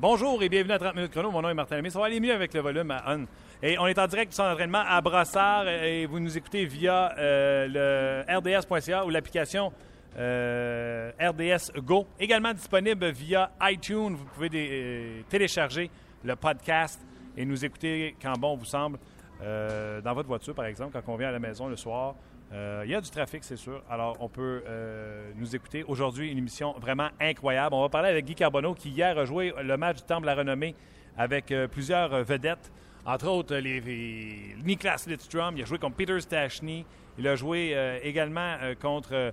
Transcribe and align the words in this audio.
Bonjour 0.00 0.40
et 0.44 0.48
bienvenue 0.48 0.74
à 0.74 0.78
30 0.78 0.94
minutes 0.94 1.10
chrono. 1.10 1.32
Mon 1.32 1.42
nom 1.42 1.48
est 1.48 1.54
Martin 1.54 1.74
Lemay. 1.74 1.90
Ça 1.90 1.98
va 1.98 2.04
aller 2.04 2.20
mieux 2.20 2.32
avec 2.32 2.54
le 2.54 2.60
volume 2.60 2.88
à 2.92 3.02
on. 3.16 3.26
Et 3.64 3.76
on 3.80 3.88
est 3.88 3.98
en 3.98 4.06
direct 4.06 4.30
du 4.30 4.36
centre 4.36 4.50
d'entraînement 4.50 4.84
à 4.86 5.00
Brassard 5.00 5.66
et 5.66 6.06
vous 6.06 6.20
nous 6.20 6.38
écoutez 6.38 6.66
via 6.66 7.12
euh, 7.18 8.24
le 8.28 8.38
rds.ca 8.38 9.04
ou 9.04 9.10
l'application 9.10 9.72
euh, 10.16 11.10
RDS 11.20 11.80
Go. 11.80 12.06
Également 12.20 12.54
disponible 12.54 13.08
via 13.08 13.50
iTunes. 13.62 14.14
Vous 14.14 14.24
pouvez 14.26 14.50
euh, 14.54 15.22
télécharger 15.28 15.90
le 16.22 16.36
podcast 16.36 17.04
et 17.36 17.44
nous 17.44 17.64
écouter 17.64 18.14
quand 18.22 18.34
bon 18.38 18.54
vous 18.54 18.66
semble. 18.66 19.00
dans 19.40 20.14
votre 20.14 20.28
voiture, 20.28 20.54
par 20.54 20.66
exemple, 20.66 20.92
quand 20.92 21.12
on 21.12 21.16
vient 21.16 21.30
à 21.30 21.32
la 21.32 21.40
maison 21.40 21.66
le 21.66 21.76
soir, 21.76 22.14
il 22.52 22.90
y 22.90 22.94
a 22.94 23.00
du 23.00 23.10
trafic, 23.10 23.44
c'est 23.44 23.56
sûr. 23.56 23.82
Alors, 23.90 24.16
on 24.20 24.28
peut 24.28 24.62
euh, 24.66 25.30
nous 25.36 25.54
écouter. 25.54 25.84
Aujourd'hui, 25.84 26.30
une 26.30 26.38
émission 26.38 26.72
vraiment 26.78 27.08
incroyable. 27.20 27.74
On 27.74 27.82
va 27.82 27.88
parler 27.88 28.08
avec 28.08 28.24
Guy 28.24 28.34
Carbonneau, 28.34 28.74
qui 28.74 28.90
hier 28.90 29.18
a 29.18 29.24
joué 29.24 29.52
le 29.62 29.76
match 29.76 29.98
du 29.98 30.02
Temple 30.04 30.26
la 30.26 30.34
Renommée 30.34 30.74
avec 31.16 31.52
euh, 31.52 31.68
plusieurs 31.68 32.24
vedettes. 32.24 32.72
Entre 33.04 33.28
autres, 33.28 33.56
les, 33.56 34.54
Niklas 34.64 35.04
Lidstrom. 35.06 35.56
Il 35.56 35.62
a 35.62 35.66
joué 35.66 35.78
contre 35.78 35.96
Peter 35.96 36.18
Stachny. 36.20 36.84
Il 37.18 37.26
a 37.26 37.36
joué 37.36 37.74
également 38.04 38.54
contre 38.80 39.32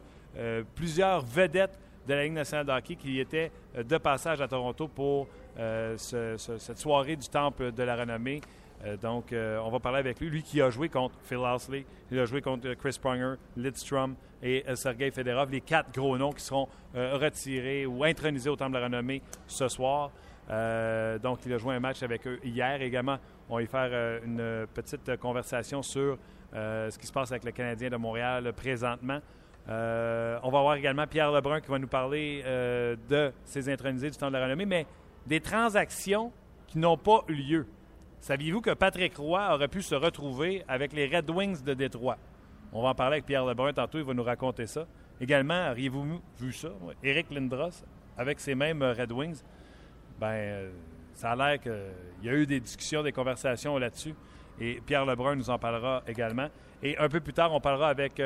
plusieurs 0.73 1.21
vedettes 1.23 1.77
de 2.07 2.13
la 2.15 2.23
Ligue 2.23 2.33
nationale 2.33 2.65
de 2.65 2.71
hockey 2.71 2.95
qui 2.95 3.19
étaient 3.19 3.51
de 3.77 3.97
passage 3.97 4.41
à 4.41 4.47
Toronto 4.47 4.87
pour 4.87 5.27
cette 5.97 6.77
soirée 6.77 7.15
du 7.15 7.27
Temple 7.27 7.73
de 7.73 7.83
la 7.83 7.95
Renommée. 7.95 8.41
Euh, 8.83 8.97
donc, 8.97 9.31
euh, 9.33 9.59
on 9.63 9.69
va 9.69 9.79
parler 9.79 9.99
avec 9.99 10.19
lui. 10.19 10.29
Lui 10.29 10.43
qui 10.43 10.61
a 10.61 10.69
joué 10.69 10.89
contre 10.89 11.15
Phil 11.23 11.37
Housley, 11.37 11.85
il 12.11 12.19
a 12.19 12.25
joué 12.25 12.41
contre 12.41 12.73
Chris 12.73 12.97
Pronger, 13.01 13.35
Lidstrom 13.55 14.15
et 14.43 14.63
euh, 14.67 14.75
Sergei 14.75 15.11
Federov, 15.11 15.49
les 15.51 15.61
quatre 15.61 15.91
gros 15.93 16.17
noms 16.17 16.31
qui 16.31 16.43
seront 16.43 16.67
retirés 16.93 17.85
ou 17.85 18.03
intronisés 18.03 18.49
au 18.49 18.55
Temple 18.55 18.73
de 18.73 18.77
la 18.77 18.83
Renommée 18.85 19.21
ce 19.47 19.67
soir. 19.67 20.11
donc, 20.47 21.39
il 21.45 21.53
a 21.53 21.57
joué 21.57 21.75
un 21.75 21.79
match 21.79 22.03
avec 22.03 22.25
eux 22.25 22.39
hier. 22.43 22.81
Également, 22.81 23.17
on 23.49 23.57
va 23.57 23.63
y 23.63 23.67
faire 23.67 24.21
une 24.23 24.65
petite 24.73 25.17
conversation 25.17 25.81
sur 25.81 26.17
ce 26.53 26.97
qui 26.97 27.05
se 27.05 27.11
passe 27.11 27.31
avec 27.31 27.43
le 27.43 27.51
Canadien 27.51 27.89
de 27.89 27.97
Montréal 27.97 28.53
présentement. 28.53 29.19
on 29.67 29.71
va 30.51 30.59
avoir 30.59 30.75
également 30.75 31.05
Pierre 31.05 31.33
Lebrun 31.33 31.59
qui 31.59 31.69
va 31.69 31.79
nous 31.79 31.87
parler 31.87 32.41
de 32.45 33.33
ces 33.43 33.67
intronisés 33.67 34.09
du 34.09 34.15
Temple 34.15 34.31
de 34.31 34.37
la 34.37 34.45
Renommée, 34.45 34.65
mais 34.65 34.85
des 35.27 35.41
transactions 35.41 36.31
qui 36.67 36.79
n'ont 36.79 36.97
pas 36.97 37.25
eu 37.27 37.33
lieu. 37.33 37.67
Saviez-vous 38.25 38.61
que 38.61 38.71
Patrick 38.71 39.17
Roy 39.17 39.53
aurait 39.53 39.67
pu 39.67 39.83
se 39.83 39.93
retrouver 39.93 40.63
avec 40.67 40.93
les 40.93 41.05
Red 41.15 41.29
Wings 41.29 41.61
de 41.61 41.75
Détroit? 41.75 42.17
On 42.73 42.81
va 42.81 42.89
en 42.89 42.95
parler 42.95 43.17
avec 43.17 43.27
Pierre 43.27 43.45
Lebrun 43.45 43.71
tantôt, 43.71 43.99
il 43.99 44.03
va 44.03 44.15
nous 44.15 44.23
raconter 44.23 44.65
ça. 44.65 44.87
Également, 45.21 45.69
auriez-vous 45.69 46.19
vu 46.39 46.51
ça? 46.51 46.69
Eric 47.03 47.29
Lindros 47.29 47.85
avec 48.17 48.39
ses 48.39 48.55
mêmes 48.55 48.81
Red 48.81 49.11
Wings. 49.11 49.43
Ben, 50.19 50.27
euh, 50.31 50.71
ça 51.13 51.33
a 51.33 51.35
l'air 51.35 51.61
qu'il 51.61 52.23
y 52.23 52.29
a 52.29 52.33
eu 52.33 52.47
des 52.47 52.59
discussions, 52.59 53.03
des 53.03 53.11
conversations 53.11 53.77
là-dessus. 53.77 54.15
Et 54.59 54.81
Pierre 54.83 55.05
Lebrun 55.05 55.35
nous 55.35 55.51
en 55.51 55.59
parlera 55.59 56.01
également. 56.07 56.47
Et 56.81 56.97
un 56.97 57.07
peu 57.07 57.19
plus 57.19 57.33
tard, 57.33 57.53
on 57.53 57.61
parlera 57.61 57.89
avec 57.89 58.19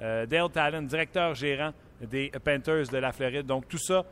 euh, 0.00 0.26
Dale 0.26 0.50
Talon, 0.50 0.82
directeur 0.82 1.34
gérant 1.34 1.72
des 2.00 2.30
Panthers 2.44 2.86
de 2.86 2.98
la 2.98 3.10
Floride. 3.10 3.46
Donc, 3.46 3.66
tout 3.66 3.78
ça 3.78 4.04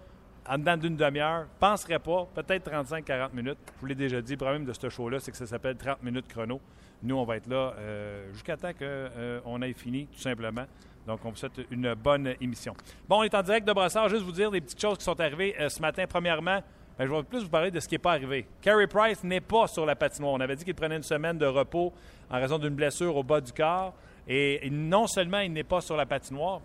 en 0.49 0.59
dedans 0.59 0.77
d'une 0.77 0.97
demi-heure. 0.97 1.47
Penserait 1.61 1.99
pas, 1.99 2.27
peut-être 2.35 2.71
35-40 2.71 3.35
minutes. 3.35 3.59
Je 3.77 3.81
vous 3.81 3.87
l'ai 3.87 3.95
déjà 3.95 4.21
dit, 4.21 4.33
le 4.33 4.39
problème 4.39 4.65
de 4.65 4.73
ce 4.73 4.89
show-là, 4.89 5.21
c'est 5.21 5.31
que 5.31 5.37
ça 5.37 5.47
s'appelle 5.47 5.77
30 5.77 6.03
minutes 6.03 6.27
chrono. 6.29 6.61
Nous, 7.03 7.15
on 7.15 7.25
va 7.25 7.37
être 7.37 7.47
là 7.49 7.75
euh, 7.79 8.33
jusqu'à 8.33 8.57
temps 8.57 8.73
qu'on 8.73 8.83
euh, 8.83 9.61
ait 9.63 9.73
fini, 9.73 10.07
tout 10.07 10.21
simplement. 10.21 10.65
Donc, 11.07 11.21
on 11.25 11.31
vous 11.31 11.37
souhaite 11.37 11.61
une 11.71 11.95
bonne 11.95 12.35
émission. 12.41 12.75
Bon, 13.09 13.21
on 13.21 13.23
est 13.23 13.35
en 13.35 13.43
direct 13.43 13.67
de 13.67 13.73
Brassard. 13.73 14.09
Juste 14.09 14.23
vous 14.23 14.33
dire 14.33 14.51
des 14.51 14.61
petites 14.61 14.81
choses 14.81 14.99
qui 14.99 15.05
sont 15.05 15.19
arrivées 15.21 15.55
euh, 15.61 15.69
ce 15.69 15.81
matin. 15.81 16.05
Premièrement, 16.09 16.61
ben, 16.99 17.07
je 17.07 17.13
vais 17.13 17.23
plus 17.23 17.45
vous 17.45 17.49
parler 17.49 17.71
de 17.71 17.79
ce 17.79 17.87
qui 17.87 17.95
n'est 17.95 18.01
pas 18.01 18.13
arrivé. 18.13 18.47
Carey 18.61 18.87
Price 18.87 19.23
n'est 19.23 19.41
pas 19.41 19.69
sur 19.69 19.87
la 19.87 19.95
patinoire. 19.95 20.33
On 20.33 20.41
avait 20.41 20.57
dit 20.57 20.65
qu'il 20.65 20.75
prenait 20.75 20.97
une 20.97 21.03
semaine 21.03 21.39
de 21.39 21.47
repos 21.47 21.93
en 22.31 22.37
raison 22.41 22.59
d'une 22.59 22.75
blessure 22.75 23.17
au 23.17 23.23
bas 23.23 23.41
du 23.41 23.53
corps. 23.53 23.95
Et 24.27 24.69
non 24.71 25.07
seulement 25.07 25.41
il 25.41 25.53
n'est 25.53 25.65
pas 25.65 25.81
sur 25.81 25.97
la 25.97 26.05
patinoire, 26.05 26.61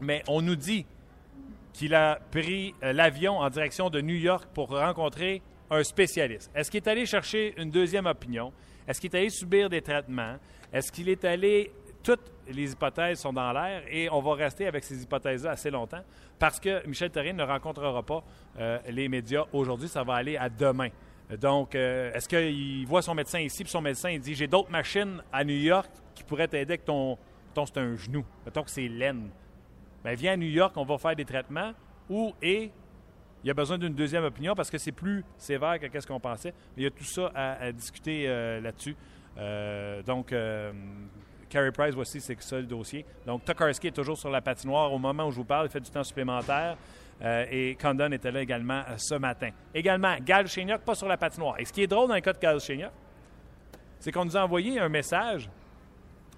mais 0.00 0.22
on 0.28 0.40
nous 0.40 0.54
dit 0.54 0.86
qu'il 1.74 1.94
a 1.94 2.18
pris 2.30 2.74
euh, 2.82 2.94
l'avion 2.94 3.38
en 3.38 3.50
direction 3.50 3.90
de 3.90 4.00
New 4.00 4.14
York 4.14 4.48
pour 4.54 4.68
rencontrer 4.68 5.42
un 5.70 5.82
spécialiste. 5.82 6.50
Est-ce 6.54 6.70
qu'il 6.70 6.78
est 6.78 6.88
allé 6.88 7.04
chercher 7.04 7.52
une 7.60 7.70
deuxième 7.70 8.06
opinion? 8.06 8.52
Est-ce 8.86 9.00
qu'il 9.00 9.14
est 9.14 9.18
allé 9.18 9.30
subir 9.30 9.68
des 9.68 9.82
traitements? 9.82 10.36
Est-ce 10.72 10.90
qu'il 10.90 11.08
est 11.10 11.24
allé... 11.24 11.70
Toutes 12.02 12.32
les 12.48 12.72
hypothèses 12.72 13.20
sont 13.20 13.32
dans 13.32 13.50
l'air 13.52 13.82
et 13.90 14.10
on 14.10 14.20
va 14.20 14.34
rester 14.34 14.66
avec 14.66 14.84
ces 14.84 15.02
hypothèses-là 15.02 15.52
assez 15.52 15.70
longtemps 15.70 16.02
parce 16.38 16.60
que 16.60 16.86
Michel 16.86 17.10
Terrien 17.10 17.32
ne 17.32 17.42
rencontrera 17.42 18.02
pas 18.02 18.22
euh, 18.58 18.78
les 18.90 19.08
médias 19.08 19.44
aujourd'hui. 19.54 19.88
Ça 19.88 20.02
va 20.02 20.16
aller 20.16 20.36
à 20.36 20.50
demain. 20.50 20.90
Donc, 21.40 21.74
euh, 21.74 22.12
est-ce 22.12 22.28
qu'il 22.28 22.86
voit 22.86 23.00
son 23.00 23.14
médecin 23.14 23.40
ici, 23.40 23.64
puis 23.64 23.70
son 23.70 23.80
médecin 23.80 24.10
il 24.10 24.20
dit 24.20 24.34
J'ai 24.34 24.46
d'autres 24.46 24.70
machines 24.70 25.22
à 25.32 25.42
New 25.44 25.56
York 25.56 25.90
qui 26.14 26.22
pourraient 26.24 26.46
t'aider 26.46 26.74
avec 26.74 26.84
ton. 26.84 27.16
ton 27.54 27.64
c'est 27.64 27.78
un 27.78 27.96
genou. 27.96 28.22
Mettons 28.44 28.62
que 28.62 28.70
c'est 28.70 28.86
laine. 28.86 29.30
Bien, 30.04 30.14
viens 30.14 30.32
à 30.32 30.36
New 30.36 30.48
York, 30.48 30.74
on 30.76 30.84
va 30.84 30.98
faire 30.98 31.16
des 31.16 31.24
traitements. 31.24 31.72
Ou, 32.10 32.34
et, 32.42 32.70
il 33.42 33.48
y 33.48 33.50
a 33.50 33.54
besoin 33.54 33.78
d'une 33.78 33.94
deuxième 33.94 34.24
opinion 34.24 34.54
parce 34.54 34.70
que 34.70 34.78
c'est 34.78 34.92
plus 34.92 35.24
sévère 35.38 35.78
que 35.80 36.00
ce 36.00 36.06
qu'on 36.06 36.20
pensait. 36.20 36.52
Mais 36.76 36.82
il 36.82 36.84
y 36.84 36.86
a 36.86 36.90
tout 36.90 37.04
ça 37.04 37.30
à, 37.34 37.72
discuter 37.72 38.24
euh, 38.26 38.60
là-dessus. 38.60 38.96
Euh, 39.38 40.02
donc, 40.02 40.32
euh, 40.32 40.72
Carey 41.48 41.72
Price, 41.72 41.94
voici, 41.94 42.20
c'est 42.20 42.40
ça 42.42 42.56
le 42.56 42.66
dossier. 42.66 43.04
Donc, 43.26 43.44
Tokarski 43.44 43.88
est 43.88 43.92
toujours 43.92 44.18
sur 44.18 44.30
la 44.30 44.42
patinoire 44.42 44.92
au 44.92 44.98
moment 44.98 45.26
où 45.26 45.30
je 45.30 45.36
vous 45.36 45.44
parle. 45.44 45.66
Il 45.66 45.70
fait 45.70 45.80
du 45.80 45.90
temps 45.90 46.04
supplémentaire. 46.04 46.76
et 47.22 47.76
Condon 47.80 48.12
était 48.12 48.30
là 48.30 48.42
également 48.42 48.82
ce 48.98 49.14
matin. 49.14 49.50
Également, 49.74 50.16
Gal 50.20 50.46
Chéniac, 50.48 50.82
pas 50.82 50.94
sur 50.94 51.08
la 51.08 51.16
patinoire. 51.16 51.58
Et 51.58 51.64
ce 51.64 51.72
qui 51.72 51.82
est 51.82 51.86
drôle 51.86 52.08
dans 52.08 52.14
le 52.14 52.20
cas 52.20 52.32
de 52.32 52.38
Gal 52.38 52.60
c'est 54.00 54.12
qu'on 54.12 54.26
nous 54.26 54.36
a 54.36 54.44
envoyé 54.44 54.78
un 54.78 54.90
message 54.90 55.48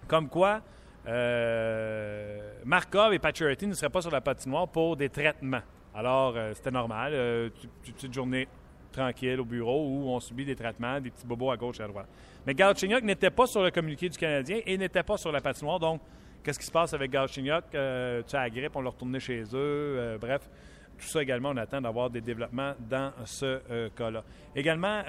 comme 0.06 0.28
quoi 0.28 0.62
euh, 1.08 2.40
Markov 2.64 3.12
et 3.14 3.18
Pacioretty 3.18 3.66
ne 3.66 3.74
seraient 3.74 3.90
pas 3.90 4.02
sur 4.02 4.10
la 4.10 4.20
patinoire 4.20 4.68
pour 4.68 4.96
des 4.96 5.08
traitements. 5.08 5.62
Alors, 5.96 6.34
euh, 6.36 6.52
c'était 6.54 6.70
normal. 6.70 7.12
Euh, 7.14 7.48
petite 7.82 8.12
journée 8.12 8.46
tranquille 8.92 9.40
au 9.40 9.46
bureau 9.46 9.86
où 9.86 10.08
on 10.10 10.20
subit 10.20 10.44
des 10.44 10.54
traitements, 10.54 11.00
des 11.00 11.10
petits 11.10 11.26
bobos 11.26 11.50
à 11.50 11.56
gauche 11.56 11.80
et 11.80 11.82
à 11.82 11.88
droite. 11.88 12.08
Mais 12.46 12.54
Galchenyuk 12.54 13.02
n'était 13.02 13.30
pas 13.30 13.46
sur 13.46 13.62
le 13.62 13.70
communiqué 13.70 14.08
du 14.08 14.18
Canadien 14.18 14.60
et 14.66 14.76
n'était 14.76 15.02
pas 15.02 15.16
sur 15.16 15.32
la 15.32 15.40
patinoire. 15.40 15.78
Donc, 15.78 16.02
qu'est-ce 16.42 16.58
qui 16.58 16.66
se 16.66 16.70
passe 16.70 16.92
avec 16.92 17.10
Galchenyuk? 17.10 17.64
Euh, 17.74 18.22
tu 18.26 18.36
as 18.36 18.40
la 18.40 18.50
grippe, 18.50 18.76
on 18.76 18.82
l'a 18.82 18.90
retourné 18.90 19.20
chez 19.20 19.42
eux. 19.54 20.18
bref, 20.20 20.50
tout 20.98 21.06
ça 21.06 21.22
également, 21.22 21.50
on 21.50 21.56
attend 21.56 21.80
d'avoir 21.80 22.10
des 22.10 22.20
développements 22.20 22.74
dans 22.78 23.12
ce 23.24 23.88
cas-là. 23.88 24.22
Également, 24.54 25.02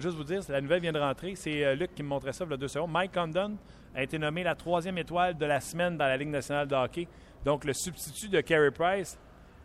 juste 0.00 0.16
vous 0.16 0.24
dire, 0.24 0.40
la 0.48 0.60
nouvelle 0.60 0.80
vient 0.80 0.92
de 0.92 1.00
rentrer. 1.00 1.34
C'est 1.36 1.74
Luc 1.76 1.94
qui 1.94 2.02
me 2.02 2.08
montrait 2.08 2.32
ça 2.32 2.44
il 2.44 2.50
y 2.50 2.54
a 2.54 2.56
deux 2.56 2.68
secondes. 2.68 2.90
Mike 2.90 3.12
Condon 3.12 3.56
a 3.94 4.02
été 4.02 4.18
nommé 4.18 4.42
la 4.42 4.54
troisième 4.54 4.98
étoile 4.98 5.36
de 5.36 5.46
la 5.46 5.60
semaine 5.60 5.96
dans 5.96 6.06
la 6.06 6.16
Ligue 6.16 6.30
nationale 6.30 6.66
de 6.66 6.74
hockey. 6.74 7.08
Donc, 7.44 7.64
le 7.64 7.72
substitut 7.72 8.28
de 8.28 8.40
Carey 8.40 8.70
Price 8.70 9.18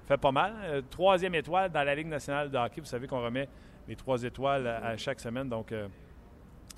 fait 0.07 0.17
pas 0.17 0.31
mal. 0.31 0.53
Euh, 0.63 0.81
troisième 0.89 1.35
étoile 1.35 1.71
dans 1.71 1.83
la 1.83 1.95
Ligue 1.95 2.07
nationale 2.07 2.49
de 2.49 2.57
hockey. 2.57 2.81
Vous 2.81 2.87
savez 2.87 3.07
qu'on 3.07 3.21
remet 3.21 3.47
les 3.87 3.95
trois 3.95 4.21
étoiles 4.23 4.67
à, 4.67 4.97
chaque 4.97 5.19
semaine. 5.19 5.47
Donc, 5.47 5.71
euh, 5.71 5.87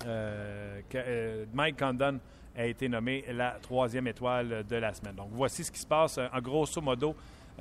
euh, 0.06 1.44
Mike 1.52 1.78
Condon 1.78 2.20
a 2.56 2.66
été 2.66 2.88
nommé 2.88 3.24
la 3.28 3.56
troisième 3.62 4.06
étoile 4.06 4.64
de 4.68 4.76
la 4.76 4.92
semaine. 4.92 5.14
Donc, 5.14 5.28
voici 5.32 5.64
ce 5.64 5.72
qui 5.72 5.80
se 5.80 5.86
passe 5.86 6.18
en 6.18 6.40
grosso 6.40 6.80
modo 6.80 7.14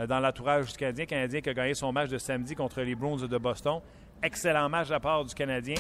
dans 0.08 0.19
l'entourage 0.19 0.72
du 0.72 0.78
Canadien. 0.78 1.06
Canadien 1.06 1.42
qui 1.42 1.50
a 1.50 1.54
gagné 1.54 1.74
son 1.74 1.92
match 1.92 2.10
de 2.10 2.18
samedi 2.18 2.56
contre 2.56 2.81
les 2.81 2.96
Bruins 2.96 3.28
de 3.28 3.38
Boston. 3.38 3.81
Excellent 4.22 4.69
match 4.69 4.88
de 4.88 4.94
la 4.94 5.00
part 5.00 5.25
du 5.25 5.34
Canadien 5.34 5.75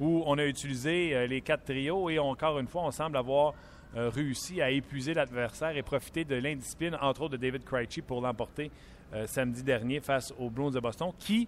où 0.00 0.22
on 0.26 0.38
a 0.38 0.46
utilisé 0.46 1.14
euh, 1.14 1.26
les 1.26 1.42
quatre 1.42 1.64
trios 1.64 2.08
et 2.10 2.18
encore 2.18 2.58
une 2.58 2.66
fois, 2.66 2.82
on 2.84 2.90
semble 2.90 3.16
avoir 3.18 3.54
euh, 3.96 4.08
réussi 4.08 4.62
à 4.62 4.70
épuiser 4.70 5.14
l'adversaire 5.14 5.76
et 5.76 5.82
profiter 5.82 6.24
de 6.24 6.36
l'indiscipline, 6.36 6.96
entre 7.00 7.22
autres 7.22 7.36
de 7.36 7.36
David 7.36 7.64
Krejci, 7.64 8.00
pour 8.00 8.22
l'emporter 8.22 8.70
euh, 9.12 9.26
samedi 9.26 9.62
dernier 9.62 10.00
face 10.00 10.32
aux 10.38 10.48
Blues 10.48 10.72
de 10.72 10.80
Boston, 10.80 11.12
qui, 11.18 11.46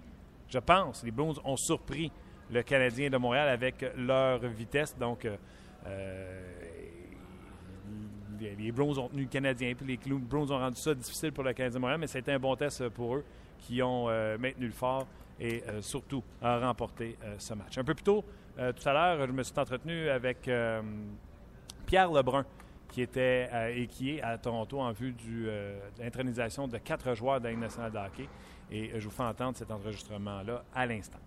je 0.49 0.59
pense, 0.59 1.03
les 1.03 1.11
Blues 1.11 1.41
ont 1.45 1.57
surpris 1.57 2.13
le 2.51 2.63
Canadien 2.63 3.09
de 3.09 3.17
Montréal 3.17 3.49
avec 3.49 3.87
leur 3.97 4.41
vitesse. 4.41 4.95
Donc, 4.99 5.27
les, 8.39 8.73
Blues 8.73 8.99
ont 8.99 9.09
tenu 9.09 9.23
le 9.23 9.29
Canadien, 9.29 9.73
puis 9.75 9.87
les 9.87 9.97
Blues 9.97 10.51
ont 10.51 10.59
rendu 10.59 10.77
ça 10.77 10.95
difficile 10.95 11.33
pour 11.33 11.45
le 11.45 11.55
Canadien 11.55 11.79
de 11.79 11.81
Montréal, 11.81 12.01
mais 12.01 12.09
c'était 12.09 12.33
un 12.33 12.39
bon 12.39 12.55
test 12.57 12.87
pour 12.91 13.17
eux 13.17 13.25
qui 13.59 13.81
ont 13.83 14.09
maintenu 14.39 14.67
le 14.67 14.73
fort 14.73 15.07
et 15.41 15.63
surtout 15.81 16.23
remporté 16.43 17.17
ce 17.39 17.55
match. 17.55 17.79
Un 17.79 17.85
peu 17.85 17.95
plus 17.95 18.05
tôt, 18.05 18.23
euh, 18.59 18.73
tout 18.73 18.89
à 18.89 18.93
l'heure, 18.93 19.27
je 19.27 19.33
me 19.33 19.43
suis 19.43 19.59
entretenu 19.59 20.09
avec 20.09 20.47
euh, 20.49 20.83
Pierre 21.87 22.11
Lebrun, 22.11 22.45
qui 22.89 23.03
était 23.03 23.49
euh, 23.53 23.75
et 23.75 23.87
qui 23.87 24.17
est 24.17 24.23
à 24.23 24.37
Toronto 24.37 24.81
en 24.81 24.93
vue 24.93 25.13
de 25.13 25.51
l'intronisation 25.99 26.69
de 26.69 26.79
quatre 26.79 27.15
joueurs 27.15 27.41
de 27.41 27.49
la 27.49 27.57
nationale 27.57 27.93
de 27.93 27.99
hockey. 27.99 28.29
Et 28.71 28.91
je 28.99 29.05
vous 29.05 29.15
fais 29.15 29.23
entendre 29.23 29.57
cet 29.57 29.71
enregistrement-là 29.71 30.63
à 30.75 30.87
l'instant. 30.87 31.19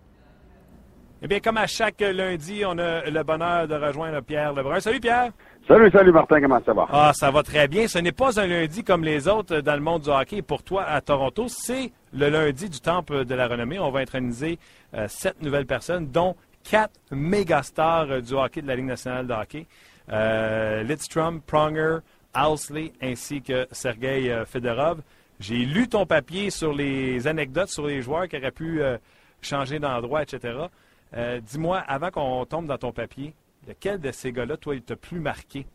Eh 1.22 1.28
bien, 1.28 1.40
comme 1.40 1.56
à 1.56 1.66
chaque 1.66 2.00
lundi, 2.00 2.62
on 2.66 2.78
a 2.78 3.08
le 3.08 3.22
bonheur 3.22 3.66
de 3.66 3.74
rejoindre 3.74 4.20
Pierre 4.20 4.52
Lebrun. 4.52 4.80
Salut 4.80 5.00
Pierre! 5.00 5.32
Salut, 5.66 5.90
salut 5.90 6.12
Martin, 6.12 6.40
comment 6.40 6.60
ça 6.64 6.72
va? 6.72 6.86
Ah, 6.92 7.12
ça 7.14 7.30
va 7.30 7.42
très 7.42 7.66
bien. 7.66 7.88
Ce 7.88 7.98
n'est 7.98 8.12
pas 8.12 8.38
un 8.38 8.46
lundi 8.46 8.84
comme 8.84 9.02
les 9.02 9.26
autres 9.26 9.60
dans 9.60 9.74
le 9.74 9.80
monde 9.80 10.02
du 10.02 10.10
hockey. 10.10 10.42
Pour 10.42 10.62
toi, 10.62 10.84
à 10.84 11.00
Toronto, 11.00 11.46
c'est 11.48 11.90
le 12.12 12.28
lundi 12.28 12.68
du 12.68 12.80
Temple 12.80 13.24
de 13.24 13.34
la 13.34 13.48
Renommée. 13.48 13.78
On 13.78 13.90
va 13.90 14.00
introniser 14.00 14.58
sept 15.08 15.42
nouvelles 15.42 15.66
personnes, 15.66 16.08
dont 16.08 16.36
quatre 16.70 16.98
méga 17.10 17.62
stars 17.62 18.22
du 18.22 18.34
hockey 18.34 18.62
de 18.62 18.66
la 18.66 18.76
Ligue 18.76 18.86
nationale 18.86 19.26
de 19.26 19.32
hockey. 19.32 19.66
Lidstrom, 20.84 21.40
Pronger, 21.40 21.98
Housley 22.34 22.92
ainsi 23.00 23.42
que 23.42 23.66
Sergei 23.72 24.44
Fedorov. 24.46 25.00
J'ai 25.40 25.64
lu 25.64 25.88
ton 25.88 26.06
papier 26.06 26.50
sur 26.50 26.72
les 26.72 27.26
anecdotes 27.26 27.68
sur 27.68 27.86
les 27.86 28.02
joueurs 28.02 28.28
qui 28.28 28.36
auraient 28.36 28.50
pu 28.50 28.80
changer 29.42 29.78
d'endroit, 29.78 30.22
etc. 30.22 30.66
Dis-moi, 31.42 31.78
avant 31.78 32.10
qu'on 32.10 32.44
tombe 32.46 32.66
dans 32.66 32.78
ton 32.78 32.92
papier, 32.92 33.34
lequel 33.66 34.00
de 34.00 34.10
ces 34.10 34.32
gars-là, 34.32 34.56
toi, 34.56 34.74
il 34.74 34.82
t'a 34.82 34.96
plus 34.96 35.20
marqué? 35.20 35.66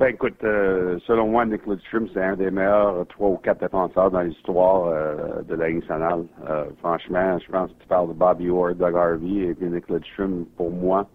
Ben 0.00 0.14
écoute, 0.14 0.42
euh, 0.44 0.98
selon 1.06 1.28
moi, 1.28 1.44
Nick 1.44 1.66
Lidstrom, 1.66 2.08
c'est 2.14 2.22
un 2.22 2.34
des 2.34 2.50
meilleurs 2.50 3.06
trois 3.08 3.28
ou 3.28 3.36
quatre 3.36 3.60
défenseurs 3.60 4.10
dans 4.10 4.22
l'histoire 4.22 4.86
euh, 4.86 5.42
de 5.42 5.54
la 5.54 5.68
Ligue 5.68 5.80
nationale. 5.80 6.24
Euh, 6.48 6.64
franchement, 6.78 7.38
je 7.38 7.52
pense 7.52 7.70
que 7.70 7.82
tu 7.82 7.86
parles 7.86 8.08
de 8.08 8.14
Bobby 8.14 8.48
Orr, 8.48 8.74
Doug 8.76 8.96
Harvey 8.96 9.48
et 9.50 9.54
puis 9.54 9.68
Nick 9.68 9.90
Lidstrom, 9.90 10.46
pour 10.56 10.70
moi, 10.70 11.06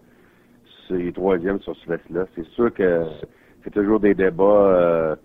c'est 0.86 1.12
troisième 1.12 1.58
sur 1.62 1.74
ce 1.74 1.94
liste-là. 1.94 2.26
C'est 2.36 2.46
sûr 2.50 2.72
que 2.72 3.06
c'est 3.64 3.72
toujours 3.72 3.98
des 3.98 4.14
débats 4.14 5.16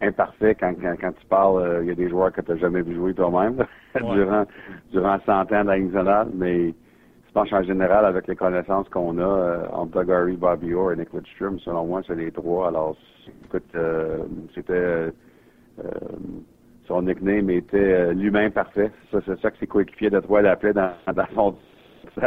imparfaits 0.00 0.58
quand, 0.58 0.74
quand, 0.82 1.12
tu 1.12 1.26
parles, 1.26 1.82
il 1.82 1.86
y 1.86 1.92
a 1.92 1.94
des 1.94 2.08
joueurs 2.08 2.32
que 2.32 2.40
tu 2.40 2.50
n'as 2.50 2.58
jamais 2.58 2.82
vu 2.82 2.96
jouer 2.96 3.14
toi-même 3.14 3.64
durant, 3.94 4.44
durant 4.90 5.20
100 5.24 5.32
ans 5.32 5.44
de 5.44 5.68
la 5.68 5.76
Ligue 5.76 5.92
nationale, 5.92 6.30
mais 6.34 6.74
pense 7.34 7.52
en 7.52 7.62
général, 7.64 8.04
avec 8.04 8.28
les 8.28 8.36
connaissances 8.36 8.88
qu'on 8.88 9.18
a 9.18 9.22
euh, 9.22 9.66
entre 9.72 9.90
Doug 9.90 10.10
Harry, 10.10 10.36
Bobby 10.36 10.72
Orr 10.72 10.92
et 10.92 10.96
Nick 10.96 11.12
Lidstrom, 11.12 11.58
selon 11.58 11.84
moi, 11.84 12.00
c'est 12.06 12.14
les 12.14 12.30
trois. 12.30 12.68
Alors, 12.68 12.96
écoute, 13.44 13.64
euh, 13.74 14.18
c'était... 14.54 14.72
Euh, 14.72 15.10
son 16.86 17.02
nickname 17.02 17.50
était 17.50 18.12
l'humain 18.12 18.50
parfait. 18.50 18.92
Ça, 19.10 19.18
c'est 19.26 19.40
ça 19.40 19.50
que 19.50 19.58
ses 19.58 19.66
coéquipiers 19.66 20.10
de 20.10 20.20
trois 20.20 20.42
l'appelaient 20.42 20.74
dans, 20.74 20.92
dans 21.12 21.26
son 21.34 21.54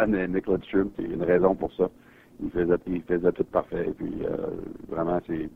Nick 0.08 0.48
Lidstrom. 0.48 0.90
A 0.98 1.02
une 1.02 1.24
raison 1.24 1.56
pour 1.56 1.72
ça. 1.74 1.90
Il 2.44 2.50
faisait, 2.52 2.76
il 2.88 3.02
faisait 3.04 3.32
tout 3.32 3.44
parfait. 3.46 3.86
Et 3.88 3.92
puis, 3.92 4.24
vraiment, 4.90 5.20
c'est 5.26 5.50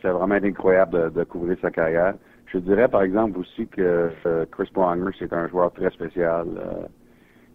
c'est 0.00 0.08
vraiment 0.08 0.36
incroyable 0.36 1.12
de, 1.12 1.24
couvrir 1.24 1.58
sa 1.60 1.70
carrière. 1.70 2.14
Je 2.46 2.56
dirais, 2.58 2.88
par 2.88 3.02
exemple, 3.02 3.38
aussi 3.38 3.66
que 3.66 4.10
Chris 4.50 4.70
Pronger, 4.72 5.14
c'est 5.18 5.32
un 5.32 5.46
joueur 5.48 5.72
très 5.72 5.90
spécial 5.90 6.46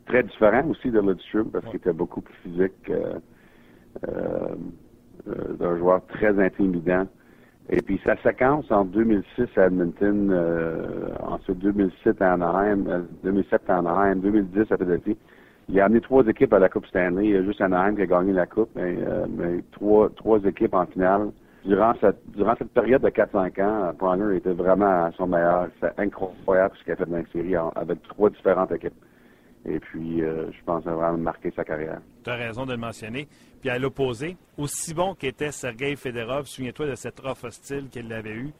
très 0.09 0.23
différent 0.23 0.67
aussi 0.67 0.89
de 0.89 0.99
Lidstrom 0.99 1.49
parce 1.51 1.65
qu'il 1.65 1.75
était 1.75 1.93
beaucoup 1.93 2.21
plus 2.21 2.35
physique, 2.43 2.89
euh, 2.89 3.19
euh, 4.07 4.55
euh, 5.27 5.53
d'un 5.53 5.77
joueur 5.77 6.05
très 6.07 6.37
intimidant. 6.39 7.05
Et 7.69 7.81
puis 7.83 8.01
sa 8.03 8.17
séquence 8.17 8.69
en 8.71 8.83
2006 8.83 9.45
à 9.55 9.67
Edmonton, 9.67 10.33
ensuite 11.21 11.59
2007 11.59 12.19
à 12.19 12.33
Anaheim, 12.33 13.05
2007 13.23 13.61
à 13.69 13.77
Anaheim, 13.77 14.15
2010 14.15 14.71
à 14.71 14.77
Philadelphie, 14.77 15.17
il 15.69 15.79
a 15.79 15.85
amené 15.85 16.01
trois 16.01 16.25
équipes 16.25 16.53
à 16.53 16.57
la 16.57 16.67
Coupe 16.67 16.87
Stanley. 16.87 17.25
Il 17.25 17.31
y 17.31 17.37
a 17.37 17.43
juste 17.43 17.61
Anaheim 17.61 17.95
qui 17.95 18.01
a 18.01 18.05
gagné 18.07 18.33
la 18.33 18.47
Coupe, 18.47 18.71
mais, 18.75 18.97
mais 19.29 19.63
trois, 19.71 20.09
trois 20.15 20.39
équipes 20.45 20.73
en 20.73 20.87
finale. 20.87 21.29
Durant 21.63 21.93
cette, 22.01 22.17
durant 22.35 22.55
cette 22.57 22.71
période 22.71 23.03
de 23.03 23.09
4-5 23.09 23.61
ans, 23.61 23.93
Pronger 23.99 24.37
était 24.37 24.53
vraiment 24.53 25.05
à 25.05 25.11
son 25.15 25.27
meilleur. 25.27 25.67
C'est 25.79 25.93
incroyable 25.99 26.73
ce 26.79 26.83
qu'il 26.85 26.93
a 26.93 26.95
fait 26.95 27.05
dans 27.05 27.17
la 27.17 27.25
série 27.31 27.55
avec 27.75 28.01
trois 28.07 28.31
différentes 28.31 28.71
équipes. 28.71 28.95
Et 29.65 29.79
puis, 29.79 30.23
euh, 30.23 30.51
je 30.51 30.63
pense 30.65 30.87
avoir 30.87 31.17
marqué 31.17 31.51
sa 31.55 31.63
carrière. 31.63 31.99
Tu 32.23 32.29
as 32.29 32.35
raison 32.35 32.65
de 32.65 32.71
le 32.71 32.77
mentionner. 32.77 33.27
Puis 33.59 33.69
à 33.69 33.77
l'opposé, 33.77 34.37
aussi 34.57 34.93
bon 34.93 35.15
qu'était 35.15 35.51
Sergei 35.51 35.95
Fedorov, 35.95 36.45
souviens-toi 36.45 36.87
de 36.87 36.95
cette 36.95 37.19
offre 37.25 37.47
hostile 37.47 37.89
qu'il 37.89 38.11
avait 38.13 38.35
eue, 38.35 38.51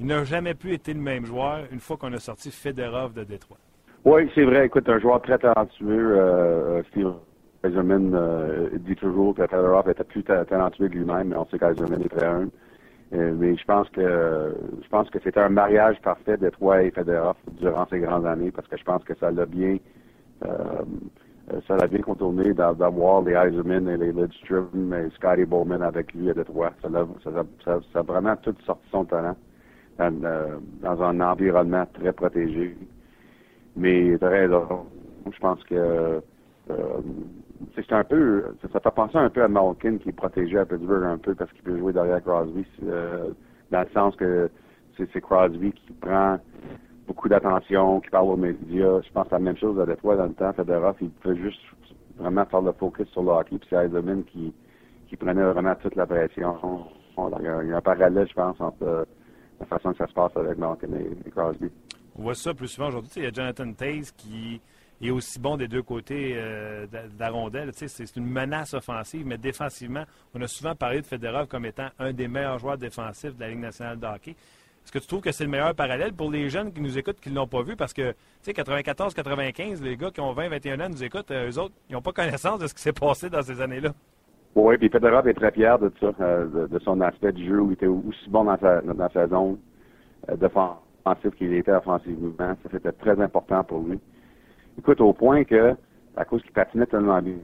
il 0.00 0.06
n'a 0.06 0.24
jamais 0.24 0.54
pu 0.54 0.74
être 0.74 0.88
le 0.88 0.94
même 0.94 1.24
joueur 1.24 1.64
une 1.70 1.80
fois 1.80 1.96
qu'on 1.96 2.12
a 2.12 2.18
sorti 2.18 2.50
Fedorov 2.50 3.14
de 3.14 3.24
Détroit. 3.24 3.58
Oui, 4.04 4.30
c'est 4.34 4.44
vrai. 4.44 4.66
Écoute, 4.66 4.88
un 4.88 4.98
joueur 4.98 5.22
très 5.22 5.38
talentueux. 5.38 6.18
Euh, 6.18 6.82
Steve 6.90 7.14
Kaiserman 7.62 8.12
euh, 8.14 8.68
dit 8.80 8.96
toujours 8.96 9.34
que 9.34 9.46
Fedorov 9.46 9.88
était 9.88 10.04
plus 10.04 10.22
talentueux 10.22 10.88
que 10.88 10.94
lui-même, 10.94 11.28
mais 11.28 11.36
on 11.36 11.46
sait 11.46 11.58
qu'Eiserman 11.58 12.02
est 12.02 12.08
très 12.08 12.26
humble. 12.26 12.50
Euh, 13.14 13.32
mais 13.38 13.56
je 13.56 13.64
pense 13.64 13.88
que 13.90 14.54
je 14.82 14.88
pense 14.88 15.08
que 15.10 15.18
c'était 15.22 15.40
un 15.40 15.48
mariage 15.48 16.00
parfait 16.02 16.36
de 16.36 16.46
Détroit 16.46 16.82
et 16.82 16.90
Fedorov 16.90 17.36
durant 17.52 17.86
ces 17.88 18.00
grandes 18.00 18.26
années 18.26 18.50
parce 18.50 18.66
que 18.66 18.76
je 18.76 18.84
pense 18.84 19.04
que 19.04 19.14
ça 19.14 19.30
l'a 19.30 19.46
bien 19.46 19.78
ça 20.40 21.76
l'a 21.76 21.86
bien 21.86 22.00
contourné 22.00 22.52
d'avoir 22.54 23.22
les 23.22 23.32
Eiserman 23.32 23.88
et 23.88 23.96
les 23.96 24.12
Lidstrom 24.12 24.94
et 24.94 25.10
Scotty 25.14 25.44
Bowman 25.44 25.82
avec 25.82 26.12
lui 26.14 26.30
à 26.30 26.34
Détroit. 26.34 26.72
Ça 26.82 26.88
ça, 27.64 27.78
a 27.98 28.02
vraiment 28.02 28.36
tout 28.36 28.54
sorti 28.64 28.88
son 28.90 29.04
talent 29.04 29.36
dans, 29.98 30.24
euh, 30.24 30.58
un 30.82 31.20
environnement 31.20 31.86
très 31.92 32.12
protégé. 32.12 32.76
Mais 33.76 34.16
raison. 34.20 34.86
Je 35.30 35.38
pense 35.38 35.62
que 35.64 36.20
euh, 36.70 37.00
c'est 37.74 37.92
un 37.92 38.04
peu, 38.04 38.44
ça 38.72 38.80
fait 38.80 38.94
penser 38.94 39.16
un 39.16 39.30
peu 39.30 39.42
à 39.42 39.48
Malkin 39.48 39.98
qui 39.98 40.10
est 40.10 40.12
protégé 40.12 40.58
à 40.58 40.64
Pittsburgh 40.64 41.04
un 41.04 41.18
peu 41.18 41.34
parce 41.34 41.52
qu'il 41.52 41.62
peut 41.62 41.78
jouer 41.78 41.92
derrière 41.92 42.22
Crosby, 42.22 42.66
dans 43.70 43.80
le 43.80 43.88
sens 43.92 44.16
que 44.16 44.50
c'est 44.96 45.20
Crosby 45.20 45.72
qui 45.72 45.92
prend 45.92 46.38
beaucoup 47.06 47.28
d'attention, 47.28 48.00
qui 48.00 48.10
parle 48.10 48.28
aux 48.30 48.36
médias. 48.36 49.00
Je 49.02 49.12
pense 49.12 49.26
à 49.28 49.36
la 49.36 49.38
même 49.40 49.56
chose 49.56 49.78
à 49.80 49.86
Détroit 49.86 50.16
dans 50.16 50.26
le 50.26 50.34
temps. 50.34 50.52
Fedorov, 50.52 50.96
il 51.00 51.10
peut 51.10 51.36
juste 51.36 51.60
vraiment 52.18 52.44
faire 52.46 52.62
le 52.62 52.72
focus 52.72 53.08
sur 53.08 53.22
le 53.22 53.30
hockey. 53.30 53.58
Puis 53.58 53.68
c'est 53.70 53.84
Eisenman 53.84 54.24
qui, 54.24 54.52
qui 55.08 55.16
prenait 55.16 55.42
vraiment 55.42 55.74
toute 55.76 55.96
la 55.96 56.06
pression. 56.06 56.56
il, 57.18 57.44
y 57.44 57.72
a, 57.72 57.76
un 57.76 57.80
parallèle, 57.80 58.26
je 58.28 58.34
pense, 58.34 58.60
entre 58.60 58.82
euh, 58.82 59.04
la 59.60 59.66
façon 59.66 59.92
que 59.92 59.98
ça 59.98 60.06
se 60.06 60.12
passe 60.12 60.36
avec 60.36 60.58
Malkin 60.58 60.88
et, 60.94 61.30
Crosby. 61.30 61.70
On 62.16 62.22
voit 62.22 62.34
ça 62.34 62.54
plus 62.54 62.68
souvent 62.68 62.88
aujourd'hui. 62.88 63.10
Il 63.16 63.24
y 63.24 63.26
a 63.26 63.32
Jonathan 63.32 63.72
Taze 63.72 64.12
qui 64.12 64.60
est 65.02 65.10
aussi 65.10 65.38
bon 65.38 65.56
des 65.56 65.68
deux 65.68 65.82
côtés 65.82 66.34
euh, 66.36 66.86
de 66.86 66.98
la. 67.18 67.72
C'est 67.72 68.16
une 68.16 68.26
menace 68.26 68.74
offensive, 68.74 69.26
mais 69.26 69.36
défensivement, 69.36 70.04
on 70.34 70.40
a 70.40 70.46
souvent 70.46 70.74
parlé 70.74 71.00
de 71.00 71.06
Fedorov 71.06 71.48
comme 71.48 71.66
étant 71.66 71.88
un 71.98 72.12
des 72.12 72.28
meilleurs 72.28 72.58
joueurs 72.58 72.78
défensifs 72.78 73.34
de 73.34 73.40
la 73.40 73.48
Ligue 73.48 73.60
nationale 73.60 73.98
de 73.98 74.06
hockey. 74.06 74.36
Est-ce 74.84 74.92
que 74.92 74.98
tu 74.98 75.06
trouves 75.06 75.22
que 75.22 75.32
c'est 75.32 75.44
le 75.44 75.50
meilleur 75.50 75.74
parallèle 75.74 76.12
pour 76.12 76.30
les 76.30 76.50
jeunes 76.50 76.70
qui 76.70 76.82
nous 76.82 76.98
écoutent, 76.98 77.18
qui 77.18 77.30
ne 77.30 77.36
l'ont 77.36 77.46
pas 77.46 77.62
vu? 77.62 77.74
Parce 77.74 77.94
que, 77.94 78.10
tu 78.10 78.16
sais, 78.42 78.52
94-95, 78.52 79.82
les 79.82 79.96
gars 79.96 80.10
qui 80.10 80.20
ont 80.20 80.34
20-21 80.34 80.82
ans 80.82 80.88
nous 80.90 81.02
écoutent, 81.02 81.30
euh, 81.30 81.50
eux 81.50 81.58
autres, 81.58 81.74
ils 81.88 81.94
n'ont 81.94 82.02
pas 82.02 82.12
connaissance 82.14 82.58
de 82.58 82.66
ce 82.66 82.74
qui 82.74 82.82
s'est 82.82 82.92
passé 82.92 83.30
dans 83.30 83.40
ces 83.40 83.62
années-là. 83.62 83.90
Oui, 84.54 84.76
puis 84.76 84.90
Fedorov 84.90 85.26
est 85.26 85.34
très 85.34 85.50
fier 85.52 85.78
de 85.78 85.90
ça, 85.98 86.10
euh, 86.20 86.68
de, 86.68 86.78
son 86.80 87.00
aspect 87.00 87.32
du 87.32 87.46
jeu 87.46 87.60
où 87.60 87.70
il 87.70 87.72
était 87.72 87.86
aussi 87.86 88.28
bon 88.28 88.44
dans 88.44 88.58
sa, 88.58 88.82
dans 88.82 89.08
sa 89.08 89.26
zone 89.26 89.56
euh, 90.28 91.30
qu'il 91.36 91.54
était 91.54 91.72
offensivement. 91.72 92.30
Ça, 92.38 92.68
c'était 92.70 92.92
très 92.92 93.18
important 93.20 93.64
pour 93.64 93.80
lui. 93.80 93.98
Écoute, 94.78 95.00
au 95.00 95.14
point 95.14 95.44
que, 95.44 95.74
à 96.16 96.24
cause 96.26 96.42
qu'il 96.42 96.52
patinait 96.52 96.86
tellement 96.86 97.20
bien, 97.22 97.36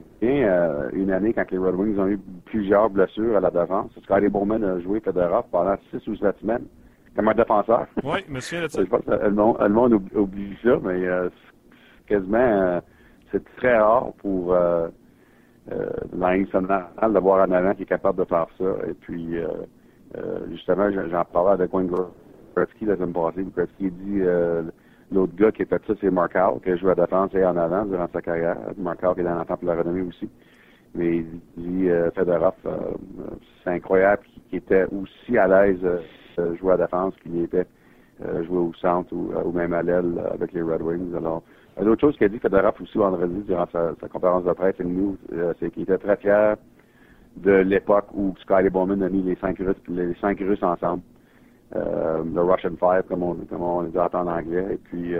une 0.93 1.11
année, 1.11 1.33
quand 1.33 1.49
les 1.49 1.57
Red 1.57 1.75
Wings 1.75 1.97
ont 1.97 2.07
eu 2.07 2.19
plusieurs 2.45 2.89
blessures 2.89 3.35
à 3.35 3.39
la 3.39 3.49
défense, 3.49 3.91
Scotty 4.03 4.29
Bowman 4.29 4.63
a 4.63 4.79
joué 4.79 4.99
Fedorov 4.99 5.45
pendant 5.51 5.75
6 5.91 6.07
ou 6.07 6.15
7 6.15 6.39
semaines 6.39 6.65
comme 7.15 7.27
un 7.27 7.33
défenseur. 7.33 7.87
Oui, 8.03 8.19
monsieur, 8.29 8.67
Je 8.75 8.83
pense 8.83 9.03
que 9.03 9.11
le 9.11 9.31
monde, 9.31 9.57
le 9.59 9.69
monde 9.69 9.93
oublie 10.15 10.57
ça, 10.63 10.77
mais 10.83 11.05
euh, 11.05 11.29
quasiment, 12.07 12.37
euh, 12.37 12.81
c'est 13.31 13.43
très 13.57 13.77
rare 13.77 14.11
pour 14.19 14.53
euh, 14.53 14.87
euh, 15.71 15.89
la 16.13 17.09
d'avoir 17.09 17.41
un 17.41 17.51
avant 17.51 17.73
qui 17.73 17.83
est 17.83 17.87
capable 17.87 18.19
de 18.19 18.25
faire 18.25 18.47
ça. 18.57 18.65
Et 18.89 18.93
puis, 18.93 19.37
euh, 19.37 19.47
justement, 20.51 20.89
j'en 20.91 21.25
parlais 21.25 21.53
avec 21.53 21.73
Wayne 21.73 21.89
Gretzky 22.55 22.85
la 22.85 22.95
semaine 22.95 23.13
passée. 23.13 23.45
Gretzky 23.55 23.91
dit 23.91 24.21
l'autre 25.11 25.35
gars 25.35 25.51
qui 25.51 25.63
a 25.63 25.65
fait 25.65 25.81
ça, 25.87 25.93
c'est 25.99 26.11
Mark 26.11 26.35
Howell, 26.35 26.61
qui 26.61 26.71
a 26.71 26.75
joué 26.77 26.91
à 26.91 26.95
défense 26.95 27.33
et 27.33 27.45
en 27.45 27.55
avant 27.57 27.85
durant 27.85 28.07
sa 28.11 28.21
carrière. 28.21 28.57
Mark 28.77 29.01
Howell 29.03 29.15
qui 29.15 29.21
est 29.21 29.23
dans 29.25 29.35
l'entente 29.35 29.59
pour 29.59 29.67
la 29.69 29.75
renommée 29.75 30.01
aussi. 30.01 30.29
Mais 30.93 31.17
il 31.17 31.39
dit 31.55 31.87
Fedorov, 32.15 32.55
c'est 33.63 33.69
incroyable 33.69 34.23
qu'il 34.49 34.57
était 34.57 34.85
aussi 34.85 35.37
à 35.37 35.47
l'aise 35.47 35.79
euh, 35.83 35.99
jouer 36.59 36.73
à 36.73 36.77
défense 36.77 37.13
qu'il 37.21 37.41
était 37.41 37.65
euh, 38.23 38.43
joué 38.43 38.57
au 38.57 38.71
centre 38.79 39.11
ou, 39.13 39.31
euh, 39.35 39.51
même 39.51 39.73
à 39.73 39.81
l'aile 39.81 40.21
avec 40.31 40.51
les 40.51 40.61
Red 40.61 40.83
Wings. 40.83 41.15
Alors, 41.15 41.41
l'autre 41.81 42.01
chose 42.01 42.17
qu'a 42.17 42.27
dit 42.27 42.37
Fedorov 42.37 42.75
aussi 42.79 42.95
vendredi 42.95 43.41
durant 43.47 43.65
sa, 43.71 43.93
conférence 44.09 44.43
de 44.43 44.51
presse 44.51 44.75
et 44.79 44.83
nous, 44.83 45.17
c'est 45.59 45.71
qu'il 45.71 45.83
était 45.83 45.97
très 45.97 46.17
fier 46.17 46.55
de 47.37 47.51
l'époque 47.51 48.09
où 48.13 48.35
Scotty 48.41 48.69
Bowman 48.69 49.01
a 49.01 49.09
mis 49.09 49.23
les 49.23 49.35
cinq 49.37 49.57
Russes, 49.57 49.81
les 49.87 50.13
cinq 50.21 50.37
Russes 50.39 50.61
ensemble. 50.61 51.01
le 51.73 52.41
Russian 52.41 52.75
Five, 52.77 53.03
comme 53.09 53.23
on, 53.23 53.33
comme 53.33 53.63
on 53.63 53.89
en 53.89 54.27
anglais. 54.27 54.67
Et 54.73 54.77
puis, 54.77 55.15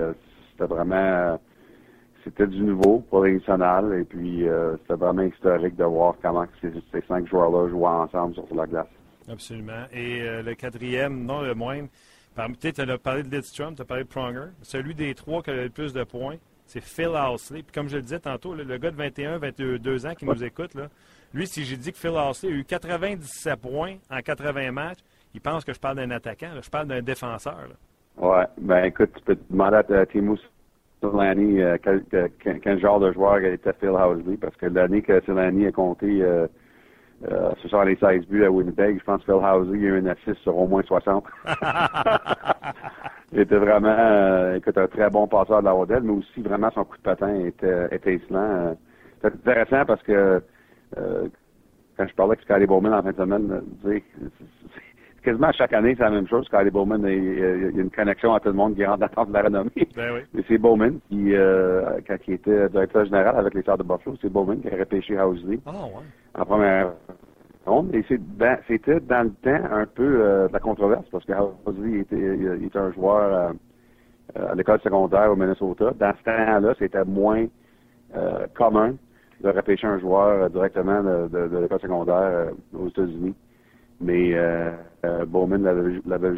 c'était 0.52 0.72
vraiment, 0.72 1.40
c'était 2.24 2.48
du 2.48 2.62
nouveau 2.62 3.00
pour 3.10 3.24
les 3.24 3.34
nationales. 3.36 4.00
Et 4.00 4.04
puis, 4.04 4.46
c'était 4.82 5.00
vraiment 5.00 5.24
historique 5.24 5.76
de 5.76 5.86
voir 5.86 6.16
comment 6.22 6.46
ces, 6.62 6.72
ces 6.92 7.02
cinq 7.08 7.28
joueurs-là 7.28 7.70
jouaient 7.70 7.88
ensemble 7.88 8.36
sur 8.36 8.46
la 8.54 8.68
glace. 8.68 9.01
Absolument. 9.30 9.86
Et 9.94 10.22
euh, 10.22 10.42
le 10.42 10.56
quatrième, 10.56 11.26
non 11.26 11.42
le 11.42 11.54
moindre, 11.54 11.90
tu 12.60 12.68
as 12.68 12.98
parlé 12.98 13.24
de 13.24 13.36
Lidstrom, 13.36 13.76
tu 13.76 13.82
as 13.82 13.86
parlé 13.86 14.04
de 14.04 14.10
Pronger. 14.10 14.50
Celui 14.62 14.96
des 14.96 15.14
trois 15.14 15.42
qui 15.44 15.52
a 15.52 15.54
le 15.54 15.70
plus 15.70 15.94
de 15.94 16.04
points, 16.04 16.38
c'est 16.66 16.82
Phil 16.82 17.10
Housley. 17.10 17.64
Puis 17.64 17.74
comme 17.74 17.90
je 17.90 17.98
le 17.98 18.02
disais 18.02 18.20
tantôt, 18.20 18.56
le 18.56 18.78
gars 18.78 18.92
de 18.92 18.96
21, 18.96 19.38
22 19.38 20.06
ans 20.06 20.16
qui 20.16 20.26
nous 20.26 20.44
écoute, 20.44 20.74
là, 20.74 20.88
lui, 21.34 21.48
si 21.48 21.64
j'ai 21.64 21.78
dit 21.78 21.92
que 21.92 21.98
Phil 21.98 22.12
Housley 22.12 22.52
a 22.52 22.56
eu 22.56 22.64
97 22.64 23.60
points 23.60 23.96
en 24.10 24.20
80 24.20 24.72
matchs, 24.72 25.00
il 25.34 25.42
pense 25.42 25.64
que 25.64 25.74
je 25.74 25.80
parle 25.80 25.98
d'un 25.98 26.12
attaquant. 26.12 26.50
je 26.62 26.70
parle 26.70 26.88
d'un 26.88 27.02
défenseur. 27.02 27.70
Oui. 28.18 28.44
Ben 28.60 28.86
écoute, 28.86 29.12
tu 29.16 29.24
peux 29.24 29.36
te 29.36 29.52
demander 29.52 29.78
à 29.78 30.06
Timo 30.06 30.38
Silani, 31.00 31.62
quel, 31.82 32.80
genre 32.80 33.00
de 33.00 33.12
joueur 33.14 33.40
était 33.40 33.74
Phil 33.80 33.90
Housley, 33.90 34.38
parce 34.38 34.56
que 34.58 34.66
l'année 34.68 35.02
que 35.02 35.22
Silani 35.22 35.68
a 35.68 35.72
compté 35.72 36.22
euh, 36.22 36.48
euh, 37.30 37.52
16 37.62 38.28
buts 38.28 38.44
à 38.44 38.52
Winnipeg, 38.52 39.00
je 39.00 39.04
pense 39.04 39.24
que 39.24 39.32
Phil 39.32 39.44
Housley 39.44 39.80
a 39.80 39.90
eu 39.90 40.00
un 40.00 40.06
assist 40.08 40.42
sur 40.42 40.58
au 40.58 40.68
moins 40.68 40.82
60. 40.82 41.24
Il 43.34 43.40
était 43.40 43.58
vraiment 43.58 43.96
euh, 43.98 44.56
écoute, 44.56 44.78
un 44.78 44.88
très 44.88 45.10
bon 45.10 45.28
passeur 45.28 45.60
de 45.60 45.66
la 45.66 45.72
rondelle, 45.72 46.04
mais 46.04 46.14
aussi 46.14 46.42
vraiment 46.42 46.72
son 46.72 46.84
coup 46.84 46.98
de 46.98 47.04
patin 47.04 47.34
était 47.46 47.88
étincelant. 47.92 48.76
C'est 49.22 49.28
intéressant 49.28 49.86
parce 49.86 50.02
que 50.04 50.42
euh, 50.98 51.28
quand 51.96 52.08
je 52.08 52.16
parlais 52.16 52.34
avec 52.34 52.44
Scotty 52.44 52.66
Bowman 52.66 52.94
en 52.94 53.04
fin 53.04 53.12
de 53.12 53.16
semaine, 53.16 53.62
quasiment 55.24 55.52
chaque 55.52 55.74
année, 55.74 55.96
c'est 55.96 56.04
la 56.04 56.10
même 56.10 56.28
chose. 56.28 56.46
Scotty 56.48 56.72
Bowman, 56.72 57.04
il, 57.06 57.40
y 57.40 57.44
a 57.44 57.82
une 57.82 57.92
connexion 57.92 58.34
à 58.34 58.40
tout 58.40 58.50
le 58.50 58.56
monde 58.56 58.76
qui 58.76 58.84
rentre 58.84 59.08
dans 59.16 59.26
de 59.26 59.34
la 59.34 59.44
renommée. 59.44 59.72
Ben 59.96 60.14
oui. 60.14 60.22
Mais 60.34 60.44
c'est 60.48 60.58
Bowman 60.58 61.00
qui, 61.10 61.36
euh, 61.36 62.00
quand 62.08 62.18
il 62.28 62.34
était 62.34 62.70
directeur 62.70 63.06
général 63.06 63.38
avec 63.38 63.54
les 63.54 63.62
Stars 63.62 63.78
de 63.78 63.84
Buffalo, 63.84 64.18
c'est 64.22 64.32
Bowman 64.32 64.60
qui 64.60 64.70
a 64.70 64.78
repêché 64.78 65.20
Housley 65.20 65.60
oh, 65.66 65.70
ouais. 65.70 66.04
En 66.36 66.46
première 66.46 66.94
ronde. 67.66 67.94
Et 67.94 68.04
c'était 68.68 69.00
dans 69.02 69.24
le 69.24 69.32
temps 69.32 69.66
un 69.72 69.86
peu 69.86 70.04
euh, 70.04 70.48
de 70.48 70.54
la 70.54 70.60
controverse 70.60 71.08
parce 71.12 71.26
que 71.26 71.34
Housley 71.66 72.00
était, 72.00 72.66
était 72.66 72.80
un 72.80 72.92
joueur 72.92 73.54
euh, 74.36 74.48
à 74.52 74.56
l'école 74.56 74.80
secondaire 74.82 75.32
au 75.32 75.36
Minnesota. 75.36 75.92
Dans 76.00 76.14
ce 76.18 76.24
temps-là, 76.24 76.74
c'était 76.80 77.04
moins 77.06 77.46
commun 78.56 78.96
de 79.42 79.50
repêcher 79.50 79.88
un 79.88 80.00
joueur 80.00 80.50
directement 80.50 81.02
de, 81.02 81.60
l'école 81.62 81.80
secondaire 81.80 82.52
aux 82.74 82.88
États-Unis. 82.88 83.36
Mais 84.02 84.34
euh, 84.34 84.72
euh, 85.06 85.26
Bowman 85.26 85.62
l'avait 86.06 86.34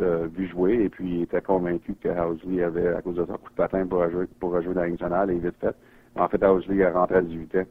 euh, 0.00 0.28
vu 0.32 0.46
jouer 0.48 0.84
et 0.84 0.88
puis 0.88 1.16
il 1.16 1.22
était 1.22 1.40
convaincu 1.40 1.94
que 2.00 2.08
Housley 2.08 2.62
avait, 2.62 2.94
à 2.94 3.02
cause 3.02 3.16
de 3.16 3.26
son 3.26 3.32
coup 3.32 3.50
de 3.50 3.56
patin 3.56 3.84
pour 3.86 3.98
rejouer, 3.98 4.26
pour 4.38 4.52
rejouer 4.52 4.72
dans 4.72 4.82
la 4.82 4.88
nationale 4.88 5.30
et 5.32 5.38
vite 5.38 5.56
fait. 5.60 5.74
En 6.14 6.28
fait, 6.28 6.42
Housley 6.44 6.78
est 6.78 6.90
rentré 6.90 7.16
à 7.16 7.22
18 7.22 7.56
ans. 7.56 7.64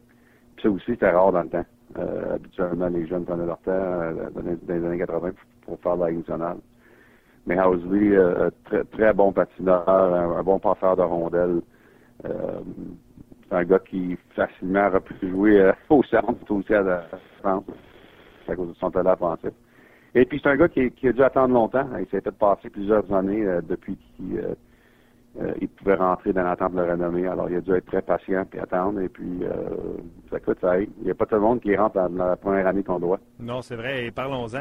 Ça 0.62 0.70
aussi, 0.70 0.86
c'était 0.88 1.10
rare 1.10 1.32
dans 1.32 1.44
le 1.44 1.50
temps. 1.50 1.66
Euh, 1.98 2.36
habituellement, 2.36 2.88
les 2.88 3.08
jeunes 3.08 3.26
prenaient 3.26 3.46
leur 3.46 3.60
temps 3.60 3.72
dans, 3.72 4.42
les, 4.42 4.86
années 4.86 4.98
80 4.98 5.32
pour, 5.66 5.80
faire 5.80 5.96
la 5.96 6.12
nationale. 6.12 6.58
Mais 7.46 7.60
Housley, 7.60 8.18
très, 8.66 8.84
très 8.86 9.14
bon 9.14 9.32
patineur, 9.32 9.88
un, 9.88 10.44
bon 10.44 10.60
passeur 10.60 10.98
de 10.98 11.02
rondelles. 11.02 11.62
c'est 12.24 13.56
un 13.56 13.64
gars 13.64 13.80
qui 13.80 14.18
facilement 14.36 14.88
aurait 14.88 15.00
pu 15.00 15.30
jouer 15.30 15.72
au 15.90 16.04
centre, 16.04 16.52
aussi 16.52 16.74
à 16.74 16.82
la 16.82 17.04
France 17.40 17.64
à 18.50 18.56
cause 18.56 18.70
de 18.70 18.74
son 18.76 18.92
talent 18.92 19.14
offensif. 19.14 19.52
Et 20.16 20.26
puis, 20.26 20.40
c'est 20.42 20.50
un 20.50 20.56
gars 20.56 20.70
qui, 20.70 20.82
a 20.82 21.12
dû 21.12 21.24
attendre 21.24 21.54
longtemps. 21.54 21.88
Il 22.00 22.08
s'est 22.08 22.22
fait 22.22 22.32
passer 22.32 22.70
plusieurs 22.70 23.12
années 23.14 23.46
euh, 23.46 23.62
depuis 23.62 23.98
qu'il 24.16 24.40
euh, 25.40 25.54
euh, 25.62 25.68
pouvait 25.78 25.96
rentrer 25.96 26.34
dans 26.34 26.44
l'attente 26.44 26.74
de 26.74 26.82
la 26.82 26.92
renommée. 26.94 27.28
Alors, 27.28 27.50
il 27.50 27.58
a 27.58 27.62
dû 27.62 27.74
être 27.74 27.86
très 27.86 28.02
patient 28.02 28.46
et 28.54 28.60
attendre. 28.60 29.00
Et 29.02 29.10
puis, 29.10 29.44
ça 30.30 30.40
coûte, 30.40 30.58
ça 30.62 30.80
Il 30.80 30.90
n'y 31.04 31.12
a 31.12 31.16
pas 31.16 31.26
tout 31.26 31.36
le 31.36 31.42
monde 31.42 31.62
qui 31.62 31.76
rentre 31.76 31.96
dans 32.10 32.26
la 32.26 32.36
première 32.36 32.68
année 32.68 32.84
qu'on 32.84 33.00
doit. 33.00 33.20
Non, 33.40 33.62
c'est 33.62 33.76
vrai. 33.76 34.06
Et 34.06 34.12
parlons-en, 34.12 34.60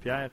Pierre. 0.00 0.28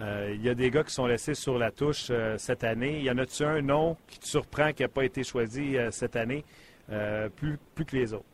il 0.00 0.42
y 0.42 0.48
a 0.48 0.54
des 0.54 0.70
gars 0.70 0.84
qui 0.84 0.94
sont 0.94 1.06
laissés 1.06 1.34
sur 1.34 1.58
la 1.58 1.70
touche 1.70 2.10
cette 2.36 2.64
année. 2.64 3.00
Y 3.00 3.10
en 3.10 3.18
a-tu 3.18 3.44
un 3.44 3.62
nom 3.62 3.96
qui 4.06 4.20
te 4.20 4.26
surprend 4.26 4.72
qui 4.72 4.82
n'a 4.82 4.88
pas 4.88 5.04
été 5.04 5.22
choisi 5.22 5.76
cette 5.90 6.16
année, 6.16 6.44
plus, 7.36 7.58
plus 7.74 7.84
que 7.84 7.96
les 7.96 8.14
autres? 8.14 8.24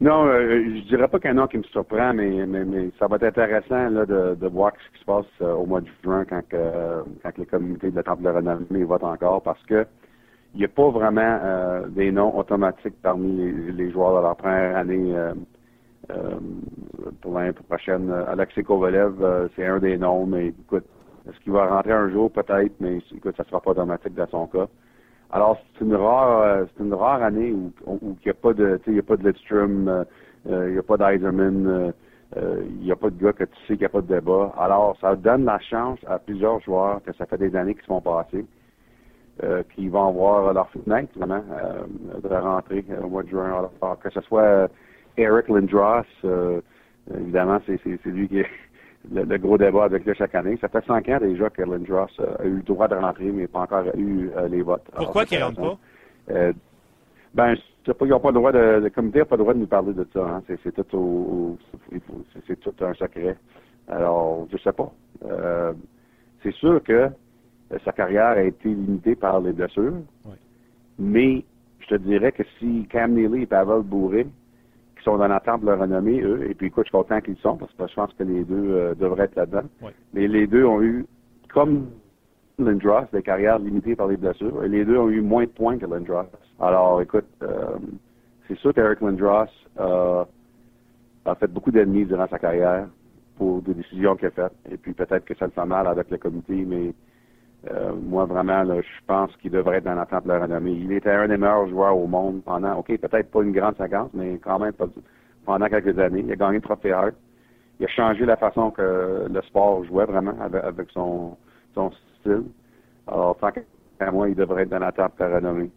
Non, 0.00 0.26
euh, 0.26 0.62
je 0.76 0.88
dirais 0.88 1.08
pas 1.08 1.18
qu'un 1.18 1.34
nom 1.34 1.48
qui 1.48 1.58
me 1.58 1.64
surprend, 1.64 2.14
mais, 2.14 2.46
mais, 2.46 2.64
mais, 2.64 2.90
ça 3.00 3.08
va 3.08 3.16
être 3.16 3.24
intéressant 3.24 3.90
là, 3.90 4.06
de, 4.06 4.36
de 4.36 4.46
voir 4.46 4.72
ce 4.74 4.92
qui 4.94 5.00
se 5.00 5.04
passe 5.04 5.26
euh, 5.42 5.54
au 5.54 5.66
mois 5.66 5.80
de 5.80 5.88
juin 6.04 6.24
quand, 6.24 6.40
que, 6.48 7.02
quand 7.20 7.36
les 7.36 7.46
communautés 7.46 7.90
de 7.90 7.96
la 7.96 8.04
Temple 8.04 8.22
de 8.22 8.28
renommée 8.28 8.84
votent 8.84 9.02
encore, 9.02 9.42
parce 9.42 9.62
que 9.64 9.84
il 10.54 10.58
n'y 10.58 10.64
a 10.64 10.68
pas 10.68 10.90
vraiment 10.90 11.38
euh, 11.42 11.86
des 11.88 12.10
noms 12.10 12.36
automatiques 12.36 13.00
parmi 13.02 13.72
les, 13.72 13.90
joueurs 13.90 14.16
de 14.16 14.22
leur 14.22 14.36
première 14.36 14.76
année 14.76 15.14
pour 17.20 17.34
l'année 17.34 17.52
prochaine. 17.52 18.10
Alexei 18.10 18.62
Kovalev, 18.62 19.50
c'est 19.54 19.66
un 19.66 19.78
des 19.78 19.98
noms, 19.98 20.26
mais 20.26 20.48
écoute, 20.48 20.84
est-ce 21.28 21.38
qu'il 21.40 21.52
va 21.52 21.66
rentrer 21.66 21.92
un 21.92 22.08
jour? 22.10 22.30
Peut-être, 22.30 22.72
mais 22.80 22.98
écoute, 23.14 23.36
ça 23.36 23.44
sera 23.44 23.60
pas 23.60 23.72
automatique 23.72 24.14
dans 24.14 24.26
son 24.28 24.46
cas. 24.46 24.66
Alors, 25.30 25.58
c'est 25.74 25.84
une 25.84 25.94
rare, 25.94 26.40
euh, 26.42 26.64
c'est 26.76 26.82
une 26.82 26.94
rare 26.94 27.22
année 27.22 27.52
où, 27.52 27.70
il 28.02 28.16
n'y 28.24 28.30
a 28.30 28.34
pas 28.34 28.54
de, 28.54 28.80
il 28.86 28.98
a 28.98 29.02
pas 29.02 29.16
de 29.16 29.28
Lidstrom, 29.28 29.88
euh, 29.88 30.04
euh, 30.48 30.68
il 30.68 30.72
n'y 30.72 30.78
a 30.78 30.82
pas 30.82 30.96
d'Eiserman, 30.96 31.92
il 32.36 32.78
n'y 32.80 32.92
a 32.92 32.96
pas 32.96 33.10
de 33.10 33.22
gars 33.22 33.32
que 33.34 33.44
tu 33.44 33.56
sais 33.66 33.74
qu'il 33.74 33.80
n'y 33.80 33.84
a 33.84 33.90
pas 33.90 34.00
de 34.00 34.06
débat. 34.06 34.54
Alors, 34.58 34.96
ça 35.00 35.16
donne 35.16 35.44
la 35.44 35.58
chance 35.58 35.98
à 36.06 36.18
plusieurs 36.18 36.60
joueurs 36.60 37.02
que 37.02 37.12
ça 37.14 37.26
fait 37.26 37.36
des 37.36 37.54
années 37.56 37.74
qu'ils 37.74 37.82
se 37.82 37.88
font 37.88 38.00
passer, 38.00 38.46
euh, 39.42 39.62
qui 39.74 39.88
vont 39.88 40.08
avoir 40.08 40.52
leur 40.52 40.68
fenêtre, 40.70 41.10
vraiment, 41.16 41.42
de 42.22 42.28
rentrer 42.28 42.84
au 43.02 43.08
mois 43.08 43.22
de 43.22 43.28
juin. 43.28 43.68
Alors, 43.80 43.98
que 43.98 44.10
ce 44.10 44.20
soit 44.22 44.68
Eric 45.16 45.48
Lindros, 45.48 46.04
évidemment, 47.14 47.60
c'est, 47.66 47.80
lui 48.06 48.28
qui 48.28 48.40
est 48.40 48.46
le, 49.12 49.36
gros 49.38 49.58
débat 49.58 49.84
avec 49.84 50.04
lui 50.04 50.14
chaque 50.14 50.34
année. 50.34 50.58
Ça 50.60 50.68
fait 50.68 50.84
cinq 50.86 51.08
ans 51.08 51.18
déjà 51.20 51.50
que 51.50 51.62
Lindros 51.62 52.08
a 52.20 52.44
eu 52.44 52.56
le 52.56 52.62
droit 52.62 52.88
de 52.88 52.94
rentrer, 52.94 53.30
mais 53.30 53.46
pas 53.46 53.60
encore 53.60 53.84
eu 53.96 54.30
euh, 54.36 54.48
les 54.48 54.62
votes. 54.62 54.84
Pourquoi 54.94 55.24
qu'il 55.24 55.38
ne 55.38 55.44
rentre 55.44 55.60
pas? 55.60 55.78
Euh, 56.30 56.52
ben, 57.34 57.54
je 57.54 57.60
sais 57.86 57.94
pas, 57.94 58.06
ils 58.06 58.10
n'ont 58.10 58.20
pas 58.20 58.28
le 58.28 58.34
droit 58.34 58.52
de, 58.52 58.80
le 58.82 58.90
comité 58.90 59.20
n'a 59.20 59.24
pas 59.24 59.36
le 59.36 59.42
droit 59.42 59.54
de 59.54 59.60
nous 59.60 59.66
parler 59.66 59.92
de 59.92 60.06
ça. 60.12 60.20
Hein. 60.20 60.42
C'est, 60.46 60.72
tout 60.72 60.96
au, 60.96 61.58
c'est 62.46 62.60
tout 62.60 62.74
un 62.80 62.94
secret. 62.94 63.36
Alors, 63.88 64.46
je 64.52 64.58
sais 64.58 64.72
pas. 64.72 64.92
Euh, 65.24 65.72
c'est 66.42 66.54
sûr 66.54 66.82
que 66.82 67.08
sa 67.84 67.92
carrière 67.92 68.28
a 68.28 68.42
été 68.42 68.68
limitée 68.68 69.14
par 69.14 69.40
les 69.40 69.52
blessures. 69.52 69.94
Mais 70.98 71.44
je 71.80 71.86
te 71.86 71.94
dirais 71.96 72.32
que 72.32 72.42
si 72.58 72.86
Cam 72.90 73.12
Neely 73.12 73.42
et 73.42 73.46
Pavel 73.46 73.82
Bourré 73.82 74.26
qui 74.98 75.04
sont 75.04 75.16
dans 75.16 75.28
l'attente 75.28 75.62
de 75.62 75.66
leur 75.66 75.78
renommée, 75.78 76.20
eux. 76.20 76.50
Et 76.50 76.54
puis, 76.54 76.66
écoute, 76.68 76.86
je 76.86 76.88
suis 76.88 76.98
content 76.98 77.20
qu'ils 77.20 77.36
sont, 77.38 77.56
parce 77.56 77.72
que 77.72 77.86
je 77.86 77.94
pense 77.94 78.12
que 78.14 78.24
les 78.24 78.44
deux 78.44 78.70
euh, 78.70 78.94
devraient 78.94 79.24
être 79.24 79.36
là-dedans. 79.36 79.68
Mais 80.12 80.26
les 80.26 80.46
deux 80.46 80.64
ont 80.64 80.82
eu, 80.82 81.06
comme 81.52 81.90
Lindros, 82.58 83.06
des 83.12 83.22
carrières 83.22 83.58
limitées 83.58 83.94
par 83.94 84.08
les 84.08 84.16
blessures, 84.16 84.64
et 84.64 84.68
les 84.68 84.84
deux 84.84 84.98
ont 84.98 85.08
eu 85.08 85.20
moins 85.20 85.44
de 85.44 85.50
points 85.50 85.78
que 85.78 85.86
Lindros. 85.86 86.26
Alors, 86.60 87.00
écoute, 87.00 87.26
euh, 87.42 87.76
c'est 88.48 88.58
sûr 88.58 88.74
qu'Eric 88.74 89.00
Lindros 89.00 89.46
a 89.76 91.34
fait 91.34 91.46
beaucoup 91.46 91.70
d'ennemis 91.70 92.06
durant 92.06 92.26
sa 92.26 92.38
carrière 92.38 92.88
pour 93.36 93.62
des 93.62 93.74
décisions 93.74 94.16
qu'il 94.16 94.28
a 94.28 94.30
faites. 94.30 94.52
Et 94.70 94.76
puis, 94.76 94.94
peut-être 94.94 95.24
que 95.24 95.34
ça 95.34 95.44
le 95.44 95.52
fait 95.52 95.64
mal 95.64 95.86
avec 95.86 96.10
le 96.10 96.18
comité, 96.18 96.64
mais 96.66 96.92
euh, 97.66 97.92
moi, 97.92 98.24
vraiment, 98.24 98.62
là, 98.62 98.80
je 98.80 99.06
pense 99.06 99.34
qu'il 99.38 99.50
devrait 99.50 99.78
être 99.78 99.84
dans 99.84 99.94
l'attente 99.94 100.24
de 100.24 100.28
la 100.28 100.40
renommée. 100.40 100.72
Il 100.72 100.92
était 100.92 101.10
un 101.10 101.26
des 101.26 101.36
meilleurs 101.36 101.68
joueurs 101.68 101.96
au 101.96 102.06
monde 102.06 102.42
pendant, 102.44 102.74
OK, 102.76 102.86
peut-être 102.86 103.30
pas 103.30 103.42
une 103.42 103.52
grande 103.52 103.76
séquence, 103.76 104.10
mais 104.14 104.38
quand 104.38 104.58
même 104.60 104.72
pendant 105.44 105.66
quelques 105.66 105.98
années. 105.98 106.22
Il 106.24 106.32
a 106.32 106.36
gagné 106.36 106.56
le 106.56 106.62
trophée 106.62 106.92
Hart. 106.92 107.14
Il 107.80 107.86
a 107.86 107.88
changé 107.88 108.24
la 108.24 108.36
façon 108.36 108.70
que 108.70 109.26
le 109.28 109.42
sport 109.42 109.84
jouait 109.84 110.04
vraiment 110.04 110.34
avec, 110.40 110.90
son, 110.90 111.36
son 111.74 111.90
style. 112.20 112.44
Alors, 113.06 113.36
tant 113.38 113.50
qu'à 113.50 114.10
moi, 114.10 114.28
il 114.28 114.34
devrait 114.34 114.62
être 114.62 114.70
dans 114.70 114.78
l'attente 114.78 115.12
de 115.18 115.24
la 115.24 115.36
renommée. 115.36 115.70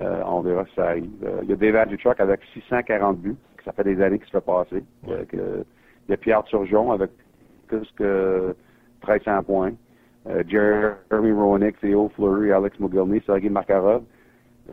Euh, 0.00 0.22
on 0.26 0.40
verra 0.40 0.64
si 0.66 0.74
ça 0.74 0.88
arrive. 0.88 1.10
Euh, 1.24 1.40
il 1.42 1.50
y 1.50 1.52
a 1.52 1.56
David 1.56 1.90
Dutrock 1.90 2.18
avec 2.18 2.40
640 2.54 3.18
buts. 3.18 3.36
Ça 3.64 3.72
fait 3.72 3.84
des 3.84 4.02
années 4.02 4.18
qu'il 4.18 4.26
se 4.26 4.32
fait 4.32 4.44
passer. 4.44 4.84
il 5.06 5.64
y 6.08 6.12
a 6.12 6.16
Pierre 6.16 6.42
Turgeon 6.44 6.90
avec 6.92 7.10
plus 7.68 7.88
que 7.96 8.54
1300 9.06 9.42
points. 9.44 9.72
Euh, 10.26 10.42
Jeremy 10.48 11.32
Roenick, 11.32 11.78
Theo 11.80 12.08
Fleury, 12.16 12.50
Alex 12.50 12.78
Mogilny, 12.80 13.20
Sergei 13.26 13.50
Makarov, 13.50 14.02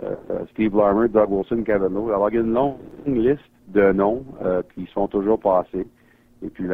euh, 0.02 0.16
Steve 0.52 0.76
Larmer, 0.76 1.10
Doug 1.10 1.30
Wilson, 1.30 1.64
Lowe. 1.68 2.14
Alors, 2.14 2.30
il 2.30 2.36
y 2.36 2.38
a 2.38 2.42
une 2.42 2.54
longue 2.54 2.78
liste 3.06 3.42
de 3.68 3.92
noms 3.92 4.24
euh, 4.44 4.62
qui 4.74 4.86
sont 4.94 5.08
toujours 5.08 5.40
passés. 5.40 5.86
Et 6.44 6.50
puis 6.50 6.66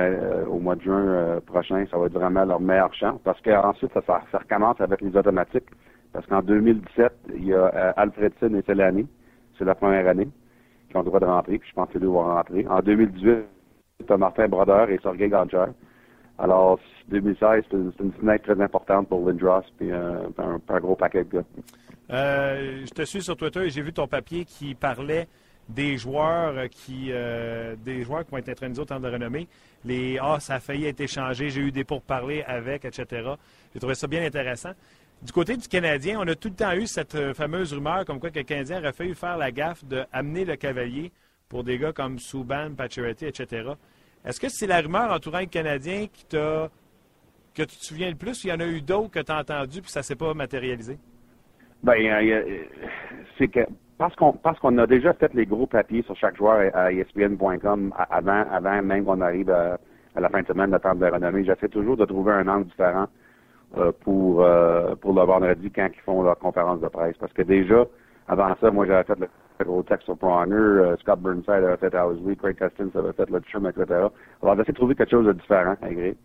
au 0.49 0.59
mois 0.59 0.75
de 0.75 0.81
juin 0.81 1.41
prochain, 1.45 1.85
ça 1.91 1.97
va 1.97 2.05
être 2.05 2.13
vraiment 2.13 2.45
leur 2.45 2.61
meilleure 2.61 2.93
chance 2.93 3.19
parce 3.25 3.41
qu'ensuite, 3.41 3.91
ça, 3.93 4.01
ça, 4.31 4.37
recommence 4.37 4.79
avec 4.79 5.01
les 5.01 5.13
automatiques. 5.17 5.65
Parce 6.13 6.25
qu'en 6.25 6.41
2017, 6.41 7.11
il 7.35 7.47
y 7.47 7.53
a 7.53 7.65
Alfredson 7.97 8.55
et 8.55 8.61
Selani. 8.61 9.05
C'est 9.57 9.65
la 9.65 9.75
première 9.75 10.07
année 10.07 10.29
qui 10.89 10.95
ont 10.95 11.01
le 11.01 11.07
droit 11.07 11.19
de 11.19 11.25
rentrer. 11.25 11.57
Puis 11.57 11.69
je 11.69 11.75
pense 11.75 11.89
que 11.89 11.95
les 11.95 11.99
deux 11.99 12.07
vont 12.07 12.23
rentrer. 12.23 12.65
En 12.69 12.79
2018, 12.79 13.43
tu 14.07 14.13
as 14.13 14.17
Martin 14.17 14.47
Brodeur 14.47 14.89
et 14.89 14.99
Sergei 15.03 15.27
Ganger. 15.27 15.65
Alors, 16.39 16.79
2016, 17.09 17.63
c'est 17.69 17.77
une, 17.77 18.11
fenêtre 18.13 18.43
très 18.43 18.63
importante 18.63 19.07
pour 19.07 19.27
Lindros, 19.27 19.63
puis 19.77 19.91
un, 19.91 20.31
un, 20.37 20.79
gros 20.79 20.95
paquet 20.95 21.23
de 21.23 21.37
gars. 21.37 21.43
Euh, 22.11 22.85
je 22.85 22.91
te 22.91 23.03
suis 23.03 23.21
sur 23.21 23.35
Twitter 23.35 23.65
et 23.65 23.69
j'ai 23.69 23.81
vu 23.81 23.91
ton 23.91 24.07
papier 24.07 24.45
qui 24.45 24.75
parlait 24.75 25.27
des 25.67 25.97
joueurs 25.97 26.69
qui 26.69 27.07
euh, 27.11 27.75
des 27.83 28.03
joueurs 28.03 28.23
qui 28.23 28.31
vont 28.31 28.37
être 28.37 28.49
intronisés 28.49 28.81
au 28.81 28.85
temps 28.85 28.99
de 28.99 29.09
renommée. 29.09 29.47
Les 29.83 30.17
Ah, 30.21 30.39
ça 30.39 30.55
a 30.55 30.59
failli 30.59 30.85
être 30.85 31.01
échangé, 31.01 31.49
j'ai 31.49 31.61
eu 31.61 31.71
des 31.71 31.83
pourparlers 31.83 32.43
avec, 32.43 32.85
etc. 32.85 33.31
J'ai 33.73 33.79
trouvé 33.79 33.95
ça 33.95 34.07
bien 34.07 34.23
intéressant. 34.23 34.71
Du 35.21 35.31
côté 35.31 35.57
du 35.57 35.67
Canadien, 35.67 36.19
on 36.19 36.27
a 36.27 36.35
tout 36.35 36.49
le 36.49 36.53
temps 36.53 36.73
eu 36.73 36.85
cette 36.85 37.15
euh, 37.15 37.33
fameuse 37.33 37.73
rumeur 37.73 38.05
comme 38.05 38.19
quoi 38.19 38.29
que 38.29 38.39
le 38.39 38.45
Canadien 38.45 38.79
aurait 38.79 38.93
failli 38.93 39.15
faire 39.15 39.37
la 39.37 39.51
gaffe 39.51 39.83
d'amener 39.83 40.45
le 40.45 40.55
cavalier 40.55 41.11
pour 41.49 41.63
des 41.63 41.77
gars 41.77 41.91
comme 41.91 42.19
Souban, 42.19 42.73
Pacioretty, 42.75 43.25
etc. 43.25 43.71
Est-ce 44.25 44.39
que 44.39 44.49
c'est 44.49 44.67
la 44.67 44.81
rumeur 44.81 45.11
entourant 45.11 45.39
le 45.39 45.45
Canadien 45.45 46.07
qui 46.11 46.25
t'a 46.25 46.69
que 47.57 47.63
tu 47.63 47.77
te 47.77 47.83
souviens 47.83 48.09
le 48.09 48.15
plus 48.15 48.43
ou 48.43 48.47
il 48.47 48.51
y 48.51 48.53
en 48.53 48.59
a 48.59 48.67
eu 48.67 48.81
d'autres 48.81 49.09
que 49.09 49.19
tu 49.19 49.31
as 49.31 49.39
entendu 49.39 49.81
puis 49.81 49.89
ça 49.89 50.03
s'est 50.03 50.15
pas 50.15 50.33
matérialisé? 50.35 50.99
Ben, 51.83 51.95
c'est 53.37 53.47
que 53.47 53.61
parce 53.97 54.15
qu'on 54.15 54.33
parce 54.33 54.59
qu'on 54.59 54.77
a 54.77 54.85
déjà 54.85 55.13
fait 55.13 55.33
les 55.33 55.45
gros 55.45 55.65
papiers 55.65 56.03
sur 56.03 56.15
chaque 56.15 56.37
joueur 56.37 56.75
à 56.75 56.91
ESPN.com 56.91 57.93
avant 58.09 58.45
avant 58.51 58.81
même 58.83 59.05
qu'on 59.05 59.21
arrive 59.21 59.49
à, 59.49 59.79
la 60.15 60.29
fin 60.29 60.41
de 60.41 60.47
semaine 60.47 60.77
table 60.79 60.99
de 60.99 61.11
renommée, 61.11 61.45
j'essaie 61.45 61.67
toujours 61.67 61.97
de 61.97 62.05
trouver 62.05 62.33
un 62.33 62.47
angle 62.47 62.65
différent 62.65 63.07
euh, 63.77 63.91
pour 64.01 64.43
euh, 64.43 64.95
pour 64.95 65.13
le 65.13 65.23
vendredi 65.23 65.71
quand 65.71 65.89
ils 65.91 66.01
font 66.01 66.21
leur 66.21 66.37
conférence 66.37 66.81
de 66.81 66.87
presse. 66.87 67.17
Parce 67.17 67.33
que 67.33 67.41
déjà, 67.43 67.85
avant 68.27 68.55
ça, 68.61 68.69
moi 68.71 68.85
j'avais 68.85 69.03
fait 69.03 69.19
le 69.19 69.27
gros 69.65 69.83
texte 69.83 70.09
euh, 70.09 70.95
Scott 70.97 71.19
Burnside 71.19 71.49
avait 71.49 71.77
fait 71.77 71.95
Housley, 71.95 72.35
Craig 72.35 72.57
Custins 72.57 72.89
avait 72.99 73.13
fait 73.13 73.29
le 73.29 73.37
etc. 73.37 74.07
Alors 74.41 74.55
j'essaie 74.55 74.71
de 74.71 74.77
trouver 74.77 74.95
quelque 74.95 75.11
chose 75.11 75.25
de 75.25 75.33
différent, 75.33 75.75
agré. 75.81 76.15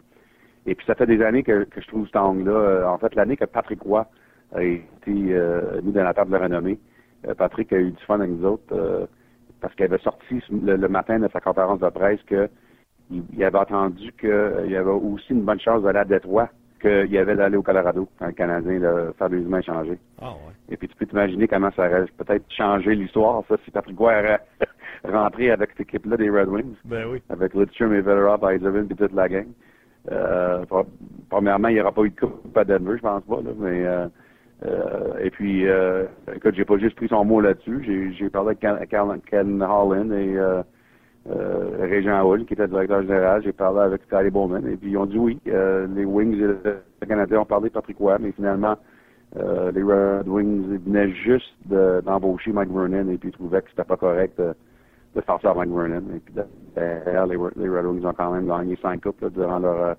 Et 0.67 0.75
puis 0.75 0.87
ça 0.87 0.95
fait 0.95 1.07
des 1.07 1.23
années 1.23 1.43
que, 1.43 1.67
je 1.77 1.87
trouve 1.89 2.07
cet 2.07 2.17
angle-là. 2.17 2.89
En 2.89 2.99
fait, 2.99 3.15
l'année 3.15 3.37
que 3.37 3.45
Patrick 3.45 3.83
Roy 3.83 4.07
a 4.55 4.63
été 4.63 5.11
mis 5.11 5.93
dans 5.93 6.05
la 6.05 6.15
table 6.15 6.31
de 6.31 6.37
renommée, 6.37 6.79
euh, 7.27 7.35
Patrick 7.35 7.73
a 7.73 7.77
eu 7.77 7.91
du 7.93 8.05
fun 8.05 8.21
avec 8.21 8.31
nous 8.31 8.45
autres 8.45 8.65
euh, 8.73 9.07
parce 9.61 9.75
qu'il 9.75 9.85
avait 9.85 9.99
sorti 9.99 10.43
le, 10.51 10.89
matin 10.89 11.19
de 11.21 11.29
sa 11.33 11.41
conférence 11.41 11.81
de 11.81 11.89
presse 11.89 12.21
qu'il 12.25 13.45
avait 13.45 13.59
entendu 13.59 14.13
qu'il 14.19 14.31
euh, 14.31 14.67
y 14.67 14.77
avait 14.77 14.91
aussi 14.91 15.31
une 15.31 15.43
bonne 15.43 15.61
chance 15.61 15.83
d'aller 15.83 16.01
à 16.01 16.05
Détroit 16.05 16.49
qu'il 16.83 17.11
y 17.11 17.19
avait 17.19 17.37
d'aller 17.37 17.57
au 17.57 17.63
Colorado, 17.63 18.09
un 18.21 18.33
Canadien 18.33 18.79
là, 18.79 19.13
fabuleusement 19.19 19.59
échangé. 19.59 19.99
Ah 20.21 20.33
ouais. 20.33 20.53
Et 20.69 20.77
puis 20.77 20.89
tu 20.89 20.97
peux 20.97 21.07
t'imaginer 21.07 21.49
comment 21.49 21.71
ça 21.75 21.89
aurait 21.89 22.05
peut-être 22.19 22.45
changé 22.51 22.95
l'histoire, 22.95 23.43
ça, 23.49 23.57
si 23.65 23.71
Patrick 23.71 23.99
Roy 23.99 24.13
aurait 24.13 24.41
rentré 25.05 25.51
avec 25.51 25.71
cette 25.71 25.89
équipe-là 25.89 26.17
des 26.17 26.29
Red 26.29 26.49
Wings. 26.49 26.77
Ben 26.85 27.07
oui. 27.11 27.23
Avec 27.31 27.55
Lidstrom 27.55 27.95
et 27.95 28.01
Velerov, 28.01 28.45
Eiservin 28.51 28.85
et 28.85 28.95
toute 28.95 29.13
la 29.13 29.29
gang. 29.29 29.47
premièrement, 31.31 31.69
il 31.69 31.75
n'y 31.75 31.81
aura 31.81 31.93
pas 31.93 32.03
eu 32.03 32.11
de 32.11 32.21
coupe 32.21 32.57
à 32.57 32.65
Denver, 32.65 32.97
je 32.97 33.03
pense 33.03 33.25
pas, 33.25 33.37
là, 33.37 33.51
mais 33.59 33.87
euh, 34.65 35.19
et 35.21 35.31
puis, 35.31 35.67
euh, 35.69 36.05
écoute, 36.35 36.55
j'ai 36.55 36.65
pas 36.65 36.79
juste 36.79 36.97
pris 36.97 37.09
son 37.09 37.25
mot 37.25 37.41
là-dessus. 37.41 38.15
J'ai 38.17 38.31
parlé 38.31 38.57
avec 38.63 38.91
Ken, 39.27 39.63
Holland 39.63 40.13
et 40.13 40.37
euh, 40.37 40.59
euh, 40.59 40.63
Régent 41.27 42.25
Hull, 42.25 42.45
qui 42.45 42.55
était 42.55 42.67
directeur 42.67 43.03
général. 43.03 43.43
J'ai 43.45 43.53
parlé 43.53 43.81
avec 43.81 44.03
Scotty 44.05 44.31
Bowman. 44.31 44.67
Et 44.67 44.77
puis, 44.77 44.91
ils 44.91 44.97
ont 44.97 45.07
dit 45.07 45.19
oui. 45.19 45.39
Euh, 45.49 45.87
les 45.95 46.05
Wings 46.05 46.35
et 46.35 46.47
le 46.47 47.07
Canadien 47.07 47.41
ont 47.41 47.45
parlé 47.45 47.69
de 47.69 47.75
Patrick 47.75 47.99
Roy, 47.99 48.19
mais 48.19 48.33
finalement, 48.33 48.77
euh, 49.37 49.71
les 49.73 49.83
Red 49.83 50.29
Wings 50.29 50.81
venaient 50.85 51.11
juste 51.13 51.55
d'embaucher 51.67 52.53
Mike 52.53 52.71
Vernon 52.71 53.09
et 53.09 53.17
puis 53.17 53.31
ils 53.31 53.33
trouvaient 53.33 53.63
que 53.63 53.71
c'était 53.71 53.85
pas 53.85 53.97
correct 53.97 54.39
de, 54.39 55.21
faire 55.21 55.39
ça 55.41 55.53
à 55.53 55.55
Mike 55.55 55.71
Vernon. 55.71 56.03
Et 56.15 56.19
puis, 56.19 56.35
derrière, 56.75 57.27
les, 57.27 57.37
Red 57.37 57.87
Wings 57.87 58.05
ont 58.05 58.13
quand 58.13 58.33
même 58.33 58.47
gagné 58.47 58.77
cinq 58.83 59.03
coupes 59.03 59.25
durant 59.33 59.59
leur 59.59 59.97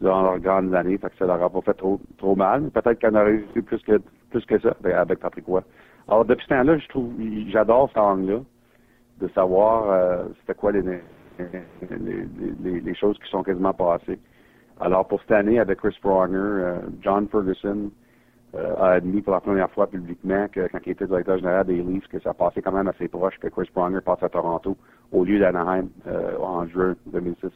durant 0.00 0.22
leurs 0.22 0.38
grandes 0.38 0.74
années. 0.74 0.98
Fait 0.98 1.10
que 1.10 1.16
ça 1.18 1.26
leur 1.26 1.42
a 1.42 1.50
pas 1.50 1.60
fait 1.60 1.74
trop, 1.74 2.00
trop 2.18 2.34
mal. 2.34 2.70
Peut-être 2.70 3.00
qu'on 3.00 3.14
aurait 3.14 3.42
eu 3.54 3.62
plus 3.62 3.82
que, 3.82 4.00
plus 4.30 4.44
que 4.46 4.58
ça 4.58 4.74
ben, 4.80 4.94
avec 4.94 5.20
Patrick 5.20 5.46
Roy. 5.46 5.62
Alors, 6.08 6.24
depuis 6.24 6.44
ce 6.44 6.48
temps-là, 6.48 6.78
je 6.78 6.88
trouve, 6.88 7.12
j'adore 7.48 7.88
cette 7.88 7.98
angle-là, 7.98 8.40
de 9.20 9.28
savoir 9.28 9.90
euh, 9.90 10.24
c'était 10.40 10.54
quoi 10.54 10.72
les, 10.72 10.82
les, 10.82 12.80
les, 12.80 12.94
choses 12.94 13.18
qui 13.18 13.30
sont 13.30 13.42
quasiment 13.42 13.72
passées. 13.72 14.18
Alors, 14.80 15.06
pour 15.06 15.20
cette 15.20 15.32
année, 15.32 15.58
avec 15.58 15.78
Chris 15.78 15.96
Pronger, 16.00 16.36
euh, 16.36 16.78
John 17.02 17.28
Ferguson 17.28 17.90
euh, 18.54 18.74
a 18.78 18.92
admis 18.92 19.20
pour 19.20 19.34
la 19.34 19.40
première 19.40 19.70
fois 19.70 19.86
publiquement 19.86 20.48
que 20.48 20.68
quand 20.68 20.78
il 20.86 20.92
était 20.92 21.06
directeur 21.06 21.38
général 21.38 21.66
des 21.66 21.82
Leafs, 21.82 22.08
que 22.08 22.20
ça 22.20 22.34
passait 22.34 22.62
quand 22.62 22.72
même 22.72 22.88
assez 22.88 23.08
proche 23.08 23.38
que 23.38 23.48
Chris 23.48 23.68
Pronger 23.72 24.00
passe 24.00 24.22
à 24.22 24.28
Toronto 24.28 24.76
au 25.12 25.24
lieu 25.24 25.38
d'Anaheim 25.38 25.88
en 26.40 26.66
juin 26.66 26.96
2006. 27.06 27.50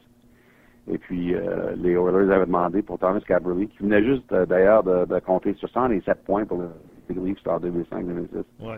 Et 0.90 0.98
puis, 0.98 1.34
euh, 1.34 1.74
les 1.76 1.92
Oilers 1.92 2.32
avaient 2.32 2.46
demandé 2.46 2.82
pour 2.82 2.98
Thomas 2.98 3.20
Cabrelli, 3.20 3.68
qui 3.68 3.78
venait 3.78 4.04
juste 4.04 4.30
euh, 4.32 4.44
d'ailleurs 4.44 4.82
de, 4.82 5.06
de, 5.06 5.18
compter 5.20 5.54
67 5.54 6.24
points 6.24 6.44
pour 6.44 6.62
les 7.08 7.14
Leafs 7.14 7.46
en 7.46 7.58
2005-2006. 7.58 8.44
Ouais. 8.60 8.76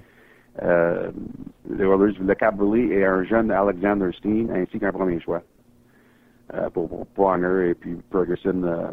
Euh, 0.63 1.11
les 1.69 1.85
Oilers 1.85 2.19
voulaient 2.19 2.37
Cabrelli 2.37 2.93
et 2.93 3.05
un 3.05 3.25
jeune 3.25 3.51
Alexander 3.51 4.11
Steen, 4.17 4.51
ainsi 4.51 4.79
qu'un 4.79 4.93
premier 4.93 5.21
choix 5.21 5.43
euh, 6.55 6.71
pour, 6.71 6.89
pour 6.89 7.07
Pronger. 7.09 7.71
Et 7.71 7.75
puis, 7.75 7.99
Ferguson 8.11 8.63
euh, 8.65 8.87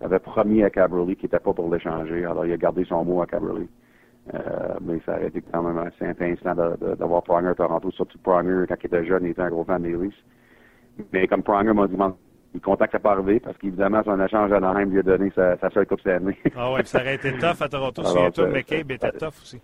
avait 0.00 0.18
promis 0.18 0.62
à 0.62 0.70
Cabrelli 0.70 1.16
qu'il 1.16 1.26
n'était 1.26 1.38
pas 1.38 1.52
pour 1.52 1.72
l'échanger. 1.72 2.24
Alors, 2.24 2.44
il 2.44 2.52
a 2.52 2.56
gardé 2.56 2.84
son 2.84 3.04
mot 3.04 3.22
à 3.22 3.26
Cabrelli. 3.26 3.68
mais 4.82 5.00
ça 5.06 5.14
a 5.14 5.22
été 5.22 5.40
quand 5.40 5.62
même 5.62 5.78
assez 5.78 6.04
intéressant 6.04 6.54
d'avoir 6.54 7.22
Pronger 7.22 7.48
à 7.48 7.54
Toronto, 7.54 7.90
surtout 7.92 8.18
Pronger, 8.18 8.64
quand 8.68 8.76
il 8.82 8.86
était 8.86 9.06
jeune, 9.06 9.24
il 9.24 9.30
était 9.30 9.42
un 9.42 9.50
gros 9.50 9.64
fan 9.64 9.82
des 9.82 9.96
Leafs. 9.96 10.24
Mais 11.12 11.26
comme 11.26 11.42
Pronger 11.42 11.72
m'a 11.72 11.86
demandé 11.86 12.14
il 12.56 12.60
contacte 12.60 12.94
à 12.94 12.98
pas 12.98 13.12
arriver 13.12 13.38
parce 13.38 13.56
qu'évidemment, 13.58 14.02
son 14.02 14.18
échange 14.18 14.50
à 14.50 14.56
Anaheim 14.56 14.86
lui 14.86 15.00
a 15.00 15.02
donné 15.02 15.30
sa, 15.34 15.58
sa 15.58 15.68
seule 15.70 15.86
Coupe 15.86 16.00
Stanley. 16.00 16.36
ah 16.56 16.72
oui, 16.72 16.80
ça 16.84 17.00
aurait 17.00 17.16
été 17.16 17.32
tough 17.38 17.60
à 17.60 17.68
Toronto. 17.68 18.02
Alors, 18.06 18.32
toi, 18.32 18.46
McCabe 18.48 18.90
était 18.92 19.12
tough 19.12 19.34
aussi. 19.42 19.60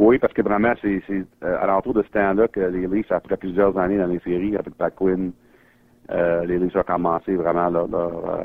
Oui, 0.00 0.18
parce 0.18 0.32
que 0.32 0.40
vraiment, 0.40 0.72
c'est 0.80 1.02
euh, 1.12 1.22
à 1.60 1.66
l'entour 1.66 1.92
de 1.92 2.02
ce 2.02 2.08
temps-là 2.08 2.48
que 2.48 2.60
les 2.60 2.86
Leafs, 2.86 3.12
après 3.12 3.36
plusieurs 3.36 3.76
années 3.76 3.98
dans 3.98 4.06
les 4.06 4.18
séries, 4.20 4.56
avec 4.56 4.74
Pat 4.76 4.94
Quinn, 4.94 5.30
euh, 6.10 6.42
les 6.46 6.58
Leafs 6.58 6.74
ont 6.74 6.82
commencé 6.82 7.36
vraiment 7.36 7.68
leur, 7.68 7.86
leur 7.86 8.30
euh, 8.30 8.44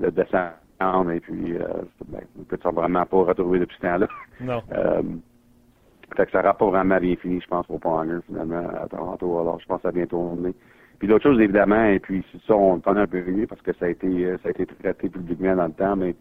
le 0.00 0.10
descendre 0.10 1.12
et 1.12 1.20
puis 1.20 1.56
euh, 1.56 1.68
ben, 2.08 2.22
ils 2.36 2.44
ne 2.50 2.60
sont 2.60 2.72
vraiment 2.72 3.06
pas 3.06 3.16
retrouvés 3.18 3.60
depuis 3.60 3.76
ce 3.76 3.82
temps-là. 3.82 4.08
Non. 4.40 4.60
Euh, 4.72 5.02
fait 6.16 6.26
que 6.26 6.32
ça 6.32 6.42
n'aura 6.42 6.54
pas 6.54 6.66
vraiment 6.66 6.98
bien 6.98 7.14
fini, 7.14 7.40
je 7.40 7.46
pense, 7.46 7.66
pour 7.66 7.80
Ponger, 7.80 8.18
finalement, 8.26 8.68
à 8.68 8.86
Toronto. 8.86 9.40
Alors, 9.40 9.60
je 9.60 9.66
pense 9.66 9.78
que 9.78 9.82
ça 9.84 9.88
a 9.88 9.92
bien 9.92 10.04
tourné. 10.04 10.52
Puis 10.98 11.08
l'autre 11.08 11.22
chose, 11.22 11.40
évidemment, 11.40 11.84
et 11.84 12.00
puis 12.00 12.22
ça, 12.46 12.54
on 12.54 12.80
connaît 12.80 13.00
un 13.02 13.06
peu 13.06 13.22
mieux 13.22 13.46
parce 13.46 13.62
que 13.62 13.72
ça 13.74 13.86
a 13.86 13.88
été 13.88 14.36
ça 14.42 14.48
a 14.48 14.50
été 14.50 14.66
traité 14.66 15.08
publiquement 15.08 15.54
dans 15.56 15.66
le 15.66 15.72
temps, 15.72 15.96
mais 15.96 16.16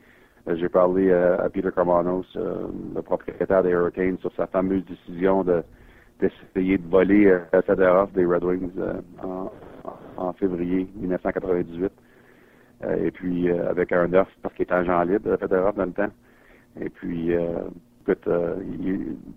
j'ai 0.47 0.69
parlé 0.69 1.09
euh, 1.09 1.37
à 1.37 1.49
Peter 1.49 1.69
Carmanos, 1.75 2.25
le 2.35 3.01
propriétaire 3.01 3.63
des 3.63 3.69
Hurricanes, 3.69 4.17
sur 4.19 4.31
sa 4.35 4.47
fameuse 4.47 4.85
décision 4.85 5.43
de 5.43 5.63
d'essayer 6.19 6.77
de 6.77 6.87
voler 6.87 7.35
Fedorov 7.65 8.11
des 8.11 8.25
Red 8.25 8.43
Wings 8.43 8.71
en, 10.17 10.33
février 10.33 10.87
1998. 10.95 11.91
et 12.99 13.09
puis 13.09 13.49
avec 13.49 13.91
un 13.91 14.13
offre 14.13 14.29
parce 14.43 14.53
qu'il 14.53 14.63
était 14.63 14.73
agent 14.73 15.01
libre, 15.01 15.35
Fedorov 15.37 15.75
dans 15.75 15.85
le 15.85 15.93
temps. 15.93 16.11
Et 16.79 16.89
puis 16.89 17.31
écoute, 18.01 18.29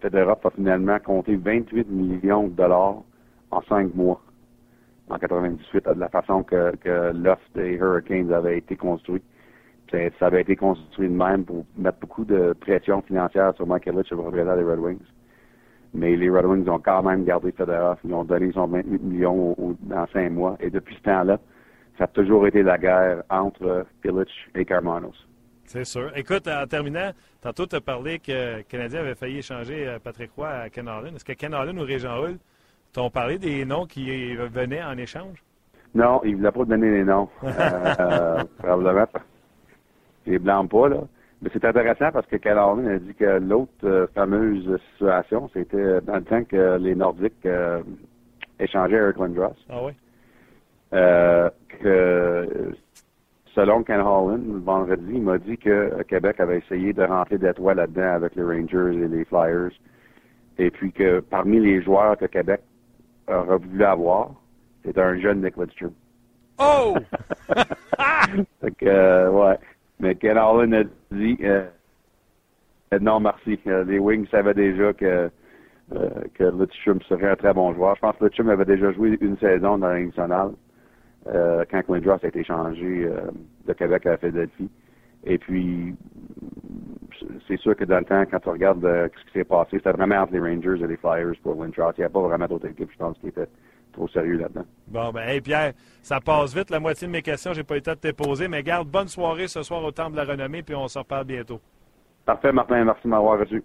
Fedorov 0.02 0.38
a 0.44 0.50
finalement 0.50 0.98
compté 0.98 1.36
28 1.36 1.88
millions 1.88 2.48
de 2.48 2.52
dollars 2.54 2.96
en 3.50 3.62
cinq 3.62 3.94
mois 3.94 4.20
en 5.08 5.18
98 5.18 5.88
de 5.94 6.00
la 6.00 6.08
façon 6.08 6.42
que, 6.42 6.76
que 6.76 7.12
l'offre 7.14 7.48
des 7.54 7.74
Hurricanes 7.74 8.32
avait 8.32 8.58
été 8.58 8.76
construit. 8.76 9.22
Ça 10.18 10.26
avait 10.26 10.42
été 10.42 10.56
construit 10.56 11.08
de 11.08 11.14
même 11.14 11.44
pour 11.44 11.64
mettre 11.76 11.98
beaucoup 11.98 12.24
de 12.24 12.54
pression 12.54 13.02
financière 13.02 13.54
sur 13.56 13.66
Mike 13.66 13.86
Ellich, 13.86 14.10
le 14.10 14.16
propriétaire 14.16 14.56
des 14.56 14.64
Red 14.64 14.78
Wings. 14.78 15.06
Mais 15.92 16.16
les 16.16 16.28
Red 16.28 16.46
Wings 16.46 16.68
ont 16.68 16.80
quand 16.80 17.02
même 17.02 17.24
gardé 17.24 17.52
Fedorov. 17.52 17.98
Ils 18.04 18.12
ont 18.14 18.24
donné 18.24 18.50
son 18.52 18.66
28 18.66 19.02
millions 19.02 19.56
dans 19.82 20.06
cinq 20.12 20.30
mois. 20.30 20.56
Et 20.60 20.70
depuis 20.70 20.96
ce 20.96 21.02
temps-là, 21.02 21.38
ça 21.98 22.04
a 22.04 22.06
toujours 22.08 22.46
été 22.46 22.62
la 22.62 22.78
guerre 22.78 23.22
entre 23.30 23.86
Illich 24.04 24.50
et 24.54 24.64
Carmanos. 24.64 25.14
C'est 25.66 25.84
sûr. 25.84 26.10
Écoute, 26.16 26.48
en 26.48 26.66
terminant, 26.66 27.12
tantôt 27.40 27.66
tu 27.66 27.76
as 27.76 27.80
parlé 27.80 28.18
que 28.18 28.58
le 28.58 28.62
Canadien 28.62 29.00
avait 29.00 29.14
failli 29.14 29.38
échanger 29.38 29.88
euh, 29.88 29.98
Patrick 29.98 30.30
Roy 30.36 30.48
à 30.48 30.68
Ken 30.68 30.88
Allen. 30.88 31.14
Est-ce 31.14 31.24
que 31.24 31.32
Ken 31.32 31.54
Allen 31.54 31.78
ou 31.78 31.82
Régent 31.82 32.22
Hull 32.22 32.38
T'ont 32.92 33.10
parlé 33.10 33.38
des 33.38 33.64
noms 33.64 33.86
qui 33.86 34.36
venaient 34.36 34.82
en 34.82 34.96
échange? 34.96 35.42
Non, 35.96 36.20
il 36.24 36.32
ne 36.32 36.36
voulait 36.36 36.52
pas 36.52 36.64
donner 36.64 36.90
les 36.90 37.04
noms. 37.04 37.28
euh, 37.44 38.44
probablement. 38.58 39.06
Je 40.26 40.38
blâme 40.38 40.68
pas, 40.68 40.88
là. 40.88 41.02
Mais 41.42 41.50
c'est 41.52 41.64
intéressant 41.64 42.10
parce 42.10 42.26
que 42.26 42.36
Caroline 42.36 42.88
a 42.88 42.98
dit 42.98 43.14
que 43.14 43.38
l'autre 43.38 43.70
euh, 43.84 44.06
fameuse 44.14 44.80
situation, 44.92 45.50
c'était 45.52 46.00
dans 46.00 46.16
le 46.16 46.24
temps 46.24 46.42
que 46.44 46.78
les 46.78 46.94
Nordiques 46.94 47.44
euh, 47.44 47.82
échangeaient 48.58 48.96
Eric 48.96 49.18
Lindros. 49.18 49.52
Ah 49.68 49.84
oui? 49.84 49.92
Euh, 50.94 51.50
que 51.80 52.74
selon 53.54 53.82
Ken 53.82 54.00
Holland, 54.00 54.42
le 54.46 54.60
vendredi, 54.60 55.12
il 55.12 55.22
m'a 55.22 55.36
dit 55.36 55.58
que 55.58 56.02
Québec 56.04 56.40
avait 56.40 56.58
essayé 56.58 56.94
de 56.94 57.02
rentrer 57.02 57.36
des 57.36 57.52
toits 57.52 57.74
là-dedans 57.74 58.14
avec 58.14 58.36
les 58.36 58.42
Rangers 58.42 58.96
et 58.96 59.08
les 59.08 59.24
Flyers. 59.26 59.72
Et 60.56 60.70
puis 60.70 60.92
que 60.92 61.20
parmi 61.20 61.60
les 61.60 61.82
joueurs 61.82 62.16
que 62.16 62.26
Québec 62.26 62.60
aurait 63.28 63.58
voulu 63.58 63.84
avoir, 63.84 64.30
c'est 64.82 64.96
un 64.96 65.18
jeune 65.18 65.42
Nick 65.42 65.56
Lidstrom. 65.58 65.92
Oh! 66.58 66.94
fait 68.60 68.74
que, 68.78 69.28
ouais. 69.28 69.58
Mais 70.00 70.14
Ken 70.16 70.36
Allen 70.36 70.74
a 70.74 70.84
dit 71.12 71.38
euh, 71.42 71.66
non, 73.00 73.20
merci. 73.20 73.58
Euh, 73.66 73.84
les 73.84 73.98
Wings 73.98 74.26
savaient 74.28 74.54
déjà 74.54 74.92
que, 74.92 75.30
euh, 75.94 76.66
serait 77.08 77.30
un 77.30 77.36
très 77.36 77.52
bon 77.52 77.72
joueur. 77.74 77.96
Je 77.96 78.00
pense 78.00 78.16
que 78.16 78.24
Lidstrom 78.24 78.50
avait 78.50 78.64
déjà 78.64 78.92
joué 78.92 79.18
une 79.20 79.36
saison 79.38 79.78
dans 79.78 79.88
la 79.88 80.00
nationale 80.00 80.52
euh, 81.28 81.64
quand 81.70 81.88
Lindros 81.88 82.18
a 82.22 82.28
été 82.28 82.44
changé 82.44 83.08
de 83.66 83.72
Québec 83.72 84.06
à 84.06 84.16
Philadelphie. 84.16 84.70
Et 85.26 85.38
puis, 85.38 85.94
c'est 87.48 87.58
sûr 87.58 87.74
que 87.76 87.84
dans 87.84 87.98
le 87.98 88.04
temps, 88.04 88.24
quand 88.30 88.40
tu 88.40 88.48
regardes 88.50 88.84
euh, 88.84 89.08
ce 89.16 89.24
qui 89.26 89.38
s'est 89.38 89.44
passé, 89.44 89.70
c'était 89.72 89.92
vraiment 89.92 90.16
entre 90.16 90.34
les 90.34 90.40
Rangers 90.40 90.82
et 90.82 90.86
les 90.86 90.96
Flyers 90.96 91.34
pour 91.42 91.56
Winthrop. 91.56 91.94
Il 91.96 92.00
n'y 92.00 92.04
a 92.04 92.10
pas 92.10 92.20
vraiment 92.20 92.46
d'autres 92.46 92.68
équipes, 92.68 92.90
je 92.92 92.98
pense, 92.98 93.16
qui 93.18 93.28
étaient 93.28 93.48
trop 93.94 94.08
sérieux 94.08 94.36
là-dedans. 94.36 94.64
Bon, 94.88 95.10
ben, 95.10 95.28
hey 95.28 95.40
Pierre, 95.40 95.72
ça 96.02 96.20
passe 96.20 96.54
vite. 96.54 96.70
La 96.70 96.80
moitié 96.80 97.06
de 97.06 97.12
mes 97.12 97.22
questions, 97.22 97.52
j'ai 97.52 97.64
pas 97.64 97.74
eu 97.74 97.78
le 97.78 97.82
temps 97.82 97.92
de 97.92 97.98
te 97.98 98.12
poser, 98.12 98.48
mais 98.48 98.62
garde 98.62 98.88
bonne 98.88 99.08
soirée 99.08 99.48
ce 99.48 99.62
soir 99.62 99.82
au 99.82 99.90
Temple 99.90 100.12
de 100.12 100.16
la 100.16 100.24
Renommée, 100.24 100.62
puis 100.62 100.74
on 100.74 100.88
se 100.88 100.98
reparle 100.98 101.24
bientôt. 101.24 101.60
Parfait, 102.24 102.52
Martin. 102.52 102.84
Merci 102.84 103.02
de 103.04 103.08
m'avoir 103.08 103.38
reçu. 103.38 103.62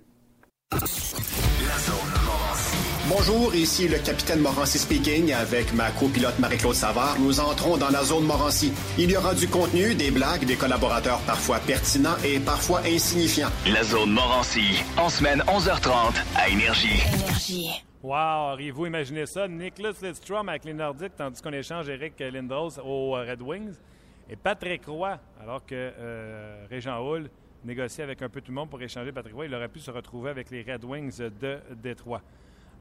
Bonjour, 3.10 3.56
ici 3.56 3.88
le 3.88 3.98
capitaine 3.98 4.40
Morancy 4.40 4.78
speaking 4.78 5.34
avec 5.34 5.74
ma 5.74 5.90
copilote 5.90 6.38
Marie-Claude 6.38 6.76
Savard. 6.76 7.16
Nous 7.20 7.40
entrons 7.40 7.76
dans 7.76 7.90
la 7.90 8.04
zone 8.04 8.24
Morancy. 8.26 8.72
Il 9.00 9.10
y 9.10 9.18
aura 9.18 9.34
du 9.34 9.48
contenu, 9.48 9.96
des 9.96 10.12
blagues, 10.12 10.46
des 10.46 10.56
collaborateurs 10.56 11.20
parfois 11.26 11.58
pertinents 11.58 12.18
et 12.24 12.40
parfois 12.40 12.82
insignifiants. 12.86 13.50
La 13.66 13.84
zone 13.84 14.12
Morancy, 14.12 14.84
en 14.96 15.10
semaine 15.10 15.40
11h30 15.48 16.24
à 16.36 16.50
Énergie. 16.50 17.02
Énergie. 17.16 17.89
Wow, 18.02 18.54
auriez-vous 18.54 18.86
imaginé 18.86 19.26
ça? 19.26 19.46
Nicholas 19.46 20.00
Lidstrom 20.02 20.48
avec 20.48 20.64
les 20.64 20.74
Nordiques, 20.74 21.18
tandis 21.18 21.42
qu'on 21.42 21.52
échange 21.52 21.90
Eric 21.90 22.18
Lindros 22.18 22.80
aux 22.80 23.12
Red 23.12 23.42
Wings. 23.42 23.76
Et 24.30 24.38
Patrick 24.38 24.86
Roy, 24.86 25.20
alors 25.42 25.66
que 25.66 25.76
euh, 25.76 26.66
Régent 26.70 26.98
négocie 27.66 28.02
avec 28.02 28.22
un 28.22 28.30
peu 28.30 28.40
tout 28.40 28.52
le 28.52 28.56
monde 28.56 28.70
pour 28.70 28.82
échanger 28.82 29.12
Patrick 29.12 29.36
Roy, 29.36 29.48
il 29.48 29.54
aurait 29.54 29.68
pu 29.68 29.80
se 29.80 29.92
retrouver 29.92 30.30
avec 30.30 30.50
les 30.50 30.62
Red 30.62 30.86
Wings 30.86 31.18
de 31.42 31.60
Détroit. 31.76 32.22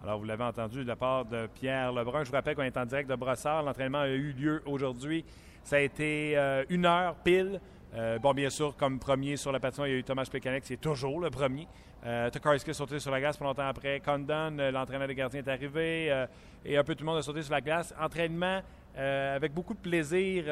Alors, 0.05 0.21
vous 0.21 0.25
l'avez 0.25 0.45
entendu 0.45 0.85
de 0.85 0.89
la 0.89 0.95
part 0.95 1.25
de 1.25 1.49
Pierre 1.53 1.93
Lebrun. 1.93 2.23
Je 2.23 2.29
vous 2.29 2.37
rappelle 2.37 2.55
qu'on 2.55 2.63
est 2.63 2.77
en 2.77 2.87
direct 2.87 3.11
de 3.11 3.17
Brossard. 3.17 3.65
L'entraînement 3.65 4.03
a 4.03 4.09
eu 4.09 4.31
lieu 4.31 4.63
aujourd'hui. 4.67 5.25
Ça 5.65 5.77
a 5.77 5.81
été 5.81 6.39
euh, 6.39 6.65
une 6.69 6.87
heure 6.87 7.17
pile. 7.17 7.61
Euh, 7.95 8.19
bon, 8.19 8.35
bien 8.35 8.51
sûr, 8.51 8.77
comme 8.77 8.99
premier 8.99 9.37
sur 9.37 9.53
la 9.53 9.61
patinoire, 9.61 9.89
il 9.89 9.93
y 9.93 9.95
a 9.95 9.99
eu 9.99 10.05
Thomas 10.05 10.27
Plekanec, 10.31 10.65
c'est 10.65 10.81
toujours 10.81 11.21
le 11.21 11.31
premier. 11.31 11.67
Euh, 12.07 12.31
Tokarski 12.31 12.71
a 12.71 12.75
sauté 12.75 12.99
sur 12.99 13.11
la 13.11 13.21
glace 13.21 13.37
pas 13.37 13.45
longtemps 13.45 13.67
après. 13.67 14.01
Condon, 14.01 14.59
euh, 14.59 14.71
l'entraîneur 14.71 15.09
des 15.09 15.15
gardiens, 15.15 15.41
est 15.41 15.49
arrivé. 15.49 16.27
et 16.65 16.77
un 16.77 16.85
peu 16.85 16.95
tout 16.95 17.05
le 17.05 17.11
monde 17.11 17.19
a 17.19 17.23
sauté 17.23 17.43
sur 17.43 17.53
la 17.53 17.61
glace. 17.61 17.95
Entraînement 18.01 18.61
avec 18.97 19.55
beaucoup 19.55 19.75
de 19.75 19.79
plaisir, 19.79 20.45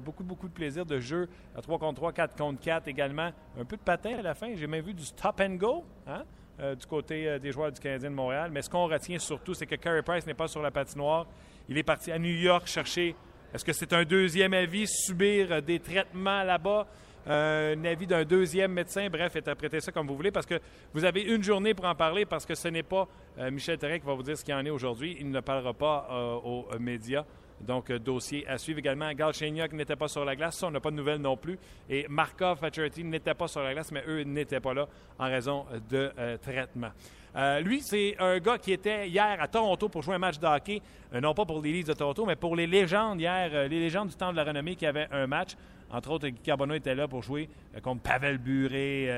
beaucoup, 0.00 0.22
beaucoup 0.22 0.46
de 0.46 0.52
plaisir 0.52 0.84
de 0.84 1.00
jeu. 1.00 1.26
3 1.62 1.78
contre 1.78 1.94
3, 1.94 2.12
4 2.12 2.36
contre 2.36 2.60
4 2.60 2.86
également. 2.86 3.30
Un 3.58 3.64
peu 3.64 3.78
de 3.78 3.82
patin 3.82 4.18
à 4.18 4.22
la 4.22 4.34
fin. 4.34 4.54
J'ai 4.54 4.66
même 4.66 4.84
vu 4.84 4.92
du 4.92 5.04
stop 5.04 5.40
and 5.40 5.54
go. 5.54 5.84
Hein? 6.06 6.22
Euh, 6.60 6.74
du 6.74 6.86
côté 6.86 7.28
euh, 7.28 7.38
des 7.38 7.52
joueurs 7.52 7.70
du 7.70 7.78
Canadien 7.78 8.10
de 8.10 8.16
Montréal. 8.16 8.50
Mais 8.52 8.62
ce 8.62 8.68
qu'on 8.68 8.88
retient 8.88 9.16
surtout, 9.20 9.54
c'est 9.54 9.66
que 9.66 9.76
Carey 9.76 10.02
Price 10.02 10.26
n'est 10.26 10.34
pas 10.34 10.48
sur 10.48 10.60
la 10.60 10.72
patinoire. 10.72 11.24
Il 11.68 11.78
est 11.78 11.84
parti 11.84 12.10
à 12.10 12.18
New 12.18 12.34
York 12.34 12.66
chercher. 12.66 13.14
Est-ce 13.52 13.64
que 13.64 13.72
c'est 13.72 13.92
un 13.92 14.04
deuxième 14.04 14.54
avis, 14.54 14.86
subir 14.86 15.52
euh, 15.52 15.60
des 15.60 15.80
traitements 15.80 16.42
là-bas? 16.42 16.86
un 17.30 17.84
avis 17.84 18.06
d'un 18.06 18.24
deuxième 18.24 18.72
médecin. 18.72 19.06
Bref, 19.10 19.36
interprétez 19.36 19.80
ça 19.80 19.92
comme 19.92 20.06
vous 20.06 20.16
voulez 20.16 20.30
parce 20.30 20.46
que 20.46 20.58
vous 20.94 21.04
avez 21.04 21.20
une 21.20 21.42
journée 21.42 21.74
pour 21.74 21.84
en 21.84 21.94
parler 21.94 22.24
parce 22.24 22.46
que 22.46 22.54
ce 22.54 22.68
n'est 22.68 22.82
pas 22.82 23.06
Michel 23.50 23.76
Terrain 23.76 23.98
qui 23.98 24.06
va 24.06 24.14
vous 24.14 24.22
dire 24.22 24.38
ce 24.38 24.42
qu'il 24.42 24.54
en 24.54 24.64
est 24.64 24.70
aujourd'hui. 24.70 25.14
Il 25.20 25.30
ne 25.30 25.40
parlera 25.40 25.74
pas 25.74 26.08
aux 26.42 26.66
médias. 26.80 27.26
Donc, 27.60 27.90
euh, 27.90 27.98
dossier 27.98 28.46
à 28.46 28.58
suivre 28.58 28.78
également. 28.78 29.12
Galchenyuk 29.12 29.72
n'était 29.72 29.96
pas 29.96 30.08
sur 30.08 30.24
la 30.24 30.36
glace. 30.36 30.58
Ça, 30.58 30.66
on 30.66 30.70
n'a 30.70 30.80
pas 30.80 30.90
de 30.90 30.96
nouvelles 30.96 31.20
non 31.20 31.36
plus. 31.36 31.58
Et 31.88 32.06
Markov, 32.08 32.58
Faturity 32.58 33.04
n'était 33.04 33.34
pas 33.34 33.48
sur 33.48 33.62
la 33.62 33.72
glace, 33.72 33.90
mais 33.90 34.04
eux 34.06 34.22
n'étaient 34.22 34.60
pas 34.60 34.74
là 34.74 34.88
en 35.18 35.26
raison 35.26 35.66
de 35.90 36.10
euh, 36.18 36.36
traitement. 36.38 36.90
Euh, 37.36 37.60
lui, 37.60 37.80
c'est 37.82 38.16
un 38.18 38.38
gars 38.38 38.58
qui 38.58 38.72
était 38.72 39.08
hier 39.08 39.36
à 39.40 39.48
Toronto 39.48 39.88
pour 39.88 40.02
jouer 40.02 40.14
un 40.14 40.18
match 40.18 40.38
de 40.38 40.46
hockey, 40.46 40.80
non 41.12 41.34
pas 41.34 41.44
pour 41.44 41.60
les 41.60 41.82
de 41.82 41.92
Toronto, 41.92 42.24
mais 42.26 42.36
pour 42.36 42.56
les 42.56 42.66
légendes 42.66 43.20
hier, 43.20 43.68
les 43.68 43.80
légendes 43.80 44.08
du 44.08 44.14
temps 44.14 44.32
de 44.32 44.36
la 44.36 44.44
renommée 44.44 44.76
qui 44.76 44.86
avaient 44.86 45.08
un 45.12 45.26
match. 45.26 45.52
Entre 45.90 46.10
autres, 46.10 46.28
Guy 46.28 46.40
Carbonneau 46.42 46.74
était 46.74 46.94
là 46.94 47.08
pour 47.08 47.22
jouer 47.22 47.48
contre 47.82 48.02
Pavel 48.02 48.38
Buré. 48.38 49.08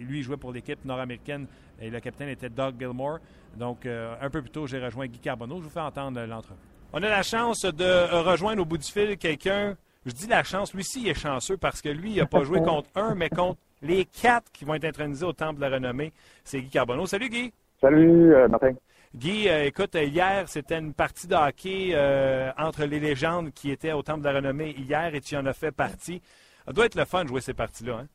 lui, 0.00 0.22
jouait 0.22 0.36
pour 0.36 0.52
l'équipe 0.52 0.84
nord-américaine 0.84 1.46
et 1.80 1.88
le 1.88 2.00
capitaine 2.00 2.28
était 2.28 2.50
Doug 2.50 2.74
Gilmore. 2.78 3.18
Donc, 3.56 3.86
un 3.86 4.30
peu 4.30 4.42
plus 4.42 4.50
tôt, 4.50 4.66
j'ai 4.66 4.84
rejoint 4.84 5.06
Guy 5.06 5.18
Carbonneau. 5.18 5.58
Je 5.58 5.64
vous 5.64 5.70
fais 5.70 5.80
entendre 5.80 6.20
l'entrevue. 6.22 6.58
On 6.92 7.02
a 7.02 7.08
la 7.08 7.22
chance 7.22 7.62
de 7.62 8.22
rejoindre 8.22 8.62
au 8.62 8.64
bout 8.64 8.78
du 8.78 8.90
fil 8.90 9.16
quelqu'un. 9.18 9.76
Je 10.06 10.12
dis 10.12 10.26
la 10.26 10.42
chance, 10.42 10.72
lui 10.72 10.84
ci 10.84 11.02
il 11.02 11.08
est 11.08 11.14
chanceux 11.14 11.58
parce 11.58 11.82
que 11.82 11.90
lui, 11.90 12.12
il 12.12 12.16
n'a 12.16 12.26
pas 12.26 12.42
joué 12.42 12.62
contre 12.62 12.88
un, 12.94 13.14
mais 13.14 13.28
contre 13.28 13.58
les 13.82 14.04
quatre 14.04 14.50
qui 14.52 14.64
vont 14.64 14.74
être 14.74 14.84
intronisés 14.84 15.26
au 15.26 15.32
Temple 15.32 15.56
de 15.56 15.60
la 15.60 15.76
Renommée. 15.76 16.12
C'est 16.44 16.60
Guy 16.60 16.70
Carbonneau. 16.70 17.06
Salut 17.06 17.28
Guy. 17.28 17.52
Salut 17.80 18.34
euh, 18.34 18.48
Martin. 18.48 18.72
Guy, 19.14 19.48
euh, 19.48 19.64
écoute, 19.64 19.94
hier, 19.94 20.48
c'était 20.48 20.78
une 20.78 20.92
partie 20.92 21.26
de 21.26 21.34
hockey 21.34 21.90
euh, 21.92 22.50
entre 22.58 22.84
les 22.84 23.00
légendes 23.00 23.52
qui 23.52 23.70
étaient 23.70 23.92
au 23.92 24.02
Temple 24.02 24.20
de 24.20 24.28
la 24.28 24.34
Renommée 24.34 24.74
hier 24.76 25.14
et 25.14 25.20
tu 25.20 25.36
en 25.36 25.46
as 25.46 25.54
fait 25.54 25.72
partie. 25.72 26.20
Ça 26.66 26.72
doit 26.72 26.86
être 26.86 26.96
le 26.96 27.04
fun 27.04 27.24
de 27.24 27.28
jouer 27.28 27.40
ces 27.40 27.54
parties-là, 27.54 28.00
hein? 28.02 28.06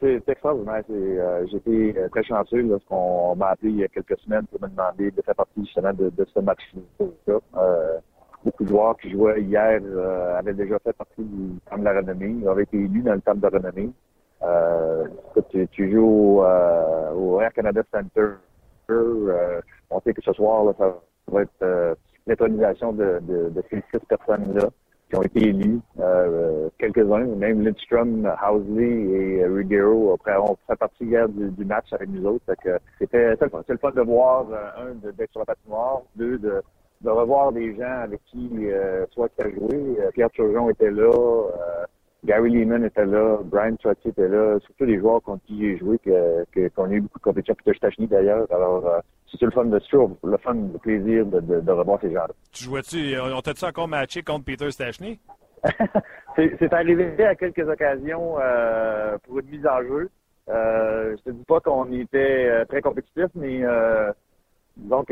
c'est 0.00 0.28
extraordinaire. 0.28 0.82
Euh, 0.90 1.46
J'étais 1.50 1.94
euh, 1.96 2.08
très 2.08 2.24
chanceux 2.24 2.62
lorsqu'on 2.62 3.36
m'a 3.36 3.50
appelé 3.50 3.70
il 3.70 3.76
y 3.78 3.84
a 3.84 3.88
quelques 3.88 4.18
semaines 4.20 4.46
pour 4.46 4.60
me 4.60 4.68
demander 4.68 5.10
de 5.10 5.22
faire 5.22 5.34
partie 5.34 5.64
justement 5.64 5.92
de, 5.92 6.12
ce 6.34 6.40
match-là. 6.40 7.06
Euh, 7.56 7.98
beaucoup 8.44 8.64
de 8.64 8.68
joueurs 8.68 8.96
qui 8.96 9.10
jouaient 9.10 9.42
hier 9.42 9.80
euh, 9.82 10.38
avaient 10.38 10.54
déjà 10.54 10.78
fait 10.80 10.92
partie 10.92 11.22
du 11.22 11.58
temps 11.68 11.78
de 11.78 11.84
la 11.84 11.94
renommée. 11.94 12.36
Ils 12.40 12.48
avaient 12.48 12.62
été 12.64 12.76
élus 12.76 13.02
dans 13.02 13.14
le 13.14 13.20
temps 13.20 13.34
de 13.34 13.42
la 13.42 13.48
renommée. 13.48 13.90
Euh, 14.42 15.06
tu, 15.50 15.66
tu, 15.68 15.90
joues 15.90 16.40
au, 16.40 16.44
au, 17.16 17.40
Air 17.40 17.52
Canada 17.52 17.82
Center. 17.92 18.34
on 18.88 20.00
sait 20.00 20.14
que 20.14 20.22
ce 20.22 20.32
soir, 20.32 20.64
là, 20.64 20.72
ça 20.78 20.94
va 21.30 21.42
être 21.42 21.96
l'intronisation 22.26 22.92
de, 22.92 23.20
de, 23.22 23.48
de 23.50 23.62
ces 23.70 23.82
six 23.92 24.06
personnes-là 24.08 24.68
qui 25.08 25.16
ont 25.16 25.22
été 25.22 25.40
élus, 25.40 25.80
euh, 26.00 26.68
quelques-uns, 26.78 27.24
même 27.24 27.64
Lindstrom, 27.64 28.30
Housley 28.42 28.84
et 28.84 29.42
euh, 29.42 29.54
Ruggiero 29.54 30.12
ont 30.12 30.56
fait 30.66 30.76
partie 30.76 31.04
hier 31.04 31.28
du, 31.28 31.64
match 31.64 31.92
avec 31.92 32.10
nous 32.10 32.26
autres. 32.26 32.44
C'était 32.98 33.30
le 33.30 33.78
fun 33.78 33.90
de 33.90 34.02
voir, 34.02 34.46
euh, 34.52 34.90
un, 34.90 35.12
d'être 35.12 35.30
sur 35.30 35.40
la 35.40 35.46
patinoire, 35.46 36.02
deux, 36.16 36.38
de, 36.38 36.62
de 37.00 37.10
revoir 37.10 37.52
des 37.52 37.74
gens 37.74 38.02
avec 38.02 38.20
qui 38.26 38.50
euh, 38.64 39.06
soit 39.12 39.30
qui 39.30 39.42
a 39.42 39.50
joué. 39.50 39.96
Pierre 40.12 40.30
Turgeon 40.30 40.68
était 40.68 40.90
là, 40.90 41.42
Gary 42.28 42.50
Lehman 42.50 42.84
était 42.84 43.06
là, 43.06 43.38
Brian 43.42 43.74
Trotty 43.76 44.08
était 44.08 44.28
là, 44.28 44.58
surtout 44.60 44.84
les 44.84 44.98
joueurs 44.98 45.22
contre 45.22 45.44
qui 45.46 45.58
j'ai 45.60 45.78
joué, 45.78 45.98
que, 45.98 46.68
qu'on 46.76 46.90
a 46.90 46.92
eu 46.92 47.00
beaucoup 47.00 47.18
de 47.18 47.24
compétition. 47.24 47.54
Peter 47.54 47.76
Stachny 47.76 48.06
d'ailleurs. 48.06 48.46
Alors, 48.50 48.84
c'est 49.30 49.42
le 49.42 49.50
fun 49.50 49.64
de 49.64 49.78
toujours 49.78 50.16
le 50.22 50.36
fun, 50.36 50.54
le 50.54 50.78
plaisir 50.78 51.26
de, 51.26 51.40
de, 51.40 51.72
revoir 51.72 51.98
ces 52.00 52.12
gens-là. 52.12 52.34
Tu 52.52 52.64
jouais-tu, 52.64 53.18
on 53.18 53.40
t'a-tu 53.40 53.64
encore 53.64 53.88
matché 53.88 54.22
contre 54.22 54.44
Peter 54.44 54.70
Stachny? 54.70 55.18
c'est 56.36 56.72
arrivé 56.72 57.24
à 57.24 57.34
quelques 57.34 57.66
occasions 57.68 58.36
euh, 58.40 59.16
pour 59.26 59.40
une 59.40 59.46
mise 59.46 59.66
en 59.66 59.82
jeu. 59.82 60.10
Euh, 60.48 61.16
je 61.18 61.22
te 61.24 61.30
dis 61.30 61.44
pas 61.44 61.60
qu'on 61.60 61.92
était 61.92 62.48
euh, 62.48 62.64
très 62.64 62.80
compétitif, 62.80 63.26
mais 63.34 63.62
euh, 63.62 64.12
qu'on 64.88 65.04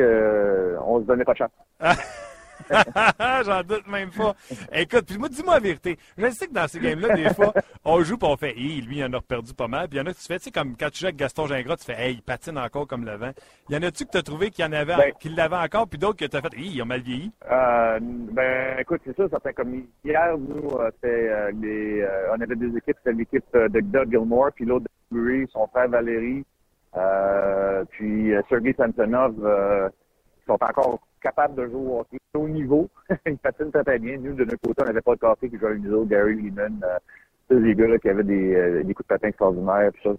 on 0.86 1.00
se 1.00 1.06
donnait 1.06 1.24
pas 1.24 1.32
de 1.32 1.38
chance. 1.38 1.50
J'en 3.44 3.62
doute 3.62 3.86
même 3.88 4.10
pas. 4.10 4.34
Écoute, 4.72 5.06
puis 5.06 5.18
moi, 5.18 5.28
dis-moi 5.28 5.54
la 5.54 5.60
vérité. 5.60 5.98
Je 6.16 6.30
sais 6.30 6.46
que 6.46 6.52
dans 6.52 6.68
ces 6.68 6.80
games-là, 6.80 7.14
des 7.14 7.34
fois, 7.34 7.52
on 7.84 8.02
joue 8.02 8.16
puis 8.16 8.28
on 8.28 8.36
fait, 8.36 8.56
hey, 8.56 8.80
lui, 8.80 8.98
il 8.98 9.04
en 9.04 9.12
a 9.12 9.20
perdu 9.20 9.54
pas 9.54 9.68
mal. 9.68 9.88
Puis 9.88 9.98
il 9.98 10.02
y 10.02 10.04
en 10.04 10.06
a 10.06 10.12
que 10.12 10.18
tu 10.18 10.26
fais, 10.26 10.38
tu 10.38 10.44
sais, 10.44 10.50
comme 10.50 10.76
quand 10.76 10.90
tu 10.90 11.00
joues 11.00 11.06
avec 11.06 11.16
Gaston 11.16 11.46
Gingras, 11.46 11.76
tu 11.76 11.84
fais, 11.84 12.00
hey, 12.00 12.14
il 12.14 12.22
patine 12.22 12.58
encore 12.58 12.86
comme 12.86 13.04
le 13.04 13.16
vent. 13.16 13.30
Il 13.68 13.74
y 13.74 13.78
en 13.78 13.82
a-tu 13.82 14.04
que 14.04 14.10
tu 14.10 14.18
as 14.18 14.22
trouvé 14.22 14.50
qu'il 14.50 14.64
y 14.64 14.68
en 14.68 14.72
avait, 14.72 14.96
ben, 14.96 15.12
qu'il 15.18 15.34
l'avait 15.34 15.56
encore, 15.56 15.88
puis 15.88 15.98
d'autres 15.98 16.18
que 16.18 16.24
tu 16.24 16.36
as 16.36 16.40
fait, 16.40 16.54
hey, 16.54 16.70
ils 16.74 16.82
ont 16.82 16.86
mal 16.86 17.00
vieilli? 17.00 17.30
Euh, 17.50 17.98
ben, 18.00 18.78
écoute, 18.78 19.00
c'est 19.04 19.16
ça, 19.16 19.28
ça 19.28 19.40
fait 19.40 19.52
comme 19.52 19.84
hier, 20.04 20.36
nous, 20.38 20.70
euh, 20.78 20.90
euh, 21.04 21.52
les, 21.60 22.02
euh, 22.02 22.34
on 22.36 22.40
avait 22.40 22.56
des 22.56 22.76
équipes, 22.76 22.96
c'était 22.98 23.16
l'équipe 23.16 23.44
de 23.54 23.80
Doug 23.80 24.10
Gilmore, 24.10 24.50
puis 24.54 24.64
l'autre 24.64 24.84
de 24.84 25.16
Murray, 25.16 25.46
son 25.52 25.66
frère 25.68 25.88
Valérie, 25.88 26.44
puis 27.90 28.32
Sergei 28.48 28.74
Santonov, 28.76 29.34
sont 30.46 30.58
encore 30.60 31.00
capables 31.26 31.56
de 31.56 31.66
jouer 31.66 31.90
au 31.90 32.06
au 32.38 32.48
niveau. 32.48 32.88
ils 33.26 33.38
patinent 33.38 33.72
très, 33.72 33.82
très 33.82 33.98
bien. 33.98 34.16
Nous, 34.18 34.34
de 34.34 34.44
notre 34.44 34.60
côté, 34.60 34.82
on 34.82 34.86
n'avait 34.86 35.00
pas 35.00 35.14
de 35.14 35.20
café 35.20 35.48
qui 35.48 35.58
jouait 35.58 35.70
avec 35.70 36.08
Gary 36.08 36.34
Lehman, 36.36 36.80
euh, 36.84 36.98
tous 37.48 37.58
les 37.58 37.74
gars 37.74 37.88
là, 37.88 37.98
qui 37.98 38.08
avaient 38.08 38.22
des, 38.22 38.54
euh, 38.54 38.82
des 38.84 38.94
coups 38.94 39.08
de 39.08 39.14
patin 39.14 39.28
extraordinaires, 39.28 39.90
puis 39.92 40.02
ça, 40.04 40.10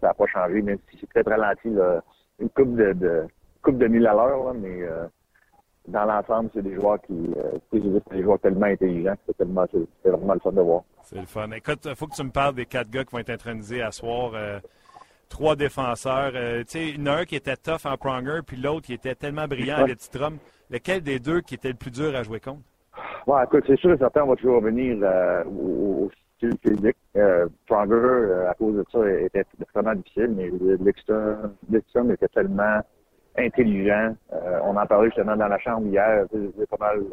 ça 0.00 0.06
n'a 0.08 0.14
pas 0.14 0.26
changé, 0.26 0.62
même 0.62 0.78
si 0.90 0.98
c'est 1.00 1.22
très 1.22 1.22
ralenti, 1.22 1.70
là, 1.70 2.02
une 2.38 2.50
coupe 2.50 2.74
de, 2.74 2.92
de 2.92 3.26
coupe 3.62 3.78
de 3.78 3.86
mille 3.86 4.06
à 4.06 4.12
l'heure, 4.12 4.54
mais 4.54 4.82
euh, 4.82 5.06
dans 5.88 6.04
l'ensemble, 6.04 6.50
c'est 6.54 6.62
des 6.62 6.74
joueurs 6.74 7.00
qui, 7.02 7.30
c'est 7.72 7.80
des 8.10 8.22
joueurs 8.22 8.40
tellement 8.40 8.66
intelligents, 8.66 9.16
c'est 9.26 9.36
tellement, 9.36 9.66
c'est 9.72 10.10
vraiment 10.10 10.34
le 10.34 10.40
fun 10.40 10.52
de 10.52 10.60
voir. 10.60 10.82
C'est 11.02 11.20
le 11.20 11.26
fun. 11.26 11.50
Écoute, 11.52 11.84
il 11.84 11.96
faut 11.96 12.06
que 12.06 12.14
tu 12.14 12.24
me 12.24 12.30
parles 12.30 12.54
des 12.54 12.66
quatre 12.66 12.90
gars 12.90 13.04
qui 13.04 13.12
vont 13.12 13.18
être 13.18 13.30
intronisés 13.30 13.82
à 13.82 13.90
soir. 13.90 14.32
Trois 15.30 15.56
défenseurs. 15.56 16.32
Euh, 16.34 16.60
tu 16.60 16.72
sais, 16.72 16.88
il 16.90 17.00
y 17.00 17.02
en 17.02 17.06
a 17.06 17.20
un 17.20 17.24
qui 17.24 17.36
était 17.36 17.56
tough 17.56 17.86
en 17.86 17.96
Pronger, 17.96 18.40
puis 18.46 18.58
l'autre 18.58 18.82
qui 18.82 18.92
était 18.92 19.14
tellement 19.14 19.46
brillant 19.46 19.78
à 19.78 19.86
Letitrum. 19.86 20.36
Lequel 20.68 21.00
des 21.00 21.18
deux 21.18 21.40
qui 21.40 21.54
était 21.54 21.70
le 21.70 21.74
plus 21.74 21.90
dur 21.90 22.14
à 22.14 22.22
jouer 22.22 22.40
contre? 22.40 22.60
Ouais, 23.26 23.42
écoute, 23.44 23.64
c'est 23.66 23.78
sûr 23.78 23.92
et 23.92 23.98
certain, 23.98 24.24
on 24.24 24.28
va 24.28 24.36
toujours 24.36 24.56
revenir 24.56 24.98
euh, 25.02 25.44
au, 25.44 26.10
style 26.36 26.56
physique. 26.62 26.96
Euh, 27.16 27.46
Pronger, 27.66 27.94
euh, 27.94 28.50
à 28.50 28.54
cause 28.54 28.76
de 28.76 28.84
ça, 28.90 28.98
était 29.08 29.44
vraiment 29.74 29.94
difficile, 29.94 30.34
mais 30.36 30.50
Letitrum 31.70 32.10
était 32.10 32.28
tellement 32.28 32.80
intelligent. 33.38 34.14
on 34.64 34.76
en 34.76 34.86
parlait 34.86 35.08
justement 35.08 35.36
dans 35.36 35.48
la 35.48 35.58
chambre 35.58 35.86
hier. 35.86 36.26
C'est 36.32 36.68
pas 36.68 36.76
mal 36.78 37.04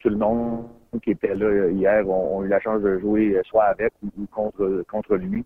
tout 0.00 0.08
le 0.08 0.16
monde 0.16 0.66
qui 1.02 1.12
était 1.12 1.34
là 1.34 1.68
hier 1.68 2.08
ont, 2.08 2.42
eu 2.42 2.48
la 2.48 2.60
chance 2.60 2.82
de 2.82 2.98
jouer 2.98 3.40
soit 3.44 3.64
avec 3.64 3.92
ou, 4.02 4.26
contre 4.26 4.84
contre 4.90 5.16
lui. 5.16 5.44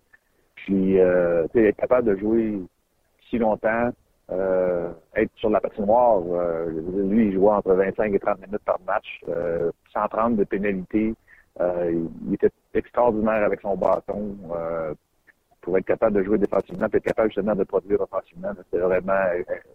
Puis, 0.67 0.99
euh, 0.99 1.47
être 1.55 1.77
capable 1.77 2.09
de 2.13 2.19
jouer 2.19 2.59
si 3.29 3.37
longtemps, 3.37 3.89
euh, 4.29 4.91
être 5.15 5.31
sur 5.37 5.49
la 5.49 5.61
patinoire, 5.61 6.21
euh, 6.29 6.69
lui, 7.09 7.27
il 7.27 7.33
jouait 7.35 7.51
entre 7.51 7.73
25 7.73 8.13
et 8.13 8.19
30 8.19 8.41
minutes 8.45 8.65
par 8.65 8.77
match, 8.85 9.21
euh, 9.29 9.71
sans 9.93 10.09
prendre 10.09 10.35
de 10.35 10.43
pénalité. 10.43 11.13
Euh, 11.61 12.05
il 12.27 12.33
était 12.33 12.51
extraordinaire 12.73 13.45
avec 13.45 13.61
son 13.61 13.77
bâton. 13.77 14.35
pour 15.61 15.77
être 15.77 15.85
capable 15.85 16.17
de 16.17 16.23
jouer 16.23 16.37
défensivement, 16.37 16.87
puis 16.87 16.97
être 16.97 17.05
capable 17.05 17.29
justement 17.29 17.55
de 17.55 17.63
produire 17.65 17.99
offensivement. 18.01 18.51
C'est 18.71 18.79
vraiment, 18.79 19.23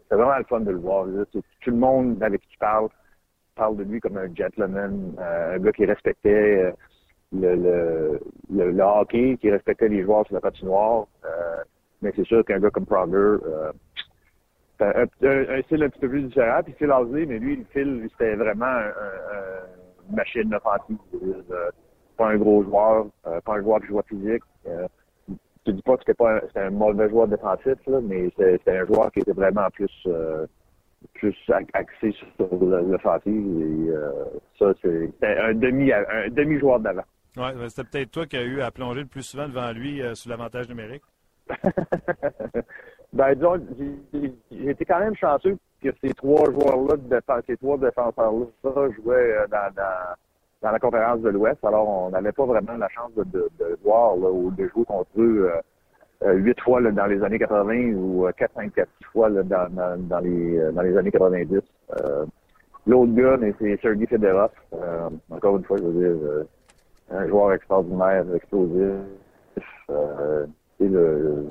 c'est 0.08 0.14
vraiment 0.14 0.38
le 0.38 0.44
fun 0.44 0.60
de 0.60 0.70
le 0.70 0.78
voir. 0.78 1.06
Tout 1.32 1.70
le 1.70 1.76
monde 1.76 2.22
avec 2.22 2.42
qui 2.42 2.48
tu 2.48 2.58
parles 2.58 2.88
parle 3.54 3.76
de 3.76 3.84
lui 3.84 4.00
comme 4.00 4.16
un 4.16 4.34
gentleman, 4.34 5.14
un 5.18 5.58
gars 5.58 5.72
qui 5.72 5.84
respectait 5.84 6.72
le, 7.32 8.20
le, 8.50 8.70
le, 8.70 8.82
hockey, 8.82 9.36
qui 9.40 9.50
respectait 9.50 9.88
les 9.88 10.02
joueurs 10.02 10.26
sur 10.26 10.34
la 10.34 10.40
patinoire. 10.40 11.06
Euh, 11.24 11.62
mais 12.02 12.12
c'est 12.16 12.26
sûr 12.26 12.44
qu'un 12.44 12.58
gars 12.58 12.70
comme 12.70 12.86
Prager, 12.86 13.14
euh, 13.16 13.72
un, 14.80 15.62
style 15.62 15.84
un 15.84 15.88
petit 15.88 16.00
peu 16.00 16.08
plus 16.08 16.22
différent. 16.24 16.60
Puis 16.64 16.74
Phil 16.74 16.90
Housley, 16.90 17.26
mais 17.26 17.38
lui, 17.38 17.56
le 17.56 17.64
Phil, 17.72 18.08
c'était 18.12 18.34
vraiment 18.34 18.66
un, 18.66 18.92
une 20.10 20.16
machine 20.16 20.54
offensive. 20.54 20.98
Euh, 21.50 21.70
pas 22.16 22.30
un 22.30 22.36
gros 22.36 22.62
joueur, 22.64 23.06
euh, 23.26 23.40
pas 23.40 23.56
un 23.56 23.62
joueur 23.62 23.80
qui 23.80 23.88
joue 23.88 24.00
physique. 24.08 24.42
Euh, 24.66 24.86
je 25.66 25.72
dis 25.72 25.82
pas 25.82 25.96
que 25.96 26.00
c'était 26.00 26.14
pas 26.14 26.40
un, 26.56 26.66
un 26.66 26.70
mauvais 26.70 27.08
joueur 27.08 27.28
défensif, 27.28 27.78
là, 27.86 28.00
mais 28.02 28.30
c'était 28.36 28.78
un 28.78 28.86
joueur 28.86 29.10
qui 29.12 29.20
était 29.20 29.32
vraiment 29.32 29.68
plus 29.72 29.92
euh, 30.06 30.46
plus 31.14 31.36
axé 31.72 32.12
sur 32.36 32.54
l'offensive. 32.54 33.60
Et 33.60 33.90
euh, 33.90 34.24
ça, 34.58 34.72
c'est 34.82 35.10
un 35.22 35.54
demi 35.54 35.92
un 35.92 36.28
demi 36.30 36.58
joueur 36.58 36.80
d'avant. 36.80 37.04
Ouais, 37.36 37.54
ben, 37.54 37.68
c'était 37.70 37.84
peut-être 37.84 38.10
toi 38.10 38.26
qui 38.26 38.36
as 38.36 38.42
eu 38.42 38.60
à 38.60 38.70
plonger 38.70 39.00
le 39.00 39.06
plus 39.06 39.22
souvent 39.22 39.48
devant 39.48 39.72
lui 39.72 40.02
euh, 40.02 40.14
sur 40.14 40.28
l'avantage 40.28 40.68
numérique. 40.68 41.02
ben, 43.12 43.34
disons, 43.34 43.58
j'ai 44.50 44.84
quand 44.86 45.00
même 45.00 45.16
chanceux 45.16 45.56
que 45.82 45.88
ces 46.02 46.12
trois 46.12 46.44
joueurs-là, 46.50 46.96
ces 47.46 47.56
trois 47.56 47.78
défenseurs-là, 47.78 48.90
jouaient 48.90 49.14
euh, 49.14 49.46
dans, 49.48 50.70
la 50.70 50.78
conférence 50.78 51.20
de 51.22 51.30
l'Ouest. 51.30 51.64
Alors, 51.64 51.88
on 51.88 52.10
n'avait 52.10 52.32
pas 52.32 52.44
vraiment 52.44 52.76
la 52.76 52.88
chance 52.90 53.12
de, 53.16 53.24
de, 53.24 53.78
voir 53.82 54.14
ou 54.18 54.50
de 54.50 54.68
jouer 54.68 54.84
contre 54.84 55.08
eux 55.16 55.50
euh, 56.22 56.34
huit 56.34 56.60
fois 56.60 56.82
dans 56.82 57.06
les 57.06 57.22
années 57.22 57.38
80 57.38 57.94
ou 57.94 58.28
quatre, 58.36 58.52
cinq, 58.54 58.74
quatre 58.74 58.90
fois 59.10 59.30
dans, 59.30 60.20
les, 60.22 60.72
dans 60.72 60.82
les 60.82 60.96
années 60.98 61.10
90. 61.10 61.60
L'autre 62.86 63.14
gars, 63.14 63.38
c'est 63.58 63.80
Sergei 63.80 64.06
Fedorov. 64.06 64.50
encore 65.30 65.56
une 65.56 65.64
fois, 65.64 65.78
je 65.78 65.84
veux 65.84 65.92
dire 65.92 66.46
un 67.12 67.28
joueur 67.28 67.52
extraordinaire, 67.52 68.24
explosif. 68.34 68.94
Euh, 69.90 70.46
le, 70.88 71.46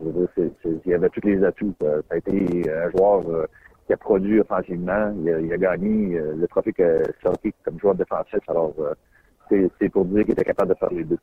il 0.65 0.89
y 0.89 0.93
avait 0.93 1.09
tous 1.09 1.25
les 1.25 1.43
atouts. 1.43 1.73
Ça 1.79 2.01
a 2.09 2.17
été 2.17 2.69
un 2.69 2.89
joueur 2.91 3.23
euh, 3.29 3.45
qui 3.87 3.93
a 3.93 3.97
produit 3.97 4.39
offensivement. 4.39 5.13
Il 5.21 5.29
a, 5.29 5.39
il 5.39 5.53
a 5.53 5.57
gagné 5.57 6.17
euh, 6.17 6.35
le 6.35 6.47
trophée 6.47 6.73
que 6.73 7.03
sorti 7.23 7.53
comme 7.63 7.79
joueur 7.79 7.95
défensif. 7.95 8.39
Alors, 8.47 8.73
euh, 8.79 8.93
c'est 9.79 9.89
pour 9.89 10.05
dire 10.05 10.23
qu'il 10.23 10.31
était 10.31 10.45
capable 10.45 10.69
de 10.69 10.77
faire 10.77 10.91
les 10.91 11.03
deux. 11.03 11.19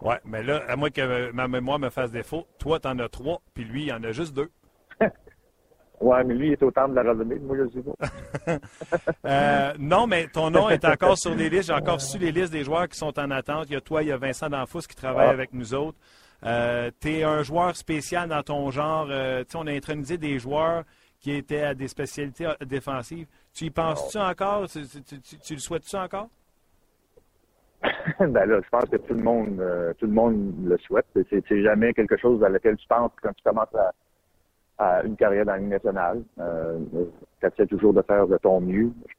Ouais, 0.00 0.20
mais 0.24 0.42
là, 0.42 0.62
à 0.68 0.76
moins 0.76 0.90
que 0.90 1.32
ma 1.32 1.48
mémoire 1.48 1.78
me 1.78 1.88
fasse 1.90 2.12
défaut, 2.12 2.44
toi, 2.58 2.78
tu 2.78 2.88
en 2.88 2.98
as 2.98 3.08
trois, 3.08 3.40
puis 3.52 3.64
lui, 3.64 3.86
il 3.86 3.92
en 3.92 4.02
a 4.04 4.12
juste 4.12 4.34
deux. 4.34 4.48
Ouais, 6.00 6.24
mais 6.24 6.34
lui, 6.34 6.48
il 6.48 6.52
est 6.52 6.62
au 6.62 6.70
temps 6.70 6.88
de 6.88 6.94
la 6.94 7.02
renommée. 7.02 7.38
Moi, 7.38 7.56
je 7.56 7.62
le 7.62 7.70
sais 7.70 7.82
pas. 7.82 8.58
euh, 9.26 9.72
non, 9.78 10.06
mais 10.06 10.26
ton 10.26 10.50
nom 10.50 10.68
est 10.68 10.84
encore 10.84 11.16
sur 11.16 11.34
les 11.34 11.48
listes. 11.48 11.68
J'ai 11.68 11.72
encore 11.72 12.00
su 12.00 12.18
les 12.18 12.32
listes 12.32 12.52
des 12.52 12.64
joueurs 12.64 12.88
qui 12.88 12.98
sont 12.98 13.18
en 13.18 13.30
attente. 13.30 13.66
Il 13.68 13.74
y 13.74 13.76
a 13.76 13.80
toi, 13.80 14.02
il 14.02 14.08
y 14.08 14.12
a 14.12 14.16
Vincent 14.16 14.48
Danfous 14.48 14.80
qui 14.80 14.96
travaille 14.96 15.28
ah. 15.28 15.32
avec 15.32 15.52
nous 15.52 15.72
autres. 15.72 15.98
Euh, 16.44 16.90
tu 17.00 17.10
es 17.10 17.22
un 17.22 17.42
joueur 17.42 17.76
spécial 17.76 18.28
dans 18.28 18.42
ton 18.42 18.70
genre. 18.70 19.06
Euh, 19.10 19.44
on 19.54 19.66
a 19.66 19.72
intronisé 19.72 20.18
des 20.18 20.38
joueurs 20.38 20.84
qui 21.20 21.32
étaient 21.32 21.62
à 21.62 21.74
des 21.74 21.88
spécialités 21.88 22.46
euh, 22.46 22.54
défensives. 22.66 23.26
Tu 23.54 23.64
y 23.64 23.70
penses-tu 23.70 24.18
encore? 24.18 24.68
Tu, 24.68 24.82
tu, 25.42 25.54
le 25.54 25.58
souhaites-tu 25.58 25.96
encore? 25.96 26.28
ben 28.20 28.44
là, 28.44 28.60
je 28.62 28.68
pense 28.68 28.84
que 28.90 28.96
tout 28.96 29.14
le 29.14 29.22
monde, 29.22 29.58
euh, 29.60 29.94
tout 29.94 30.06
le 30.06 30.12
monde 30.12 30.54
le 30.64 30.76
souhaite. 30.78 31.06
C'est 31.30 31.62
jamais 31.62 31.94
quelque 31.94 32.18
chose 32.18 32.42
à 32.44 32.50
laquelle 32.50 32.76
tu 32.76 32.86
penses 32.88 33.12
quand 33.22 33.32
tu 33.32 33.42
commences 33.42 33.74
à 33.74 33.92
à 34.78 35.02
une 35.04 35.16
carrière 35.16 35.44
dans 35.44 35.52
la 35.52 35.60
nationale. 35.60 36.22
Euh, 36.38 36.78
toujours 37.68 37.92
de 37.92 38.02
faire 38.02 38.26
de 38.26 38.36
ton 38.38 38.60
mieux. 38.60 38.90
Je 39.08 39.14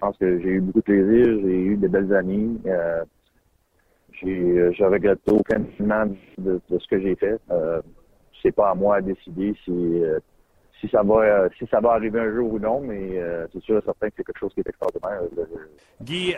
pense, 0.00 0.16
que 0.18 0.40
j'ai 0.40 0.48
eu 0.48 0.60
beaucoup 0.60 0.80
de 0.80 0.84
plaisir, 0.84 1.24
j'ai 1.24 1.64
eu 1.64 1.76
des 1.76 1.88
belles 1.88 2.14
années. 2.14 2.50
Euh, 2.66 3.04
j'ai, 4.20 4.72
je 4.72 4.84
regrette 4.84 5.20
aucunement 5.28 6.06
de, 6.38 6.60
de 6.70 6.78
ce 6.78 6.88
que 6.88 7.00
j'ai 7.00 7.16
fait. 7.16 7.38
Euh, 7.50 7.80
c'est 8.42 8.52
pas 8.52 8.70
à 8.70 8.74
moi 8.74 8.96
à 8.96 9.00
décider 9.00 9.54
si 9.64 9.70
euh, 9.70 10.18
ça 10.92 11.02
va 11.02 11.14
euh, 11.14 11.48
si 11.58 11.66
ça 11.66 11.80
va 11.80 11.92
arriver 11.92 12.20
un 12.20 12.34
jour 12.34 12.52
ou 12.52 12.58
non, 12.58 12.80
mais 12.80 13.18
c'est 13.52 13.62
sûr 13.62 13.78
et 13.78 13.82
certain 13.84 14.08
que 14.08 14.14
c'est 14.18 14.24
quelque 14.24 14.38
chose 14.38 14.52
qui 14.52 14.60
est 14.60 14.68
extraordinaire. 14.68 15.22
Guy, 16.02 16.34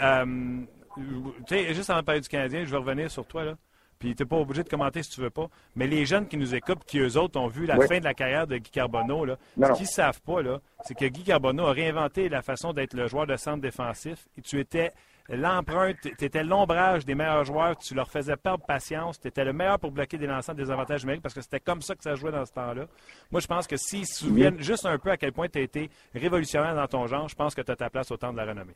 tu 0.97 1.55
sais, 1.57 1.75
juste 1.75 1.91
avant 1.91 2.01
de 2.01 2.05
parler 2.07 2.21
du 2.21 2.29
Canadien, 2.29 2.65
je 2.65 2.71
vais 2.71 2.77
revenir 2.77 3.11
sur 3.11 3.27
toi 3.27 3.45
là. 3.45 3.55
Puis 3.99 4.15
tu 4.15 4.23
n'es 4.23 4.29
pas 4.29 4.37
obligé 4.37 4.63
de 4.63 4.69
commenter 4.69 5.03
si 5.03 5.11
tu 5.11 5.21
veux 5.21 5.31
pas. 5.31 5.49
Mais 5.75 5.87
les 5.87 6.05
jeunes 6.05 6.29
qui 6.29 6.37
nous 6.37 6.55
écoutent, 6.55 6.85
qui 6.85 6.99
eux 6.99 7.17
autres 7.17 7.41
ont 7.41 7.49
vu 7.49 7.67
la 7.67 7.79
fin 7.87 7.99
de 7.99 8.05
la 8.05 8.15
carrière 8.15 8.47
de 8.47 8.57
Guy 8.59 8.71
Carbonneau, 8.71 9.25
là, 9.25 9.37
ce 9.57 9.73
qu'ils 9.73 9.83
ne 9.83 9.89
savent 9.89 10.21
pas, 10.23 10.43
là, 10.43 10.61
c'est 10.85 10.95
que 10.95 11.07
Guy 11.07 11.25
Carbonneau 11.25 11.67
a 11.67 11.73
réinventé 11.73 12.29
la 12.29 12.43
façon 12.43 12.73
d'être 12.73 12.95
le 12.95 13.07
joueur 13.07 13.27
de 13.27 13.37
centre 13.37 13.61
défensif. 13.61 14.27
Et 14.37 14.43
tu 14.43 14.61
étais 14.61 14.93
l'empreinte, 15.29 15.97
tu 16.03 16.25
étais 16.25 16.45
l'ombrage 16.45 17.05
des 17.05 17.15
meilleurs 17.15 17.45
joueurs, 17.45 17.77
tu 17.77 17.95
leur 17.95 18.09
faisais 18.11 18.37
perdre 18.37 18.65
patience, 18.65 19.19
tu 19.21 19.29
étais 19.29 19.45
le 19.45 19.53
meilleur 19.53 19.79
pour 19.79 19.91
bloquer 19.91 20.19
des 20.19 20.27
lancers 20.27 20.55
des 20.55 20.71
avantages 20.71 21.03
numériques 21.03 21.23
parce 21.23 21.35
que 21.35 21.41
c'était 21.41 21.61
comme 21.61 21.83
ça 21.83 21.95
que 21.95 22.03
ça 22.03 22.15
jouait 22.15 22.33
dans 22.33 22.45
ce 22.45 22.53
temps-là. 22.53 22.87
Moi, 23.31 23.41
je 23.41 23.47
pense 23.47 23.67
que 23.67 23.77
s'ils 23.77 24.07
se 24.07 24.25
souviennent 24.25 24.63
juste 24.63 24.87
un 24.87 24.99
peu 24.99 25.11
à 25.11 25.17
quel 25.17 25.33
point 25.33 25.49
tu 25.49 25.59
as 25.59 25.63
été 25.63 25.91
révolutionnaire 26.15 26.75
dans 26.75 26.87
ton 26.87 27.07
genre, 27.07 27.29
je 27.29 27.35
pense 27.35 27.55
que 27.55 27.63
tu 27.63 27.73
as 27.73 27.77
ta 27.77 27.91
place 27.91 28.11
au 28.11 28.17
temps 28.17 28.33
de 28.33 28.37
la 28.37 28.45
renommée. 28.45 28.75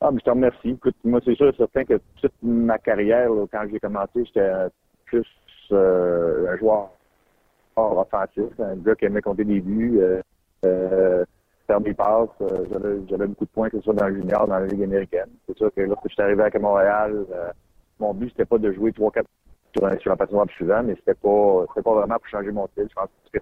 Ah, 0.00 0.10
mais 0.12 0.18
je 0.20 0.24
te 0.24 0.30
remercie. 0.30 0.70
Écoute, 0.70 0.94
moi, 1.04 1.20
c'est 1.24 1.34
sûr 1.34 1.52
certain 1.56 1.84
que 1.84 2.00
toute 2.20 2.32
ma 2.42 2.78
carrière, 2.78 3.30
quand 3.50 3.64
j'ai 3.70 3.80
commencé, 3.80 4.24
j'étais 4.24 4.48
plus 5.06 5.26
euh, 5.72 6.52
un 6.52 6.56
joueur 6.56 6.90
offensif, 7.76 8.44
un 8.60 8.76
gars 8.76 8.94
qui 8.94 9.06
aimait 9.06 9.20
compter 9.22 9.44
des 9.44 9.60
buts, 9.60 9.98
euh, 10.00 10.20
euh, 10.64 11.24
faire 11.66 11.80
des 11.80 11.94
passes. 11.94 12.28
Euh, 12.42 13.00
j'avais 13.08 13.26
beaucoup 13.26 13.44
de 13.44 13.50
points, 13.50 13.70
que 13.70 13.78
ce 13.78 13.84
soit 13.84 13.94
dans 13.94 14.06
le 14.06 14.16
junior, 14.20 14.46
dans 14.46 14.58
la 14.58 14.66
Ligue 14.66 14.84
américaine. 14.84 15.30
C'est 15.46 15.56
sûr 15.56 15.72
que 15.74 15.80
lorsque 15.82 16.08
je 16.08 16.14
suis 16.14 16.22
arrivé 16.22 16.42
à 16.42 16.58
Montréal, 16.58 17.26
mon 17.98 18.14
but, 18.14 18.30
c'était 18.30 18.44
pas 18.44 18.58
de 18.58 18.72
jouer 18.72 18.92
3-4 18.92 19.24
sur, 19.76 20.00
sur 20.00 20.12
un 20.12 20.16
patinoire 20.16 20.46
plus 20.46 20.56
souvent, 20.56 20.82
mais 20.82 20.94
c'était 20.96 21.14
pas 21.14 21.64
c'était 21.68 21.82
pas 21.82 21.94
vraiment 21.94 22.16
pour 22.16 22.28
changer 22.28 22.52
mon 22.52 22.66
style. 22.68 22.86
Je 22.88 22.94
pense 22.94 23.08
que 23.32 23.38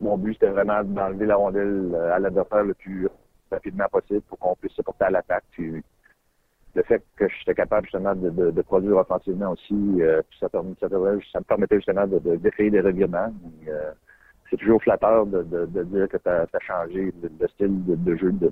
mon 0.00 0.16
but, 0.16 0.32
c'était 0.34 0.50
vraiment 0.50 0.82
d'enlever 0.82 1.26
la 1.26 1.36
rondelle 1.36 1.94
à 2.12 2.18
l'adversaire 2.18 2.64
le 2.64 2.74
plus 2.74 3.08
rapidement 3.54 3.86
possible 3.90 4.22
pour 4.22 4.38
qu'on 4.38 4.54
puisse 4.56 4.72
se 4.72 4.82
porter 4.82 5.04
à 5.04 5.10
l'attaque. 5.10 5.44
Le 5.58 6.82
fait 6.82 7.02
que 7.16 7.26
j'étais 7.28 7.54
capable 7.54 7.86
justement 7.86 8.14
de, 8.14 8.62
produire 8.62 8.96
offensivement 8.96 9.52
aussi, 9.52 10.02
euh, 10.02 10.22
ça, 10.40 10.48
permet, 10.48 10.74
ça, 10.80 10.88
me 10.88 11.44
permettait 11.44 11.76
justement 11.76 12.06
de, 12.06 12.36
décrire 12.36 12.72
des 12.72 12.80
revirements. 12.80 13.32
Euh, 13.68 13.92
c'est 14.50 14.56
toujours 14.56 14.82
flatteur 14.82 15.26
de, 15.26 15.66
dire 15.84 16.08
que 16.08 16.16
tu 16.16 16.28
as, 16.28 16.46
changé 16.60 17.12
le, 17.22 17.48
style 17.48 17.84
de, 17.84 18.16
jeu 18.16 18.32
de, 18.32 18.50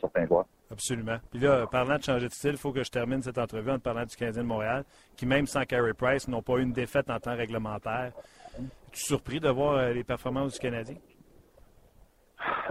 certains 0.00 0.26
joueurs. 0.26 0.46
Absolument. 0.70 1.18
Puis 1.30 1.40
là, 1.40 1.66
parlant 1.66 1.96
de 1.96 2.02
changer 2.02 2.28
de 2.28 2.32
style, 2.32 2.52
il 2.52 2.58
faut 2.58 2.72
que 2.72 2.82
je 2.82 2.90
termine 2.90 3.22
cette 3.22 3.38
entrevue 3.38 3.70
en 3.70 3.78
parlant 3.78 4.04
du 4.04 4.16
Canadien 4.16 4.42
de 4.42 4.48
Montréal, 4.48 4.84
qui 5.16 5.26
même 5.26 5.46
sans 5.46 5.64
Carey 5.64 5.92
Price 5.94 6.28
n'ont 6.28 6.42
pas 6.42 6.54
eu 6.54 6.62
une 6.62 6.72
défaite 6.72 7.10
en 7.10 7.18
temps 7.18 7.36
réglementaire. 7.36 8.12
Es-tu 8.58 9.00
surpris 9.00 9.40
de 9.40 9.48
voir 9.48 9.74
euh, 9.74 9.92
les 9.92 10.04
performances 10.04 10.54
du 10.54 10.58
Canadien? 10.60 10.96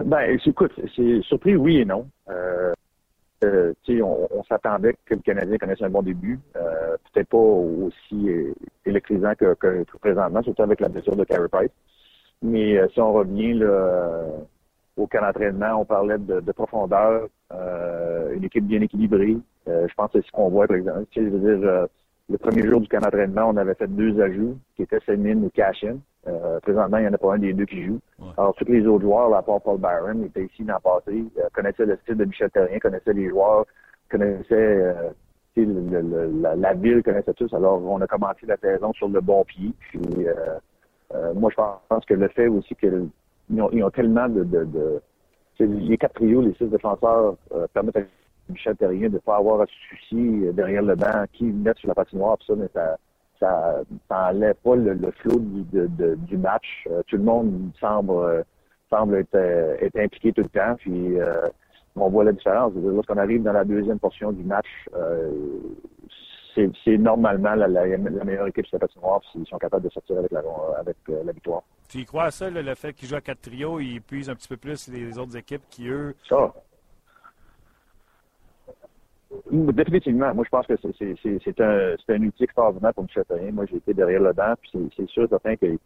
Ben, 0.02 0.38
écoute, 0.44 0.72
c'est 0.96 1.22
surpris 1.22 1.56
oui 1.56 1.78
et 1.78 1.84
non. 1.84 2.08
Euh, 2.28 2.72
euh, 3.44 3.72
on, 4.02 4.28
on 4.30 4.42
s'attendait 4.44 4.94
que 5.04 5.14
le 5.14 5.20
Canadien 5.20 5.58
connaisse 5.58 5.82
un 5.82 5.90
bon 5.90 6.02
début. 6.02 6.40
Euh, 6.56 6.96
Peut-être 7.12 7.28
pas 7.28 7.36
aussi 7.38 8.28
électrisant 8.84 9.34
que, 9.34 9.54
que, 9.54 9.84
présentement, 10.00 10.42
surtout 10.42 10.62
avec 10.62 10.80
la 10.80 10.88
blessure 10.88 11.14
de 11.14 11.24
Carey 11.24 11.48
Price. 11.48 11.70
Mais 12.42 12.76
euh, 12.76 12.88
si 12.92 13.00
on 13.00 13.12
revient 13.12 13.54
là, 13.54 13.66
euh, 13.66 14.38
au 14.96 15.06
camp 15.06 15.20
d'entraînement, 15.20 15.80
on 15.80 15.84
parlait 15.84 16.18
de, 16.18 16.40
de 16.40 16.52
profondeur, 16.52 17.28
euh, 17.52 18.34
une 18.34 18.44
équipe 18.44 18.66
bien 18.66 18.80
équilibrée. 18.80 19.36
je 19.66 19.94
pense 19.96 20.10
que 20.12 20.20
c'est 20.20 20.26
ce 20.26 20.32
qu'on 20.32 20.48
voit, 20.48 20.66
par 20.66 20.76
exemple. 20.76 21.04
Je 21.14 21.20
veux 21.20 21.56
dire, 21.56 21.86
le 22.28 22.38
premier 22.38 22.66
jour 22.66 22.80
du 22.80 22.88
camp 22.88 23.00
d'entraînement, 23.00 23.48
on 23.48 23.56
avait 23.56 23.74
fait 23.74 23.86
deux 23.88 24.20
ajouts, 24.20 24.58
qui 24.76 24.82
étaient 24.82 25.00
Semin 25.06 25.42
et 25.42 25.50
Cashin. 25.50 25.98
Euh, 26.26 26.58
présentement, 26.60 26.98
il 26.98 27.02
n'y 27.02 27.08
en 27.08 27.12
a 27.12 27.18
pas 27.18 27.34
un 27.34 27.38
des 27.38 27.52
deux 27.52 27.66
qui 27.66 27.84
joue. 27.84 28.00
Alors, 28.38 28.54
tous 28.54 28.64
les 28.64 28.86
autres 28.86 29.02
joueurs, 29.02 29.34
à 29.34 29.42
part 29.42 29.60
Paul 29.60 29.78
Byron, 29.78 30.24
étaient 30.24 30.44
ici 30.44 30.64
dans 30.64 30.74
le 30.74 30.80
passé, 30.80 31.24
euh, 31.38 31.48
connaissaient 31.52 31.86
le 31.86 31.96
style 32.02 32.16
de 32.16 32.24
Michel 32.24 32.50
Terrien, 32.50 32.78
connaissaient 32.78 33.12
les 33.12 33.28
joueurs, 33.28 33.66
connaissaient 34.10 34.54
euh, 34.54 35.10
la, 36.56 36.72
ville, 36.74 37.02
connaissaient 37.02 37.34
tous. 37.34 37.52
Alors, 37.52 37.82
on 37.82 38.00
a 38.00 38.06
commencé 38.06 38.46
la 38.46 38.56
saison 38.56 38.92
sur 38.94 39.08
le 39.08 39.20
bon 39.20 39.44
pied. 39.44 39.72
Puis, 39.90 40.00
moi, 41.34 41.50
je 41.50 41.56
pense 41.88 42.04
que 42.06 42.14
le 42.14 42.28
fait 42.28 42.48
aussi 42.48 42.74
qu'ils 42.74 43.08
ont, 43.60 43.70
ils 43.72 43.84
ont 43.84 43.90
tellement 43.90 44.28
de... 44.28 44.44
de, 44.44 44.64
de 44.64 45.02
les 45.60 45.96
quatre 45.96 46.14
trios, 46.14 46.40
les 46.40 46.52
six 46.54 46.64
défenseurs 46.64 47.36
permettent 47.72 47.98
à 47.98 48.00
Michel 48.48 48.76
Terrien 48.76 49.08
de 49.08 49.14
ne 49.14 49.18
pas 49.18 49.36
avoir 49.36 49.60
à 49.60 49.66
se 49.66 49.72
soucier 49.88 50.52
derrière 50.52 50.82
le 50.82 50.96
banc 50.96 51.24
qui 51.32 51.44
met 51.44 51.72
sur 51.76 51.86
la 51.86 51.94
patinoire, 51.94 52.36
tout 52.38 52.46
ça, 52.46 52.54
mais 52.56 52.66
ça 52.74 52.96
ça 54.08 54.32
n'enlève 54.32 54.54
pas 54.56 54.76
le, 54.76 54.94
le 54.94 55.10
flot 55.12 55.38
du, 55.38 55.64
du 56.16 56.36
match. 56.36 56.86
Euh, 56.90 57.02
tout 57.06 57.16
le 57.16 57.22
monde 57.22 57.70
semble 57.80 58.12
euh, 58.12 58.42
semble 58.90 59.16
être, 59.16 59.34
euh, 59.34 59.76
être, 59.80 59.98
impliqué 59.98 60.32
tout 60.32 60.42
le 60.42 60.48
temps. 60.48 60.74
Puis 60.76 61.16
on 61.96 62.08
voit 62.10 62.24
la 62.24 62.32
différence. 62.32 62.72
Lorsqu'on 62.74 63.18
arrive 63.18 63.42
dans 63.42 63.52
la 63.52 63.64
deuxième 63.64 63.98
portion 63.98 64.32
du 64.32 64.42
match, 64.42 64.66
c'est 66.54 66.98
normalement 66.98 67.54
la, 67.54 67.68
meilleure 67.68 68.46
équipe 68.48 68.66
sur 68.66 68.76
la 68.76 68.86
patinoire 68.86 69.20
s'ils 69.32 69.46
sont 69.46 69.58
capables 69.58 69.84
de 69.84 69.90
sortir 69.90 70.18
avec 70.18 70.30
la, 70.30 70.42
avec, 70.78 70.96
la 71.08 71.32
victoire. 71.32 71.62
Tu 71.88 71.98
y 71.98 72.04
crois 72.04 72.24
à 72.24 72.30
ça, 72.30 72.50
le 72.50 72.74
fait 72.74 72.92
qu'ils 72.92 73.08
jouent 73.08 73.16
à 73.16 73.20
quatre 73.20 73.42
trios, 73.42 73.80
ils 73.80 74.00
puisent 74.00 74.30
un 74.30 74.34
petit 74.34 74.48
peu 74.48 74.56
plus 74.56 74.88
les 74.88 75.18
autres 75.18 75.36
équipes 75.36 75.62
qui, 75.70 75.88
eux. 75.88 76.14
Ça. 76.28 76.52
Définitivement. 79.50 80.34
Moi, 80.34 80.44
je 80.44 80.50
pense 80.50 80.66
que 80.66 80.74
c'est 80.82 81.60
un, 81.60 81.94
un 82.08 82.22
outil 82.22 82.44
extraordinaire 82.44 82.94
pour 82.94 83.04
Michel. 83.04 83.24
Moi, 83.52 83.66
j'ai 83.66 83.76
été 83.76 83.94
derrière 83.94 84.20
le 84.20 84.32
banc, 84.32 84.54
puis 84.60 84.92
c'est 84.96 85.08
sûr 85.08 85.28
certain 85.28 85.56
qu'il 85.56 85.78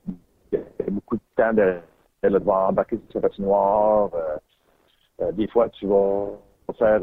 y 0.53 0.57
a 0.57 0.91
beaucoup 0.91 1.17
de 1.17 1.23
temps 1.37 1.53
de, 1.53 1.77
de 2.23 2.29
devoir 2.29 2.71
embarquer 2.71 2.99
sur 3.11 3.21
sa 3.21 3.29
patinoire. 3.29 4.11
Euh, 4.15 4.37
euh, 5.21 5.33
des 5.33 5.49
fois, 5.49 5.69
tu 5.71 5.87
vas 5.87 6.29
faire 6.79 7.01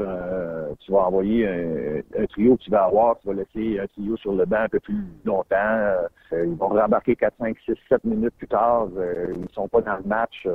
tu 0.80 0.92
vas 0.92 1.08
envoyer 1.08 1.48
un, 1.48 2.26
trio 2.28 2.56
que 2.56 2.64
tu 2.64 2.70
vas 2.70 2.86
avoir, 2.86 3.18
tu 3.20 3.28
vas 3.28 3.34
laisser 3.34 3.80
un 3.80 3.88
trio 3.88 4.16
sur 4.18 4.34
le 4.34 4.46
banc 4.46 4.60
un 4.60 4.70
peu 4.70 4.80
plus 4.80 5.04
longtemps. 5.26 5.56
Euh, 5.56 6.08
ils 6.32 6.56
vont 6.56 6.68
rembarquer 6.68 7.16
4, 7.16 7.34
5, 7.40 7.58
6, 7.66 7.74
7 7.90 8.04
minutes 8.04 8.36
plus 8.38 8.48
tard. 8.48 8.88
ils 9.34 9.42
ne 9.42 9.48
sont 9.50 9.68
pas 9.68 9.82
dans 9.82 9.98
le 9.98 10.04
match. 10.04 10.48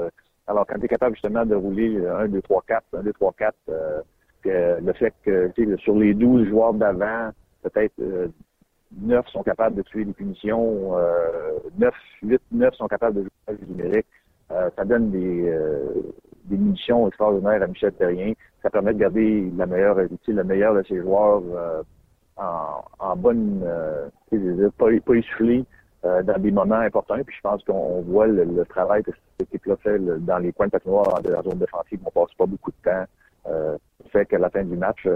alors, 0.47 0.67
quand 0.67 0.79
tu 0.79 0.85
es 0.85 0.89
capable 0.89 1.17
justement 1.17 1.45
de 1.45 1.57
rouler 1.57 2.07
1, 2.07 2.29
2, 2.29 2.41
3, 2.43 2.63
4, 2.67 2.85
1, 2.99 3.03
2, 3.03 3.13
3, 3.13 3.35
4, 3.37 3.57
le 4.45 4.93
fait 4.95 5.15
que 5.25 5.51
sur 5.79 5.95
les 5.97 6.15
12 6.15 6.49
joueurs 6.49 6.75
d'avant, 6.75 7.31
peut-être 7.63 7.95
9 9.01 9.27
sont 9.29 9.43
capables 9.43 9.77
de 9.77 9.83
tuer 9.83 10.05
des 10.05 10.13
punitions, 10.13 10.97
9, 11.79 11.95
8, 12.23 12.41
9 12.53 12.75
sont 12.75 12.89
capables 12.89 13.17
de 13.17 13.23
jouer 13.23 13.59
du 13.59 13.67
numérique. 13.73 14.07
ça 14.49 14.85
donne 14.85 15.11
des, 15.11 15.53
des 16.51 16.57
munitions 16.57 17.09
extraordinaires 17.09 17.63
à 17.63 17.67
Michel 17.67 17.93
Terrien. 17.93 18.33
Ça 18.63 18.71
permet 18.71 18.93
de 18.93 18.99
garder 18.99 19.51
la 19.57 19.67
meilleure, 19.67 19.97
le 19.97 20.45
meilleur 20.45 20.75
de 20.75 20.83
ses 20.83 21.01
joueurs 21.01 21.43
euh, 21.55 21.83
en, 22.37 23.17
bonne, 23.17 23.63
euh, 23.65 24.09
pas, 24.77 24.87
pas 25.07 25.13
euh, 26.05 26.23
dans 26.23 26.39
des 26.39 26.51
moments 26.51 26.77
importants. 26.77 27.23
Puis 27.25 27.37
je 27.37 27.41
pense 27.43 27.63
qu'on 27.65 28.03
voit 28.03 28.27
le, 28.27 28.65
travail 28.65 29.03
que 29.03 29.13
cette 29.13 29.49
équipe-là 29.49 29.77
fait 29.77 29.99
dans 29.99 30.39
les 30.39 30.53
coins 30.53 30.67
de 30.67 30.73
patinoire 30.73 31.23
de 31.23 31.31
la 31.31 31.43
zone 31.43 31.59
défensive. 31.59 32.01
On 32.05 32.11
passe 32.11 32.35
pas 32.37 32.47
beaucoup 32.47 32.71
de 32.71 32.91
temps. 32.91 33.05
Euh, 33.47 33.77
fait 34.13 34.27
qu'à 34.27 34.39
la 34.39 34.51
fin 34.51 34.65
du 34.65 34.77
match, 34.77 35.07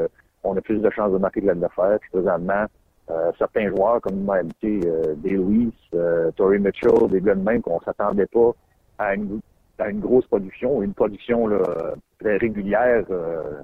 on 0.42 0.56
a 0.56 0.60
plus 0.60 0.78
de 0.78 0.90
chances 0.90 1.12
de 1.12 1.18
marquer 1.18 1.40
que 1.40 1.46
l'adversaire. 1.46 1.98
Puis 2.00 2.10
présentement, 2.10 2.66
certains 3.38 3.68
joueurs 3.68 4.00
comme 4.00 4.30
été 4.60 4.80
Day 5.16 5.30
Lewis, 5.30 5.74
Tory 6.36 6.58
Mitchell, 6.58 7.08
des 7.10 7.20
gars 7.20 7.34
de 7.34 7.42
même 7.42 7.60
qu'on 7.60 7.80
s'attendait 7.80 8.26
pas 8.26 8.52
à 8.98 9.14
une 9.14 9.40
à 9.78 9.88
une 9.88 10.00
grosse 10.00 10.26
production, 10.26 10.82
une 10.82 10.94
production 10.94 11.46
là, 11.46 11.94
très 12.20 12.36
régulière, 12.36 13.04
euh, 13.10 13.62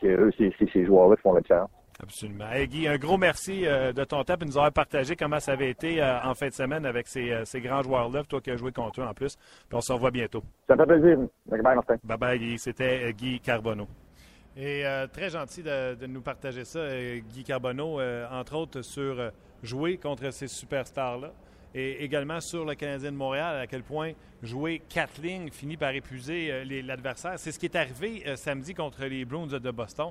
c'est 0.00 0.08
eux, 0.08 0.30
c'est 0.36 0.52
ces 0.72 0.84
joueurs-là 0.84 1.16
qui 1.16 1.22
font 1.22 1.32
le 1.32 1.40
différence. 1.40 1.70
Absolument. 2.02 2.46
Guy, 2.64 2.88
un 2.88 2.96
gros 2.96 3.18
merci 3.18 3.66
euh, 3.66 3.92
de 3.92 4.04
ton 4.04 4.24
temps 4.24 4.36
et 4.40 4.44
nous 4.44 4.56
avoir 4.56 4.72
partagé 4.72 5.16
comment 5.16 5.38
ça 5.38 5.52
avait 5.52 5.70
été 5.70 6.02
euh, 6.02 6.22
en 6.22 6.34
fin 6.34 6.48
de 6.48 6.54
semaine 6.54 6.86
avec 6.86 7.06
ces, 7.08 7.42
ces 7.44 7.60
grands 7.60 7.82
joueurs-là, 7.82 8.24
toi 8.24 8.40
qui 8.40 8.50
as 8.50 8.56
joué 8.56 8.72
contre 8.72 9.00
eux 9.00 9.04
en 9.04 9.12
plus. 9.14 9.36
Puis 9.36 9.76
on 9.76 9.80
se 9.80 9.92
revoit 9.92 10.10
bientôt. 10.10 10.42
Ça 10.68 10.76
fait 10.76 10.86
plaisir. 10.86 11.18
Bye 11.46 11.62
bye, 11.62 11.74
Martin. 11.74 11.96
Bye 12.02 12.18
bye, 12.18 12.38
Guy. 12.38 12.58
C'était 12.58 13.12
Guy 13.12 13.40
Carbonneau. 13.40 13.88
Et 14.56 14.84
très 15.12 15.30
gentil 15.30 15.62
de, 15.62 15.94
de, 15.94 16.06
nous 16.06 16.20
partager 16.22 16.64
ça, 16.64 16.80
Guy 17.32 17.44
Carbonneau, 17.44 18.00
entre 18.30 18.56
autres 18.56 18.82
sur 18.82 19.30
jouer 19.62 19.96
contre 19.96 20.32
ces 20.32 20.48
superstars-là 20.48 21.30
et 21.74 22.04
également 22.04 22.40
sur 22.40 22.64
le 22.64 22.74
Canadien 22.74 23.12
de 23.12 23.16
Montréal, 23.16 23.56
à 23.56 23.66
quel 23.66 23.82
point 23.82 24.12
jouer 24.42 24.82
quatre 24.88 25.20
lignes 25.22 25.50
finit 25.50 25.76
par 25.76 25.90
épuiser 25.90 26.50
euh, 26.50 26.82
l'adversaire. 26.82 27.38
C'est 27.38 27.52
ce 27.52 27.58
qui 27.58 27.66
est 27.66 27.76
arrivé 27.76 28.24
euh, 28.26 28.36
samedi 28.36 28.74
contre 28.74 29.04
les 29.04 29.24
Bruins 29.24 29.46
de 29.46 29.70
Boston. 29.70 30.10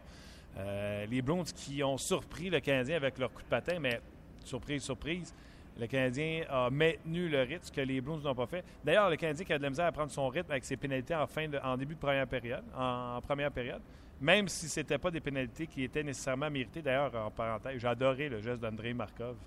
Euh, 0.57 1.05
les 1.05 1.21
Bruins 1.21 1.43
qui 1.43 1.83
ont 1.83 1.97
surpris 1.97 2.49
le 2.49 2.59
Canadien 2.59 2.97
avec 2.97 3.17
leur 3.17 3.31
coup 3.31 3.41
de 3.41 3.47
patin, 3.47 3.79
mais 3.79 4.01
surprise, 4.43 4.83
surprise, 4.83 5.33
le 5.79 5.88
Canadien 5.88 6.43
a 6.49 6.69
maintenu 6.69 7.29
le 7.29 7.41
rythme, 7.43 7.73
que 7.73 7.81
les 7.81 8.01
Bruins 8.01 8.19
n'ont 8.21 8.35
pas 8.35 8.47
fait. 8.47 8.65
D'ailleurs, 8.83 9.09
le 9.09 9.15
Canadien 9.15 9.45
qui 9.45 9.53
a 9.53 9.57
de 9.57 9.63
la 9.63 9.69
misère 9.69 9.85
à 9.85 9.91
prendre 9.91 10.12
son 10.12 10.27
rythme 10.27 10.51
avec 10.51 10.65
ses 10.65 10.75
pénalités 10.75 11.15
en, 11.15 11.77
début 11.77 11.95
de 11.95 11.99
première 11.99 12.27
période, 12.27 12.63
en, 12.75 13.21
première 13.21 13.51
période, 13.51 13.81
même 14.19 14.49
si 14.49 14.67
ce 14.67 14.81
pas 14.81 15.12
des 15.12 15.21
pénalités 15.21 15.67
qui 15.67 15.83
étaient 15.83 16.03
nécessairement 16.03 16.49
méritées. 16.49 16.81
D'ailleurs, 16.81 17.15
en 17.15 17.31
parenthèse, 17.31 17.79
j'ai 17.79 17.88
adoré 17.88 18.27
le 18.27 18.41
geste 18.41 18.62
d'André 18.62 18.93
Markov. 18.93 19.38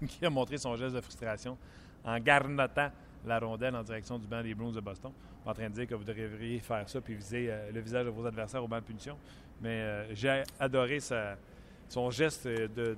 qui 0.06 0.24
a 0.24 0.30
montré 0.30 0.58
son 0.58 0.76
geste 0.76 0.94
de 0.94 1.00
frustration 1.00 1.56
en 2.04 2.18
garnotant 2.18 2.90
la 3.26 3.38
rondelle 3.38 3.74
en 3.74 3.82
direction 3.82 4.18
du 4.18 4.26
banc 4.26 4.42
des 4.42 4.54
Bruins 4.54 4.72
de 4.72 4.80
Boston. 4.80 5.12
En 5.46 5.52
train 5.52 5.68
de 5.68 5.74
dire 5.74 5.86
que 5.86 5.94
vous 5.94 6.04
devriez 6.04 6.58
faire 6.58 6.88
ça 6.88 7.00
puis 7.00 7.14
viser 7.14 7.48
euh, 7.50 7.70
le 7.70 7.80
visage 7.80 8.04
de 8.04 8.10
vos 8.10 8.24
adversaires 8.26 8.62
au 8.62 8.68
banc 8.68 8.78
de 8.78 8.82
punition. 8.84 9.16
Mais 9.60 9.80
euh, 9.80 10.14
j'ai 10.14 10.42
adoré 10.58 10.98
son 11.88 12.10
geste 12.10 12.46
de, 12.46 12.96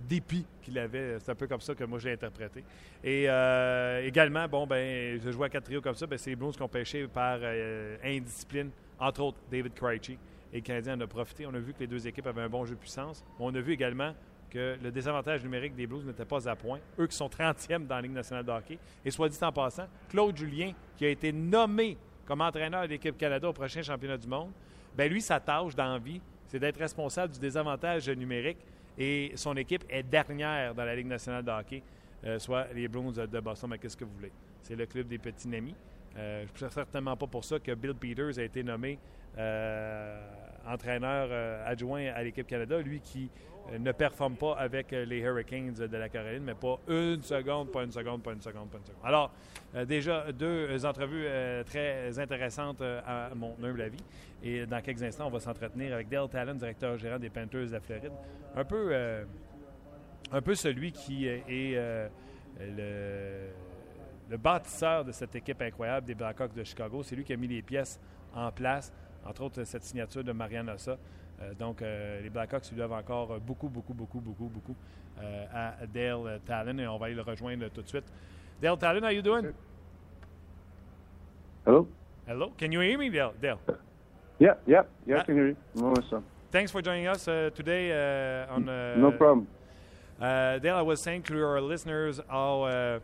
dépit 0.00 0.44
qu'il 0.62 0.78
avait. 0.78 1.18
C'est 1.20 1.32
un 1.32 1.34
peu 1.34 1.46
comme 1.46 1.60
ça 1.60 1.74
que 1.74 1.84
moi 1.84 1.98
j'ai 1.98 2.12
interprété. 2.12 2.64
Et 3.02 3.28
euh, 3.28 4.06
également, 4.06 4.46
bon, 4.48 4.66
ben, 4.66 5.20
je 5.22 5.30
joue 5.30 5.44
à 5.44 5.48
quatre 5.48 5.64
trios 5.64 5.80
comme 5.80 5.94
ça, 5.94 6.06
ben, 6.06 6.18
c'est 6.18 6.30
les 6.30 6.36
Bruins 6.36 6.52
qui 6.52 6.62
ont 6.62 6.68
pêché 6.68 7.06
par 7.06 7.40
indiscipline, 8.04 8.70
entre 8.98 9.22
autres 9.22 9.38
David 9.50 9.74
Krejci. 9.74 10.18
Et 10.52 10.56
le 10.56 10.62
Canadien 10.62 10.98
en 10.98 11.00
a 11.00 11.06
profité. 11.06 11.46
On 11.46 11.54
a 11.54 11.58
vu 11.58 11.72
que 11.72 11.80
les 11.80 11.86
deux 11.86 12.06
équipes 12.06 12.26
avaient 12.26 12.42
un 12.42 12.48
bon 12.48 12.66
jeu 12.66 12.74
de 12.74 12.80
puissance. 12.80 13.24
On 13.38 13.54
a 13.54 13.60
vu 13.60 13.72
également 13.72 14.12
que 14.52 14.76
le 14.82 14.90
désavantage 14.90 15.42
numérique 15.42 15.74
des 15.74 15.86
Blues 15.86 16.04
n'était 16.04 16.26
pas 16.26 16.46
à 16.46 16.54
point. 16.54 16.78
Eux 16.98 17.06
qui 17.06 17.16
sont 17.16 17.28
30e 17.28 17.86
dans 17.86 17.96
la 17.96 18.02
Ligue 18.02 18.12
nationale 18.12 18.44
de 18.44 18.50
hockey. 18.50 18.78
Et 19.02 19.10
soit 19.10 19.30
dit 19.30 19.38
en 19.40 19.50
passant, 19.50 19.86
Claude 20.10 20.36
Julien, 20.36 20.72
qui 20.98 21.06
a 21.06 21.08
été 21.08 21.32
nommé 21.32 21.96
comme 22.26 22.42
entraîneur 22.42 22.82
de 22.82 22.88
l'équipe 22.88 23.16
Canada 23.16 23.48
au 23.48 23.52
prochain 23.54 23.82
championnat 23.82 24.18
du 24.18 24.28
monde, 24.28 24.50
ben 24.96 25.10
lui, 25.10 25.20
sa 25.20 25.40
tâche 25.40 25.74
dans 25.74 25.98
vie, 25.98 26.20
c'est 26.46 26.58
d'être 26.58 26.78
responsable 26.78 27.32
du 27.32 27.40
désavantage 27.40 28.08
numérique. 28.10 28.58
Et 28.98 29.32
son 29.36 29.56
équipe 29.56 29.84
est 29.88 30.02
dernière 30.02 30.74
dans 30.74 30.84
la 30.84 30.94
Ligue 30.94 31.06
nationale 31.06 31.42
de 31.42 31.50
hockey, 31.50 31.82
euh, 32.24 32.38
soit 32.38 32.66
les 32.74 32.88
Blues 32.88 33.14
de 33.14 33.40
Boston. 33.40 33.70
Mais 33.70 33.78
qu'est-ce 33.78 33.96
que 33.96 34.04
vous 34.04 34.12
voulez? 34.12 34.32
C'est 34.62 34.76
le 34.76 34.86
club 34.86 35.08
des 35.08 35.18
petits 35.18 35.54
amis. 35.54 35.74
Euh, 36.16 36.44
je 36.54 36.64
ne 36.66 36.70
certainement 36.70 37.16
pas 37.16 37.26
pour 37.26 37.44
ça 37.44 37.58
que 37.58 37.72
Bill 37.72 37.94
Peters 37.94 38.38
a 38.38 38.42
été 38.42 38.62
nommé 38.62 38.98
euh, 39.38 40.20
entraîneur 40.66 41.66
adjoint 41.66 42.12
à 42.14 42.22
l'équipe 42.22 42.46
Canada, 42.46 42.78
lui 42.80 43.00
qui 43.00 43.30
ne 43.78 43.92
performe 43.92 44.36
pas 44.36 44.54
avec 44.54 44.92
euh, 44.92 45.04
les 45.04 45.18
Hurricanes 45.18 45.72
de 45.74 45.96
la 45.96 46.08
Caroline, 46.08 46.42
mais 46.42 46.54
pas 46.54 46.78
une 46.88 47.22
seconde, 47.22 47.70
pas 47.70 47.84
une 47.84 47.92
seconde, 47.92 48.22
pas 48.22 48.32
une 48.32 48.40
seconde, 48.40 48.68
pas 48.68 48.78
une 48.78 48.84
seconde. 48.84 49.04
Alors, 49.04 49.32
euh, 49.74 49.84
déjà, 49.84 50.30
deux 50.32 50.84
entrevues 50.84 51.26
très 51.66 52.18
intéressantes 52.18 52.82
à 52.82 53.30
mon 53.34 53.54
humble 53.62 53.82
avis. 53.82 54.02
Et 54.42 54.66
dans 54.66 54.80
quelques 54.80 55.02
instants, 55.02 55.26
on 55.28 55.30
va 55.30 55.40
s'entretenir 55.40 55.94
avec 55.94 56.08
Dale 56.08 56.28
Talon, 56.28 56.54
directeur 56.54 56.98
gérant 56.98 57.18
des 57.18 57.30
Panthers 57.30 57.66
de 57.66 57.72
la 57.72 57.80
Floride. 57.80 58.12
Un 58.54 58.64
peu, 58.64 58.94
un 60.32 60.42
peu 60.42 60.54
celui 60.54 60.92
qui 60.92 61.26
est 61.26 62.10
le, 62.60 63.48
bâtisseur 64.36 65.04
de 65.04 65.12
cette 65.12 65.34
équipe 65.36 65.60
incroyable 65.62 66.06
des 66.06 66.14
Blackhawks 66.14 66.54
de 66.54 66.64
Chicago. 66.64 67.02
C'est 67.02 67.16
lui 67.16 67.24
qui 67.24 67.32
a 67.32 67.36
mis 67.36 67.48
les 67.48 67.62
pièces 67.62 68.00
en 68.34 68.50
place, 68.50 68.92
entre 69.24 69.42
autres 69.42 69.64
cette 69.64 69.84
signature 69.84 70.24
de 70.24 70.32
Marianne 70.32 70.70
Ossa. 70.70 70.98
Euh, 71.40 71.54
donc, 71.54 71.82
euh, 71.82 72.20
les 72.20 72.30
Blackhawks 72.30 72.68
lui 72.70 72.76
doivent 72.76 72.92
encore 72.92 73.38
beaucoup, 73.40 73.68
beaucoup, 73.68 73.94
beaucoup, 73.94 74.20
beaucoup, 74.20 74.48
beaucoup 74.48 74.76
euh, 75.20 75.46
à 75.52 75.86
Dale 75.86 76.40
Talon 76.44 76.78
et 76.78 76.86
on 76.86 76.98
va 76.98 77.06
aller 77.06 77.14
le 77.14 77.22
rejoindre 77.22 77.68
tout 77.68 77.82
de 77.82 77.88
suite. 77.88 78.04
Dale 78.60 78.78
Talon, 78.78 79.04
how 79.04 79.10
you 79.10 79.22
doing? 79.22 79.52
Hello? 81.66 81.88
Hello? 82.26 82.52
Can 82.58 82.72
you 82.72 82.80
hear 82.80 82.98
me, 82.98 83.10
Dale? 83.10 83.32
Dale? 83.40 83.58
Yeah, 84.38 84.54
yeah, 84.66 84.82
yeah, 85.06 85.20
I 85.20 85.24
can 85.24 85.34
hear 85.34 85.48
you. 85.48 85.56
No, 85.74 85.94
Thanks 86.50 86.70
for 86.70 86.82
joining 86.82 87.06
us 87.06 87.26
uh, 87.28 87.50
today 87.54 87.92
uh, 87.92 88.54
on. 88.54 88.68
Uh, 88.68 88.96
no 88.96 89.12
problem. 89.12 89.46
Dale, 90.20 90.76
I 90.76 90.82
was 90.82 91.02
saying 91.02 91.22
to 91.24 91.42
our 91.42 91.60
listeners 91.60 92.20
how 92.28 93.00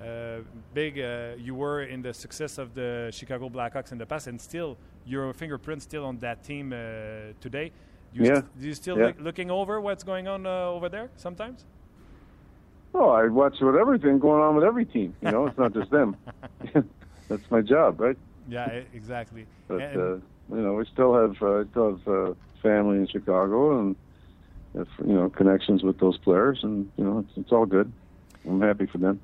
uh, 0.00 0.40
big 0.74 0.98
uh, 0.98 1.30
you 1.38 1.54
were 1.54 1.82
in 1.82 2.02
the 2.02 2.14
success 2.14 2.58
of 2.58 2.74
the 2.74 3.10
Chicago 3.12 3.48
Blackhawks 3.48 3.92
in 3.92 3.98
the 3.98 4.06
past, 4.06 4.26
and 4.26 4.40
still 4.40 4.76
your 5.04 5.32
fingerprint 5.32 5.82
still 5.82 6.04
on 6.04 6.18
that 6.18 6.44
team 6.44 6.72
uh, 6.72 7.32
today. 7.40 7.72
You 8.12 8.24
yeah. 8.24 8.34
St- 8.34 8.46
you 8.60 8.74
still 8.74 8.98
yeah. 8.98 9.06
look, 9.06 9.20
looking 9.20 9.50
over 9.50 9.80
what's 9.80 10.04
going 10.04 10.28
on 10.28 10.46
uh, 10.46 10.66
over 10.66 10.88
there 10.88 11.10
sometimes? 11.16 11.64
Oh, 12.94 13.10
I 13.10 13.28
watch 13.28 13.56
what 13.60 13.76
everything 13.76 14.18
going 14.18 14.42
on 14.42 14.54
with 14.54 14.64
every 14.64 14.84
team. 14.86 15.14
You 15.20 15.30
know, 15.30 15.46
it's 15.46 15.58
not 15.58 15.74
just 15.74 15.90
them. 15.90 16.16
That's 17.28 17.50
my 17.50 17.60
job, 17.60 18.00
right? 18.00 18.16
Yeah, 18.48 18.80
exactly. 18.94 19.46
But 19.66 19.82
and, 19.82 19.96
uh, 19.96 20.54
you 20.54 20.62
know, 20.62 20.74
we 20.74 20.86
still 20.86 21.14
have 21.14 21.42
uh, 21.42 21.64
still 21.70 22.00
have 22.06 22.36
family 22.62 22.98
in 22.98 23.06
Chicago, 23.06 23.78
and 23.78 23.96
if, 24.74 24.88
you 25.00 25.14
know 25.14 25.28
connections 25.28 25.82
with 25.82 25.98
those 25.98 26.18
players, 26.18 26.60
and 26.62 26.90
you 26.96 27.04
know, 27.04 27.18
it's, 27.18 27.36
it's 27.36 27.52
all 27.52 27.66
good. 27.66 27.92
I'm 28.46 28.60
happy 28.60 28.86
for 28.86 28.98
them. 28.98 29.20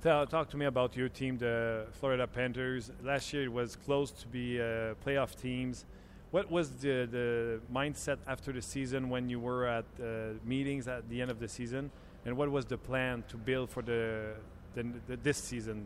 Tell, 0.00 0.24
talk 0.28 0.48
to 0.50 0.56
me 0.56 0.66
about 0.66 0.96
your 0.96 1.08
team, 1.08 1.38
the 1.38 1.86
Florida 1.90 2.28
Panthers. 2.28 2.92
Last 3.02 3.32
year 3.32 3.42
it 3.42 3.52
was 3.52 3.74
close 3.74 4.12
to 4.12 4.28
be 4.28 4.60
uh, 4.60 4.94
playoff 5.04 5.34
teams. 5.34 5.86
What 6.30 6.48
was 6.52 6.70
the, 6.70 7.08
the 7.10 7.60
mindset 7.72 8.18
after 8.28 8.52
the 8.52 8.62
season 8.62 9.10
when 9.10 9.28
you 9.28 9.40
were 9.40 9.66
at 9.66 9.84
uh, 10.00 10.34
meetings 10.44 10.86
at 10.86 11.08
the 11.08 11.20
end 11.20 11.32
of 11.32 11.40
the 11.40 11.48
season, 11.48 11.90
and 12.24 12.36
what 12.36 12.48
was 12.48 12.64
the 12.66 12.78
plan 12.78 13.24
to 13.26 13.36
build 13.36 13.70
for 13.70 13.82
the, 13.82 14.34
the, 14.76 14.86
the 15.08 15.16
this 15.16 15.38
season? 15.38 15.84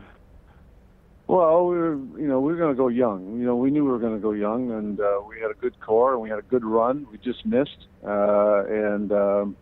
Well, 1.27 1.69
we 1.69 1.77
were, 1.79 1.95
you 1.95 2.29
know, 2.29 2.41
we 2.41 2.53
were 2.53 2.59
going 2.59 2.75
to 2.75 2.77
go 2.77 2.89
young. 2.89 3.39
You 3.39 3.47
know, 3.47 3.57
we 3.57 3.71
knew 3.71 3.83
we 3.83 3.93
were 3.93 3.99
going 3.99 4.15
to 4.15 4.21
go 4.21 4.33
young, 4.33 4.73
and 4.73 5.01
uh, 5.01 5.21
we 5.27 5.41
had 5.41 5.51
a 5.51 5.55
good 5.55 5.81
core, 5.81 6.13
and 6.13 6.21
we 6.21 6.29
had 6.29 6.39
a 6.39 6.43
good 6.51 6.67
run. 6.67 7.07
We 7.11 7.17
just 7.17 7.47
missed, 7.47 7.87
uh, 8.07 8.65
and 8.69 9.11
um, 9.11 9.57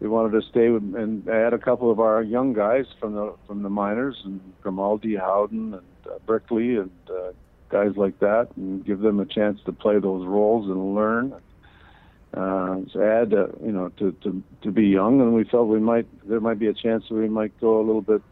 we 0.00 0.08
wanted 0.08 0.40
to 0.40 0.48
stay 0.48 0.68
with, 0.68 0.82
and 0.94 1.26
add 1.28 1.54
a 1.54 1.58
couple 1.58 1.90
of 1.90 2.00
our 2.00 2.22
young 2.22 2.52
guys 2.52 2.86
from 3.00 3.14
the 3.14 3.34
from 3.46 3.62
the 3.62 3.70
minors 3.70 4.20
and 4.24 4.40
Grimaldi, 4.60 5.16
Howden, 5.16 5.74
and 5.74 6.06
uh, 6.06 6.18
Berkeley, 6.26 6.76
and 6.76 6.90
uh, 7.08 7.32
guys 7.68 7.96
like 7.96 8.18
that, 8.20 8.48
and 8.56 8.84
give 8.84 9.00
them 9.00 9.20
a 9.20 9.26
chance 9.26 9.60
to 9.66 9.72
play 9.72 9.98
those 9.98 10.26
roles 10.26 10.66
and 10.66 10.94
learn. 10.94 11.34
Uh, 12.34 12.80
to 12.92 13.00
add, 13.00 13.32
uh, 13.32 13.46
you 13.64 13.70
know, 13.70 13.88
to, 13.90 14.10
to 14.22 14.42
to 14.62 14.72
be 14.72 14.86
young, 14.86 15.20
and 15.20 15.32
we 15.34 15.44
felt 15.44 15.68
we 15.68 15.78
might 15.78 16.06
there 16.28 16.40
might 16.40 16.58
be 16.58 16.66
a 16.66 16.74
chance 16.74 17.04
that 17.08 17.14
we 17.14 17.28
might 17.28 17.58
go 17.60 17.80
a 17.80 17.84
little 17.84 18.02
bit 18.02 18.22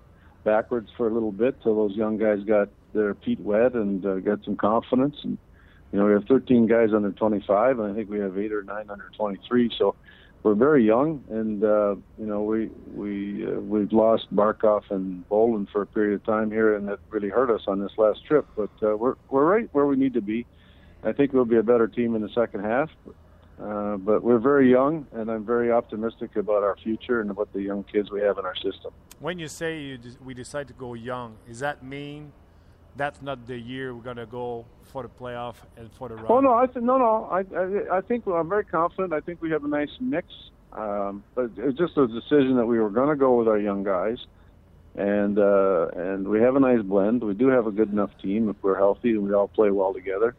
backwards 0.44 0.90
for 0.96 1.08
a 1.08 1.12
little 1.12 1.30
bit 1.30 1.62
till 1.62 1.76
those 1.76 1.96
young 1.96 2.18
guys 2.18 2.40
got 2.44 2.68
their 2.94 3.14
feet 3.14 3.40
wet 3.40 3.74
and 3.74 4.04
uh, 4.04 4.16
got 4.16 4.44
some 4.44 4.56
confidence. 4.56 5.16
And 5.22 5.38
you 5.92 5.98
know, 5.98 6.06
we 6.06 6.12
have 6.12 6.24
13 6.24 6.66
guys 6.66 6.88
under 6.94 7.12
25, 7.12 7.78
and 7.78 7.92
I 7.92 7.94
think 7.94 8.10
we 8.10 8.18
have 8.18 8.38
eight 8.38 8.52
or 8.52 8.62
nine 8.62 8.90
under 8.90 9.10
23. 9.16 9.70
So 9.78 9.94
we're 10.42 10.54
very 10.54 10.84
young, 10.84 11.22
and 11.30 11.62
uh, 11.62 11.94
you 12.18 12.26
know, 12.26 12.42
we 12.42 12.68
we 12.92 13.46
uh, 13.46 13.60
we've 13.60 13.92
lost 13.92 14.34
Barkov 14.34 14.82
and 14.90 15.28
Bolin 15.28 15.68
for 15.70 15.82
a 15.82 15.86
period 15.86 16.14
of 16.14 16.24
time 16.24 16.50
here, 16.50 16.74
and 16.76 16.88
that 16.88 16.98
really 17.10 17.28
hurt 17.28 17.50
us 17.50 17.62
on 17.68 17.80
this 17.80 17.92
last 17.96 18.24
trip. 18.26 18.46
But 18.56 18.70
uh, 18.82 18.96
we're 18.96 19.14
we're 19.30 19.44
right 19.44 19.68
where 19.72 19.86
we 19.86 19.96
need 19.96 20.14
to 20.14 20.20
be. 20.20 20.46
I 21.04 21.12
think 21.12 21.32
we'll 21.32 21.44
be 21.44 21.58
a 21.58 21.62
better 21.62 21.86
team 21.86 22.14
in 22.14 22.22
the 22.22 22.28
second 22.30 22.64
half. 22.64 22.90
Uh, 23.60 23.96
but 23.96 24.24
we're 24.24 24.38
very 24.38 24.68
young, 24.68 25.06
and 25.12 25.30
I'm 25.30 25.44
very 25.44 25.70
optimistic 25.70 26.34
about 26.34 26.64
our 26.64 26.76
future 26.82 27.20
and 27.20 27.30
about 27.30 27.52
the 27.52 27.62
young 27.62 27.84
kids 27.84 28.10
we 28.10 28.20
have 28.22 28.38
in 28.38 28.44
our 28.44 28.56
system. 28.56 28.92
When 29.20 29.38
you 29.38 29.46
say 29.46 29.80
you 29.80 29.98
we 30.24 30.34
decide 30.34 30.66
to 30.68 30.74
go 30.74 30.94
young, 30.94 31.36
does 31.46 31.60
that 31.60 31.84
mean 31.84 32.32
that's 32.96 33.22
not 33.22 33.46
the 33.46 33.56
year 33.56 33.94
we're 33.94 34.02
going 34.02 34.16
to 34.16 34.26
go 34.26 34.66
for 34.92 35.02
the 35.02 35.08
playoff 35.08 35.56
and 35.76 35.90
for 35.92 36.08
the 36.08 36.16
run? 36.16 36.26
Oh 36.28 36.40
no, 36.40 36.54
I 36.54 36.66
th- 36.66 36.84
no, 36.84 36.98
no. 36.98 37.28
I, 37.30 37.40
I 37.40 37.98
I 37.98 38.00
think 38.00 38.26
I'm 38.26 38.48
very 38.48 38.64
confident. 38.64 39.12
I 39.12 39.20
think 39.20 39.40
we 39.40 39.50
have 39.50 39.64
a 39.64 39.68
nice 39.68 39.90
mix. 40.00 40.26
Um, 40.72 41.22
but 41.34 41.50
it's 41.56 41.78
just 41.78 41.96
a 41.98 42.06
decision 42.06 42.56
that 42.56 42.66
we 42.66 42.78
were 42.78 42.90
going 42.90 43.10
to 43.10 43.16
go 43.16 43.36
with 43.36 43.46
our 43.46 43.58
young 43.58 43.84
guys, 43.84 44.16
and 44.94 45.38
uh, 45.38 45.88
and 45.94 46.26
we 46.28 46.40
have 46.40 46.56
a 46.56 46.60
nice 46.60 46.82
blend. 46.82 47.22
We 47.22 47.34
do 47.34 47.48
have 47.48 47.66
a 47.66 47.70
good 47.70 47.92
enough 47.92 48.10
team 48.22 48.48
if 48.48 48.56
we're 48.62 48.78
healthy 48.78 49.10
and 49.10 49.22
we 49.22 49.34
all 49.34 49.48
play 49.48 49.70
well 49.70 49.92
together 49.92 50.34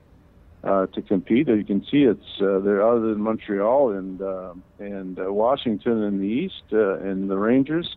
uh, 0.64 0.88
to 0.88 1.02
compete. 1.02 1.48
You 1.48 1.66
can 1.66 1.86
see 1.92 2.04
it's 2.04 2.42
uh, 2.42 2.60
they're 2.60 2.88
other 2.88 3.14
than 3.14 3.22
Montreal 3.22 3.92
and 3.92 4.22
uh, 4.22 4.54
and 4.80 5.20
uh, 5.20 5.32
Washington 5.32 6.04
in 6.04 6.20
the 6.20 6.28
East 6.28 6.64
uh, 6.72 7.00
and 7.00 7.30
the 7.30 7.38
Rangers. 7.38 7.96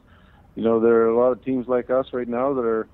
You 0.54 0.62
know, 0.62 0.80
there 0.80 0.94
are 1.02 1.08
a 1.08 1.16
lot 1.16 1.32
of 1.32 1.44
teams 1.44 1.68
like 1.68 1.90
us 1.90 2.06
right 2.12 2.28
now 2.28 2.54
that 2.54 2.64
are 2.64 2.88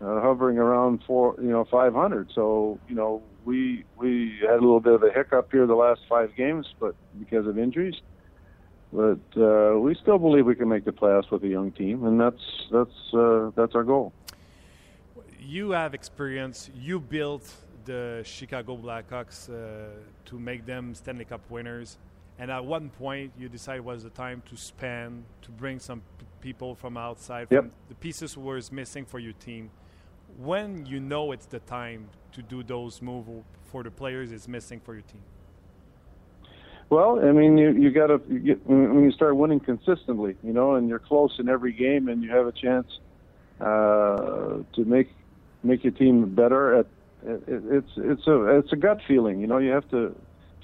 uh, 0.00 0.20
hovering 0.20 0.58
around 0.58 1.02
four, 1.06 1.34
you 1.38 1.50
know, 1.50 1.64
500. 1.64 2.30
So 2.34 2.78
you 2.88 2.94
know, 2.94 3.22
we 3.44 3.84
we 3.96 4.38
had 4.42 4.58
a 4.58 4.60
little 4.60 4.80
bit 4.80 4.94
of 4.94 5.02
a 5.02 5.10
hiccup 5.10 5.50
here 5.50 5.66
the 5.66 5.74
last 5.74 6.00
five 6.08 6.34
games, 6.36 6.66
but 6.78 6.94
because 7.18 7.46
of 7.46 7.58
injuries. 7.58 7.94
But 8.92 9.20
uh, 9.36 9.78
we 9.78 9.94
still 9.94 10.18
believe 10.18 10.46
we 10.46 10.54
can 10.54 10.68
make 10.68 10.84
the 10.84 10.92
playoffs 10.92 11.30
with 11.30 11.42
a 11.44 11.48
young 11.48 11.72
team, 11.72 12.04
and 12.04 12.20
that's 12.20 12.42
that's 12.70 13.14
uh, 13.14 13.50
that's 13.56 13.74
our 13.74 13.84
goal. 13.84 14.12
You 15.40 15.70
have 15.70 15.94
experience. 15.94 16.70
You 16.74 17.00
built 17.00 17.52
the 17.84 18.22
Chicago 18.24 18.76
Blackhawks 18.76 19.48
uh, 19.48 19.88
to 20.26 20.38
make 20.38 20.66
them 20.66 20.94
Stanley 20.94 21.24
Cup 21.24 21.40
winners. 21.50 21.98
And 22.38 22.50
at 22.50 22.64
one 22.64 22.90
point, 22.90 23.32
you 23.38 23.48
decided 23.48 23.84
was 23.84 24.02
the 24.02 24.10
time 24.10 24.42
to 24.50 24.56
spend 24.56 25.24
to 25.42 25.50
bring 25.50 25.78
some 25.78 26.02
people 26.40 26.74
from 26.74 26.96
outside, 26.96 27.48
yep. 27.50 27.62
from 27.62 27.72
the 27.88 27.94
pieces 27.94 28.36
were 28.36 28.60
missing 28.72 29.04
for 29.04 29.18
your 29.18 29.32
team. 29.34 29.70
When 30.38 30.86
you 30.86 31.00
know 31.00 31.32
it's 31.32 31.46
the 31.46 31.60
time 31.60 32.08
to 32.32 32.42
do 32.42 32.62
those 32.62 33.00
moves 33.00 33.44
for 33.70 33.82
the 33.82 33.90
players 33.90 34.32
is 34.32 34.48
missing 34.48 34.80
for 34.80 34.94
your 34.94 35.02
team. 35.02 35.22
Well, 36.88 37.18
I 37.26 37.32
mean, 37.32 37.58
you 37.58 37.72
you 37.72 37.90
got 37.90 38.08
to 38.08 38.18
when 38.18 39.02
you 39.02 39.10
start 39.10 39.36
winning 39.36 39.58
consistently, 39.58 40.36
you 40.44 40.52
know, 40.52 40.76
and 40.76 40.88
you're 40.88 41.00
close 41.00 41.34
in 41.38 41.48
every 41.48 41.72
game, 41.72 42.08
and 42.08 42.22
you 42.22 42.30
have 42.30 42.46
a 42.46 42.52
chance 42.52 42.86
uh, 43.60 44.58
to 44.74 44.84
make 44.84 45.08
make 45.64 45.82
your 45.82 45.92
team 45.92 46.34
better 46.34 46.78
at 46.78 46.86
it, 47.24 47.42
it's 47.48 47.90
it's 47.96 48.26
a 48.26 48.58
it's 48.58 48.72
a 48.72 48.76
gut 48.76 49.00
feeling. 49.08 49.40
You 49.40 49.48
know, 49.48 49.58
you 49.58 49.70
have 49.70 49.88
to 49.90 50.14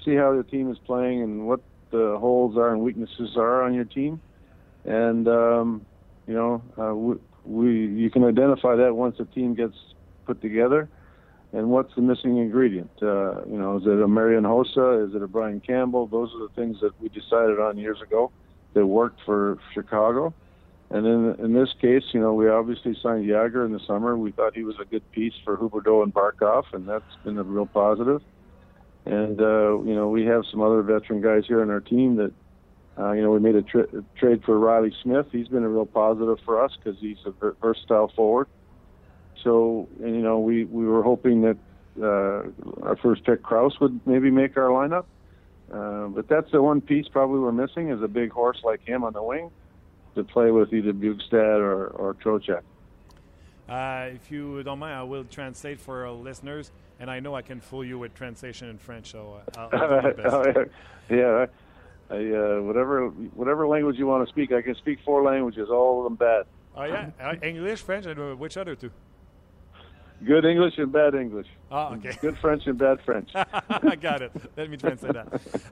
see 0.05 0.15
how 0.15 0.35
the 0.35 0.43
team 0.43 0.71
is 0.71 0.77
playing 0.85 1.21
and 1.21 1.47
what 1.47 1.61
the 1.91 2.17
holes 2.19 2.57
are 2.57 2.71
and 2.71 2.81
weaknesses 2.81 3.35
are 3.35 3.63
on 3.63 3.73
your 3.73 3.85
team, 3.85 4.21
and 4.85 5.27
um, 5.27 5.85
you 6.27 6.33
know, 6.33 6.61
uh, 6.77 6.95
we, 6.95 7.15
we 7.45 7.87
you 7.87 8.09
can 8.09 8.23
identify 8.23 8.75
that 8.75 8.95
once 8.95 9.17
a 9.19 9.25
team 9.25 9.55
gets 9.55 9.75
put 10.25 10.41
together. 10.41 10.89
And 11.51 11.69
what's 11.69 11.93
the 11.93 12.01
missing 12.01 12.39
ingredient? 12.39 12.89
Uh, 12.99 13.45
you 13.45 13.59
know, 13.59 13.77
is 13.77 13.83
it 13.85 14.01
a 14.01 14.07
Marian 14.07 14.43
Hossa? 14.43 15.07
Is 15.07 15.13
it 15.13 15.21
a 15.21 15.27
Brian 15.27 15.59
Campbell? 15.59 16.07
Those 16.07 16.31
are 16.33 16.47
the 16.47 16.53
things 16.55 16.77
that 16.81 16.99
we 16.99 17.09
decided 17.09 17.59
on 17.59 17.77
years 17.77 18.01
ago 18.01 18.31
that 18.73 18.87
worked 18.87 19.19
for 19.23 19.59
Chicago 19.75 20.33
and 20.93 21.07
in 21.07 21.35
in 21.43 21.53
this 21.53 21.69
case, 21.81 22.03
you 22.11 22.19
know, 22.19 22.35
we 22.35 22.47
obviously 22.47 22.95
signed 23.01 23.25
Yager 23.25 23.65
in 23.65 23.71
the 23.71 23.79
summer. 23.87 24.15
We 24.15 24.31
thought 24.31 24.55
he 24.55 24.63
was 24.63 24.75
a 24.79 24.85
good 24.85 25.09
piece 25.11 25.33
for 25.43 25.57
Huberdeau 25.57 26.03
and 26.03 26.13
Barkov, 26.13 26.65
and 26.71 26.87
that's 26.87 27.03
been 27.23 27.39
a 27.39 27.43
real 27.43 27.65
positive. 27.65 28.21
And 29.05 29.41
uh, 29.41 29.81
you 29.81 29.95
know, 29.95 30.09
we 30.09 30.23
have 30.25 30.43
some 30.51 30.61
other 30.61 30.83
veteran 30.83 31.19
guys 31.19 31.45
here 31.47 31.63
on 31.63 31.71
our 31.71 31.79
team 31.79 32.17
that, 32.17 32.31
uh, 32.97 33.11
you 33.11 33.21
know, 33.21 33.31
we 33.31 33.39
made 33.39 33.55
a 33.55 33.61
tra- 33.61 33.87
trade 34.17 34.43
for 34.43 34.57
Riley 34.57 34.93
Smith. 35.01 35.27
He's 35.31 35.47
been 35.47 35.63
a 35.63 35.69
real 35.69 35.85
positive 35.85 36.37
for 36.45 36.63
us 36.63 36.71
because 36.77 36.99
he's 36.99 37.17
a 37.25 37.53
versatile 37.61 38.11
forward. 38.15 38.47
So, 39.43 39.87
and, 39.99 40.15
you 40.15 40.21
know, 40.21 40.39
we 40.39 40.65
we 40.65 40.85
were 40.85 41.03
hoping 41.03 41.41
that 41.41 41.57
uh, 42.01 42.85
our 42.85 42.97
first 43.01 43.23
pick 43.25 43.43
Kraus 43.43 43.79
would 43.79 43.99
maybe 44.05 44.31
make 44.31 44.57
our 44.57 44.69
lineup. 44.69 45.05
Uh, 45.71 46.07
but 46.07 46.27
that's 46.27 46.51
the 46.51 46.61
one 46.61 46.81
piece 46.81 47.07
probably 47.07 47.39
we're 47.39 47.51
missing 47.51 47.89
is 47.89 48.01
a 48.01 48.07
big 48.07 48.31
horse 48.31 48.59
like 48.63 48.81
him 48.81 49.03
on 49.03 49.13
the 49.13 49.23
wing 49.23 49.49
to 50.13 50.23
play 50.23 50.51
with 50.51 50.71
either 50.71 50.93
Bukestad 50.93 51.59
or, 51.59 51.87
or 51.87 52.13
Trocheck. 52.13 52.61
Uh, 53.67 54.13
if 54.13 54.29
you 54.29 54.61
don't 54.61 54.77
mind, 54.77 54.93
I 54.93 55.03
will 55.03 55.23
translate 55.23 55.79
for 55.79 56.05
our 56.05 56.11
listeners, 56.11 56.71
and 56.99 57.09
I 57.09 57.21
know 57.21 57.33
I 57.33 57.41
can 57.41 57.59
fool 57.59 57.83
you 57.83 57.97
with 57.97 58.13
translation 58.13 58.69
in 58.69 58.77
French, 58.77 59.11
so 59.11 59.39
uh, 59.57 59.59
I'll, 59.59 59.81
I'll 59.81 60.01
do 60.01 60.07
my 60.07 60.13
best. 60.53 60.69
yeah, 61.09 61.45
I, 62.09 62.15
uh, 62.15 62.61
whatever 62.61 63.07
whatever 63.09 63.67
language 63.67 63.97
you 63.97 64.07
want 64.07 64.27
to 64.27 64.31
speak, 64.31 64.51
I 64.51 64.61
can 64.61 64.75
speak 64.75 64.99
four 65.05 65.23
languages, 65.23 65.69
all 65.69 65.99
of 65.99 66.03
them 66.05 66.15
bad. 66.15 66.45
Oh 66.75 66.83
yeah, 66.83 67.11
uh, 67.21 67.35
English, 67.41 67.81
French, 67.81 68.05
and 68.05 68.19
uh, 68.19 68.35
which 68.35 68.57
other 68.57 68.75
two? 68.75 68.91
Good 70.25 70.45
English 70.45 70.73
and 70.77 70.91
bad 70.91 71.15
English. 71.15 71.47
Ah, 71.75 71.89
OK. 71.93 72.07
Good 72.21 72.35
French 72.35 72.67
and 72.67 72.73
bad 72.77 72.99
French. 73.01 73.29
I 73.35 73.95
got 73.95 74.21
it. 74.21 74.31
Let 74.55 74.67
me 74.69 74.77
translate 74.77 75.13
that. 75.13 75.25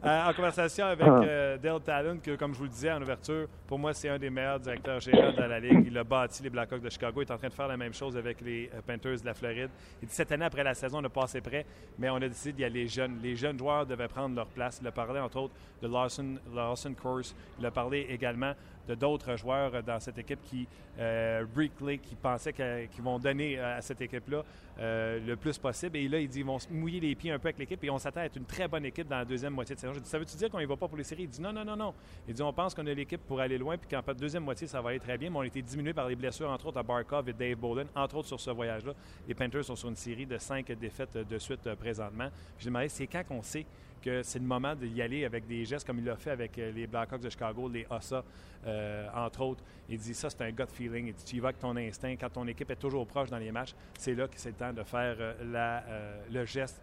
Euh, 0.04 0.30
en 0.30 0.34
conversation 0.34 0.86
avec 0.88 1.06
Ah. 1.08 1.22
euh, 1.24 1.58
Dale 1.60 1.80
Talon, 1.82 2.18
que 2.18 2.36
comme 2.38 2.54
je 2.54 2.58
vous 2.58 2.64
le 2.64 2.70
disais 2.72 2.92
en 2.92 3.00
ouverture, 3.04 3.48
pour 3.68 3.78
moi, 3.78 3.94
c'est 3.94 4.10
un 4.10 4.18
des 4.18 4.32
meilleurs 4.32 4.60
directeurs 4.60 5.00
généraux 5.00 5.32
de 5.32 5.44
la 5.44 5.60
Ligue. 5.60 5.84
Il 5.86 5.98
a 5.98 6.04
bâti 6.04 6.42
les 6.42 6.50
Blackhawks 6.50 6.82
de 6.82 6.90
Chicago. 6.90 7.22
Il 7.22 7.28
est 7.28 7.32
en 7.32 7.38
train 7.38 7.50
de 7.50 7.54
faire 7.54 7.68
la 7.68 7.78
même 7.78 7.94
chose 7.94 8.18
avec 8.18 8.42
les 8.42 8.70
euh, 8.74 8.82
Panthers 8.86 9.22
de 9.22 9.26
la 9.28 9.36
Floride. 9.36 9.70
Il 10.02 10.08
dit 10.08 10.14
cette 10.16 10.32
année, 10.32 10.46
après 10.46 10.64
la 10.64 10.74
saison, 10.74 11.00
on 11.02 11.06
a 11.06 11.10
passé 11.10 11.40
près, 11.40 11.66
mais 12.00 12.10
on 12.10 12.16
a 12.16 12.28
décidé 12.28 12.54
d'y 12.54 12.64
aller 12.66 12.88
jeunes. 12.88 13.20
Les 13.22 13.36
jeunes 13.36 13.60
joueurs 13.60 13.86
devaient 13.86 14.08
prendre 14.08 14.36
leur 14.36 14.48
place. 14.48 14.80
Il 14.82 14.88
a 14.88 14.92
parlé, 14.92 15.20
entre 15.20 15.38
autres, 15.38 15.54
de 15.84 15.88
Lawson, 15.88 16.38
Lawson 16.52 16.96
Course. 17.00 17.36
Il 17.60 17.66
a 17.68 17.70
parlé 17.72 18.08
également 18.10 18.54
de 18.88 18.96
d'autres 18.96 19.36
joueurs 19.38 19.84
dans 19.84 20.00
cette 20.00 20.18
équipe 20.18 20.40
qui, 20.44 20.68
euh, 21.00 21.46
Brickley, 21.54 22.00
qui 22.00 22.16
pensaient 22.16 22.52
que- 22.54 22.86
qu'ils 22.88 23.04
vont 23.04 23.20
donner 23.20 23.60
à 23.60 23.80
cette 23.82 24.02
équipe-là 24.02 24.42
euh, 24.80 25.20
le 25.26 25.36
plus 25.36 25.58
possible. 25.58 25.98
Et 25.98 26.08
là, 26.08 26.20
il 26.20 26.28
dit 26.28 26.40
ils 26.40 26.46
vont 26.46 26.60
se 26.60 26.68
mouiller 26.70 27.00
les 27.00 27.16
pieds 27.16 27.32
un 27.32 27.40
peu 27.40 27.48
avec 27.48 27.60
l'équipe 27.60 27.84
et 27.84 27.90
on 27.90 27.98
s'attend 27.98 28.22
à 28.22 28.26
être 28.26 28.36
une 28.36 28.46
très 28.46 28.68
bonne 28.68 28.86
équipe 28.86 29.08
dans 29.08 29.18
la 29.18 29.26
deuxième 29.26 29.54
moitié 29.54 29.76
de 29.76 29.80
saison. 29.80 29.94
J'ai 29.94 30.02
dit, 30.02 30.10
ça 30.10 30.20
veut-tu 30.20 30.38
dire 30.38 30.50
qu'on 30.50 30.60
ne 30.60 30.66
va 30.66 30.78
pas 30.78 30.88
pour 30.88 30.98
les 30.98 31.04
séries? 31.04 31.24
Il 31.24 31.30
dit, 31.30 31.42
non, 31.42 31.54
non, 31.54 31.66
non, 31.66 31.76
non. 31.76 31.94
Il 32.28 32.34
dit, 32.34 32.42
on 32.42 32.54
pense 32.54 32.74
qu'on 32.74 32.86
a 32.88 32.94
l'équipe 32.94 33.22
pour 33.22 33.40
aller 33.40 33.58
loin 33.58 33.78
puis 33.78 33.90
qu'en 33.90 34.14
deuxième 34.14 34.44
moitié, 34.44 34.68
ça 34.68 34.82
va 34.82 34.90
aller 34.90 35.00
très 35.00 35.18
bien, 35.18 35.30
mais 35.30 35.38
on 35.38 35.42
a 35.42 35.48
été 35.48 35.62
diminué 35.62 35.94
par 35.94 36.08
les 36.08 36.16
blessures, 36.16 36.50
entre 36.50 36.68
autres 36.68 36.78
à 36.78 36.84
Barkov 36.84 37.28
et 37.30 37.34
Dave 37.34 37.56
Bolin, 37.56 37.86
entre 37.96 38.18
autres 38.18 38.28
sur 38.28 38.40
ce 38.40 38.52
voyage-là. 38.52 38.94
Les 39.28 39.34
Panthers 39.34 39.66
sont 39.66 39.76
sur 39.76 39.90
une 39.90 39.96
série 39.96 40.26
de 40.26 40.38
cinq 40.38 40.72
défaites 40.72 41.18
de 41.18 41.38
suite 41.38 41.68
euh, 41.68 41.76
présentement. 41.76 42.30
Je 42.58 42.64
lui 42.64 42.70
demandais, 42.70 42.90
c'est 42.90 43.08
quand 43.08 43.24
qu'on 43.28 43.42
sait 43.42 43.66
que 44.02 44.24
c'est 44.24 44.40
le 44.40 44.46
moment 44.46 44.76
d'y 44.76 45.02
aller 45.02 45.26
avec 45.26 45.48
des 45.48 45.66
gestes 45.66 45.86
comme 45.86 46.00
il 46.00 46.06
l'a 46.06 46.16
fait 46.16 46.32
avec 46.32 46.58
euh, 46.58 46.72
les 46.72 46.88
Blackhawks 46.88 47.22
de 47.22 47.30
Chicago, 47.30 47.70
les 47.70 47.86
Ossa, 47.90 48.24
euh, 48.66 49.08
entre 49.16 49.42
autres. 49.42 49.64
Il 49.90 49.98
dit 49.98 50.14
ça, 50.14 50.30
c'est 50.30 50.42
un 50.42 50.52
gut 50.52 50.64
feeling. 50.72 51.08
Il 51.08 51.14
dit, 51.14 51.24
tu 51.24 51.36
y 51.38 51.40
vas 51.40 51.50
avec 51.50 51.60
ton 51.60 51.76
instinct. 51.76 52.16
Quand 52.20 52.30
ton 52.30 52.48
équipe 52.48 52.72
est 52.72 52.76
toujours 52.76 53.06
proche 53.08 53.30
dans 53.30 53.38
les 53.38 53.52
matchs, 53.52 53.74
c'est 53.98 54.16
là 54.16 54.28
que 54.28 54.34
c'est 54.38 54.50
le 54.50 54.56
temps 54.56 54.74
de 54.74 54.84
faire 54.84 55.16
euh, 55.20 56.22
le 56.32 56.46
geste 56.46 56.82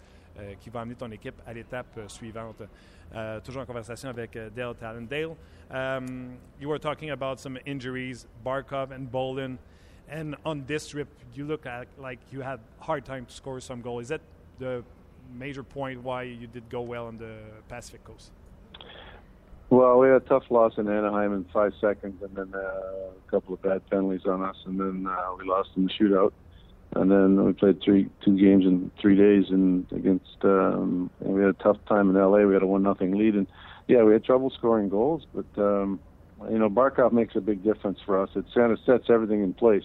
qui 0.61 0.71
va 0.71 0.83
amener 0.83 0.95
ton 0.95 1.11
équipe 1.11 1.35
à 1.45 1.53
l'étape 1.53 1.99
suivante. 2.07 2.63
Toujours 3.43 3.63
en 3.63 3.67
conversation 3.67 4.09
avec 4.09 4.39
Dale 4.55 4.77
Talendale. 4.77 5.35
Um, 5.69 6.37
you 6.61 6.69
were 6.69 6.79
talking 6.79 7.11
about 7.11 7.41
some 7.41 7.59
injuries, 7.67 8.25
Barkov 8.45 8.93
and 8.93 9.11
Bolin. 9.11 9.59
And 10.09 10.37
on 10.45 10.65
this 10.65 10.89
trip, 10.89 11.09
you 11.35 11.45
look 11.45 11.67
at 11.67 11.89
like 11.99 12.21
you 12.31 12.41
had 12.41 12.61
hard 12.79 13.05
time 13.05 13.27
to 13.27 13.33
score 13.33 13.61
some 13.61 13.83
goal. 13.83 13.99
Is 14.01 14.09
that 14.09 14.21
the 14.59 14.83
major 15.35 15.63
point 15.63 16.03
why 16.03 16.23
you 16.23 16.47
did 16.47 16.69
go 16.69 16.81
well 16.81 17.07
on 17.07 17.19
the 17.19 17.37
Pacific 17.69 18.05
Coast? 18.05 18.31
Well, 19.71 19.99
we 19.99 20.09
had 20.09 20.17
a 20.17 20.21
tough 20.21 20.45
loss 20.51 20.79
in 20.79 20.89
Anaheim 20.89 21.35
in 21.35 21.45
five 21.53 21.73
seconds, 21.81 22.23
and 22.23 22.35
then 22.35 22.55
uh, 22.55 22.59
a 22.59 23.31
couple 23.31 23.53
of 23.53 23.61
bad 23.61 23.89
penalties 23.91 24.25
on 24.27 24.43
us, 24.43 24.57
and 24.65 24.81
then 24.81 25.07
uh, 25.07 25.35
we 25.39 25.45
lost 25.45 25.71
in 25.77 25.85
the 25.85 25.91
shootout. 25.91 26.33
And 26.95 27.11
then 27.11 27.45
we 27.45 27.53
played 27.53 27.83
three 27.83 28.09
two 28.25 28.39
games 28.39 28.65
in 28.65 28.91
three 28.99 29.15
days, 29.15 29.51
and 29.51 29.87
against 29.93 30.39
um, 30.43 31.11
and 31.21 31.35
we 31.35 31.43
had 31.43 31.51
a 31.51 31.63
tough 31.63 31.77
time 31.87 32.09
in 32.09 32.17
LA. 32.17 32.39
We 32.47 32.55
had 32.55 32.63
a 32.63 32.67
one 32.67 32.83
nothing 32.83 33.19
lead, 33.19 33.35
and 33.35 33.47
yeah, 33.89 34.03
we 34.05 34.15
had 34.15 34.25
trouble 34.25 34.49
scoring 34.51 34.89
goals, 34.89 35.27
but 35.35 35.63
um, 35.63 36.01
you 36.51 36.59
know, 36.59 36.71
Barkov 36.71 37.13
makes 37.13 37.37
a 37.37 37.41
big 37.43 37.63
difference 37.63 37.99
for 38.07 38.23
us. 38.23 38.31
It 38.35 38.47
kind 38.55 38.73
of 38.73 38.79
sets 38.87 39.11
everything 39.11 39.43
in 39.43 39.53
place 39.53 39.85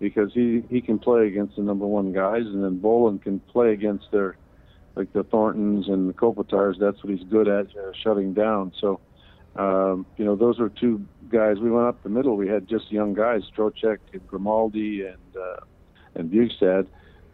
because 0.00 0.34
he 0.34 0.62
he 0.68 0.82
can 0.82 0.98
play 0.98 1.28
against 1.28 1.56
the 1.56 1.62
number 1.62 1.86
one 1.86 2.12
guys, 2.12 2.42
and 2.44 2.62
then 2.62 2.78
Bolin 2.78 3.22
can 3.22 3.40
play 3.40 3.72
against 3.72 4.10
their 4.12 4.36
like 4.96 5.12
the 5.12 5.24
Thorntons 5.24 5.88
and 5.88 6.08
the 6.08 6.12
Kopitars. 6.12 6.78
That's 6.78 7.02
what 7.02 7.12
he's 7.12 7.26
good 7.28 7.48
at, 7.48 7.66
uh, 7.76 7.92
shutting 8.02 8.32
down. 8.32 8.72
So, 8.80 9.00
um, 9.56 10.06
you 10.16 10.24
know, 10.24 10.36
those 10.36 10.60
are 10.60 10.68
two 10.68 11.04
guys. 11.28 11.58
We 11.58 11.70
went 11.70 11.86
up 11.86 12.02
the 12.02 12.08
middle. 12.08 12.36
We 12.36 12.48
had 12.48 12.68
just 12.68 12.90
young 12.90 13.14
guys, 13.14 13.42
Trocheck 13.56 13.98
and 14.12 14.26
Grimaldi 14.26 15.02
and 15.02 15.36
uh, 15.36 15.60
and 16.14 16.86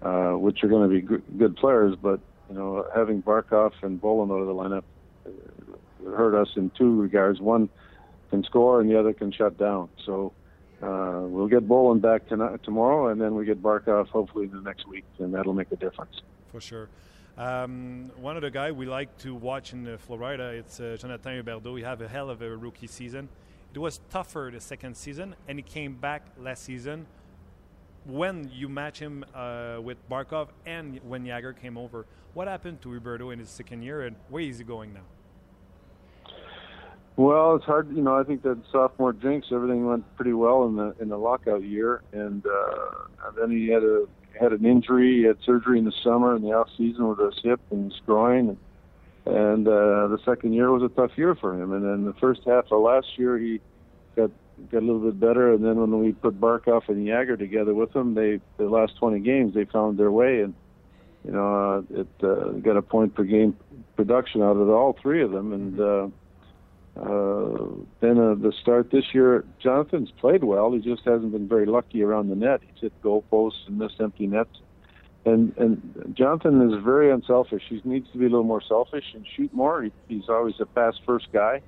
uh, 0.03 0.39
which 0.39 0.65
are 0.65 0.69
going 0.69 0.89
to 0.89 0.95
be 0.95 1.03
g- 1.03 1.25
good 1.39 1.57
players. 1.57 1.97
But 2.01 2.21
you 2.49 2.57
know, 2.57 2.87
having 2.95 3.23
Barkov 3.23 3.73
and 3.83 4.01
Bolin 4.01 4.31
out 4.31 4.41
of 4.41 4.47
the 4.47 4.55
lineup 4.55 4.85
uh, 5.27 6.17
hurt 6.17 6.35
us 6.35 6.49
in 6.57 6.71
two 6.71 7.01
regards. 7.01 7.41
One 7.41 7.69
can 8.31 8.43
score, 8.45 8.81
and 8.81 8.91
the 8.91 8.99
other 8.99 9.13
can 9.13 9.33
shut 9.33 9.59
down. 9.59 9.89
So. 10.05 10.33
Uh, 10.83 11.27
we'll 11.27 11.47
get 11.47 11.69
Bolin 11.69 12.01
back 12.01 12.27
tonight, 12.27 12.59
tomorrow, 12.65 13.09
and 13.09 13.21
then 13.21 13.35
we 13.35 13.45
get 13.45 13.63
Barkov 13.63 14.09
hopefully 14.09 14.47
in 14.47 14.53
the 14.53 14.63
next 14.63 14.89
week, 14.89 15.05
and 15.19 15.35
that'll 15.35 15.53
make 15.53 15.71
a 15.73 15.77
difference. 15.77 16.23
For 16.51 16.59
sure. 16.59 16.89
Um, 17.39 18.11
one 18.17 18.37
of 18.37 18.43
the 18.43 18.51
guys 18.51 18.73
we 18.73 18.87
like 18.87 19.17
to 19.19 19.35
watch 19.35 19.73
in 19.73 19.87
uh, 19.87 19.97
Florida, 19.99 20.49
it's 20.49 20.81
uh, 20.81 20.97
Jonathan 20.99 21.43
Huberdeau. 21.43 21.77
He 21.77 21.83
had 21.83 22.01
a 22.03 22.09
hell 22.09 22.29
of 22.29 22.43
a 22.43 22.57
rookie 22.57 22.87
season. 22.87 23.29
It 23.73 23.79
was 23.79 24.01
tougher 24.11 24.51
the 24.53 24.61
second 24.61 24.97
season, 24.97 25.37
and 25.49 25.59
he 25.59 25.63
came 25.63 25.95
back 25.95 26.27
last 26.39 26.65
season. 26.65 27.07
When 28.05 28.51
you 28.53 28.69
match 28.69 28.99
him 28.99 29.25
uh, 29.35 29.79
with 29.83 29.97
Barkov 30.09 30.49
and 30.67 31.01
when 31.07 31.25
Jagr 31.25 31.59
came 31.59 31.79
over, 31.79 32.07
what 32.35 32.49
happened 32.49 32.83
to 32.83 32.89
Huberdeau 32.89 33.33
in 33.33 33.39
his 33.39 33.49
second 33.49 33.83
year, 33.83 34.03
and 34.03 34.17
where 34.29 34.43
is 34.43 34.59
he 34.59 34.65
going 34.65 34.93
now? 34.93 35.01
Well, 37.17 37.57
it's 37.57 37.65
hard. 37.65 37.95
You 37.95 38.03
know, 38.03 38.17
I 38.19 38.25
think 38.25 38.43
that 38.43 38.59
sophomore 38.73 39.13
jinx, 39.13 39.49
everything 39.53 39.87
went 39.87 40.05
pretty 40.17 40.33
well 40.33 40.65
in 40.67 40.77
the 40.77 40.95
in 41.01 41.09
the 41.09 41.19
lockout 41.19 41.63
year, 41.63 42.03
and, 42.13 42.45
uh, 42.47 43.27
and 43.27 43.37
then 43.37 43.51
he 43.51 43.69
had 43.69 43.83
a 43.83 44.07
had 44.41 44.53
an 44.53 44.65
injury. 44.65 45.19
He 45.19 45.23
had 45.25 45.37
surgery 45.45 45.79
in 45.79 45.85
the 45.85 45.93
summer 46.03 46.35
in 46.35 46.43
the 46.43 46.53
off 46.53 46.69
season 46.77 47.07
with 47.09 47.19
his 47.19 47.43
hip 47.43 47.61
and 47.71 47.93
his 47.93 48.01
groin, 48.07 48.57
and, 49.27 49.37
and 49.37 49.69
uh, 49.69 50.09
the 50.09 50.19
second 50.25 50.55
year 50.55 50.71
was 50.71 50.83
a 50.83 50.89
tough 50.89 51.17
year 51.17 51.35
for 51.35 51.55
him. 51.55 51.73
And 51.73 51.85
then 51.85 52.05
the 52.05 52.19
first 52.21 52.41
half 52.47 52.73
of 52.73 52.81
last 52.81 53.19
year, 53.19 53.39
he 53.39 53.61
got 54.17 54.31
got 54.71 54.83
a 54.83 54.87
little 54.87 55.01
bit 55.01 55.21
better. 55.21 55.53
And 55.53 55.65
then 55.65 55.77
when 55.77 56.01
we 56.01 56.13
put 56.13 56.41
Barkov 56.41 56.89
and 56.89 57.07
Jagr 57.07 57.39
together 57.39 57.75
with 57.75 57.95
him, 57.95 58.15
they 58.15 58.41
the 58.57 58.69
last 58.69 58.97
20 58.99 59.21
games 59.21 59.55
they 59.55 59.65
found 59.67 59.99
their 59.99 60.11
way, 60.11 60.41
and 60.41 60.55
you 61.25 61.33
know 61.33 61.85
uh, 61.93 62.01
it 62.01 62.09
uh, 62.23 62.53
got 62.61 62.77
a 62.77 62.83
point 62.83 63.15
per 63.15 63.25
game 63.25 63.57
production 63.97 64.43
out 64.43 64.57
of 64.57 64.69
all 64.71 64.97
three 65.01 65.23
of 65.23 65.31
them, 65.31 65.53
and. 65.53 65.81
Uh, 65.81 66.09
uh, 66.97 67.67
then 68.01 68.19
uh, 68.19 68.35
the 68.35 68.53
start 68.61 68.91
this 68.91 69.05
year, 69.15 69.45
Jonathan's 69.63 70.11
played 70.21 70.43
well. 70.43 70.73
He 70.73 70.81
just 70.81 71.03
hasn't 71.05 71.33
been 71.33 71.49
very 71.49 71.67
lucky 71.67 72.03
around 72.03 72.29
the 72.29 72.35
net. 72.35 72.61
He's 72.63 72.83
hit 72.83 73.03
goalposts 73.03 73.67
and 73.69 73.79
missed 73.79 74.01
empty 74.01 74.27
nets. 74.27 74.59
And 75.25 75.57
and 75.57 76.15
Jonathan 76.17 76.73
is 76.73 76.83
very 76.83 77.13
unselfish. 77.13 77.63
He 77.69 77.81
needs 77.85 78.11
to 78.13 78.19
be 78.19 78.25
a 78.25 78.29
little 78.29 78.45
more 78.45 78.63
selfish 78.67 79.05
and 79.15 79.25
shoot 79.37 79.53
more. 79.53 79.83
He, 79.83 79.93
he's 80.09 80.29
always 80.29 80.55
a 80.61 80.67
pass 80.67 80.95
first 81.07 81.29
guy. 81.33 81.63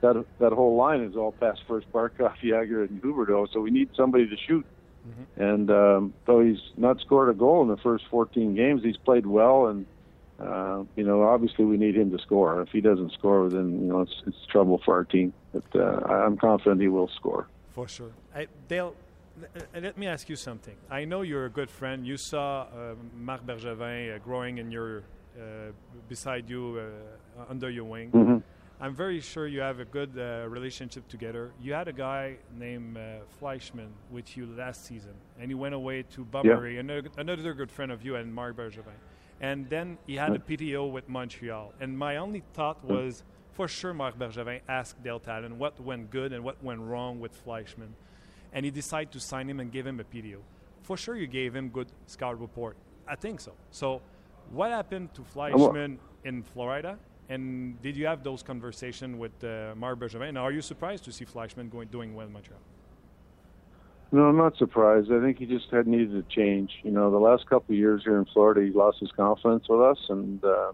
That 0.00 0.24
that 0.38 0.52
whole 0.52 0.76
line 0.76 1.02
is 1.02 1.16
all 1.16 1.32
pass 1.32 1.58
first. 1.66 1.90
Barkov, 1.92 2.34
Jagr, 2.42 2.88
and 2.88 3.02
Huberdeau. 3.02 3.48
So 3.52 3.60
we 3.60 3.70
need 3.70 3.90
somebody 3.96 4.28
to 4.28 4.36
shoot. 4.46 4.64
Mm-hmm. 5.06 5.42
And 5.42 5.70
um, 5.70 6.14
though 6.26 6.40
he's 6.40 6.60
not 6.76 7.00
scored 7.00 7.28
a 7.28 7.34
goal 7.34 7.62
in 7.62 7.68
the 7.68 7.76
first 7.76 8.04
14 8.10 8.54
games, 8.54 8.82
he's 8.82 8.96
played 8.96 9.26
well 9.26 9.66
and 9.66 9.86
uh, 10.38 10.84
you 10.96 11.04
know, 11.04 11.22
obviously 11.22 11.64
we 11.64 11.76
need 11.76 11.96
him 11.96 12.10
to 12.10 12.18
score. 12.18 12.60
If 12.60 12.68
he 12.68 12.80
doesn't 12.80 13.12
score, 13.12 13.48
then 13.48 13.80
you 13.80 13.86
know 13.86 14.00
it's 14.02 14.22
it's 14.26 14.46
trouble 14.50 14.80
for 14.84 14.94
our 14.94 15.04
team. 15.04 15.32
But 15.52 15.64
uh, 15.74 16.00
I'm 16.08 16.36
confident 16.36 16.80
he 16.80 16.88
will 16.88 17.08
score. 17.16 17.48
For 17.74 17.88
sure, 17.88 18.12
I, 18.34 18.46
Dale. 18.68 18.94
Let 19.74 19.98
me 19.98 20.06
ask 20.06 20.30
you 20.30 20.36
something. 20.36 20.74
I 20.90 21.04
know 21.04 21.20
you're 21.20 21.44
a 21.44 21.50
good 21.50 21.70
friend. 21.70 22.06
You 22.06 22.16
saw 22.16 22.62
uh, 22.62 22.94
Marc 23.18 23.44
Bergevin 23.44 24.14
uh, 24.14 24.18
growing 24.18 24.56
in 24.56 24.70
your 24.70 25.02
uh, 25.38 25.72
beside 26.08 26.48
you, 26.48 26.80
uh, 26.80 27.44
under 27.50 27.68
your 27.68 27.84
wing. 27.84 28.10
Mm-hmm. 28.12 28.38
I'm 28.80 28.94
very 28.94 29.20
sure 29.20 29.46
you 29.46 29.60
have 29.60 29.78
a 29.78 29.84
good 29.84 30.16
relationship 30.16 31.06
together. 31.08 31.50
You 31.62 31.72
had 31.74 31.88
a 31.88 31.92
guy 31.92 32.36
named 32.58 32.98
Fleischmann 33.38 33.92
with 34.10 34.36
you 34.36 34.46
last 34.46 34.84
season, 34.84 35.14
and 35.40 35.50
he 35.50 35.54
went 35.54 35.74
away 35.74 36.02
to 36.14 36.24
Bunbury. 36.24 36.74
Yeah. 36.74 36.80
Another, 36.80 37.08
another 37.16 37.54
good 37.54 37.70
friend 37.70 37.90
of 37.90 38.04
you 38.04 38.16
and 38.16 38.34
Marc 38.34 38.56
Bergevin 38.56 39.00
and 39.40 39.68
then 39.68 39.98
he 40.06 40.16
had 40.16 40.32
a 40.32 40.38
PTO 40.38 40.90
with 40.90 41.08
Montreal. 41.08 41.72
And 41.80 41.98
my 41.98 42.16
only 42.16 42.42
thought 42.54 42.82
was, 42.84 43.22
for 43.52 43.68
sure, 43.68 43.92
Marc 43.92 44.18
Bergevin 44.18 44.60
asked 44.68 45.02
Dale 45.02 45.20
Tallon 45.20 45.58
what 45.58 45.78
went 45.80 46.10
good 46.10 46.32
and 46.32 46.42
what 46.42 46.62
went 46.62 46.80
wrong 46.80 47.20
with 47.20 47.32
Fleischman. 47.44 47.90
And 48.52 48.64
he 48.64 48.70
decided 48.70 49.12
to 49.12 49.20
sign 49.20 49.48
him 49.50 49.60
and 49.60 49.70
give 49.70 49.86
him 49.86 50.00
a 50.00 50.04
PTO. 50.04 50.38
For 50.82 50.96
sure, 50.96 51.16
you 51.16 51.26
gave 51.26 51.54
him 51.54 51.68
good 51.68 51.88
scout 52.06 52.40
report. 52.40 52.76
I 53.06 53.16
think 53.16 53.40
so. 53.40 53.52
So, 53.70 54.00
what 54.50 54.70
happened 54.70 55.12
to 55.14 55.22
Fleischman 55.22 55.98
in 56.24 56.42
Florida? 56.42 56.98
And 57.28 57.80
did 57.82 57.96
you 57.96 58.06
have 58.06 58.22
those 58.22 58.42
conversations 58.42 59.16
with 59.16 59.32
uh, 59.42 59.74
Marc 59.76 59.98
Bergevin? 59.98 60.28
And 60.28 60.38
are 60.38 60.52
you 60.52 60.62
surprised 60.62 61.04
to 61.04 61.12
see 61.12 61.24
Fleischman 61.24 61.70
going, 61.70 61.88
doing 61.88 62.14
well 62.14 62.26
in 62.26 62.32
Montreal? 62.32 62.60
No, 64.12 64.24
I'm 64.24 64.36
not 64.36 64.56
surprised. 64.56 65.10
I 65.12 65.20
think 65.20 65.38
he 65.38 65.46
just 65.46 65.70
had 65.70 65.86
needed 65.86 66.14
a 66.14 66.22
change. 66.22 66.70
You 66.82 66.92
know, 66.92 67.10
the 67.10 67.18
last 67.18 67.46
couple 67.48 67.74
of 67.74 67.78
years 67.78 68.02
here 68.04 68.18
in 68.18 68.24
Florida, 68.26 68.62
he 68.62 68.70
lost 68.70 68.98
his 69.00 69.10
confidence 69.12 69.64
with 69.68 69.80
us, 69.80 69.98
and 70.08 70.42
uh, 70.44 70.72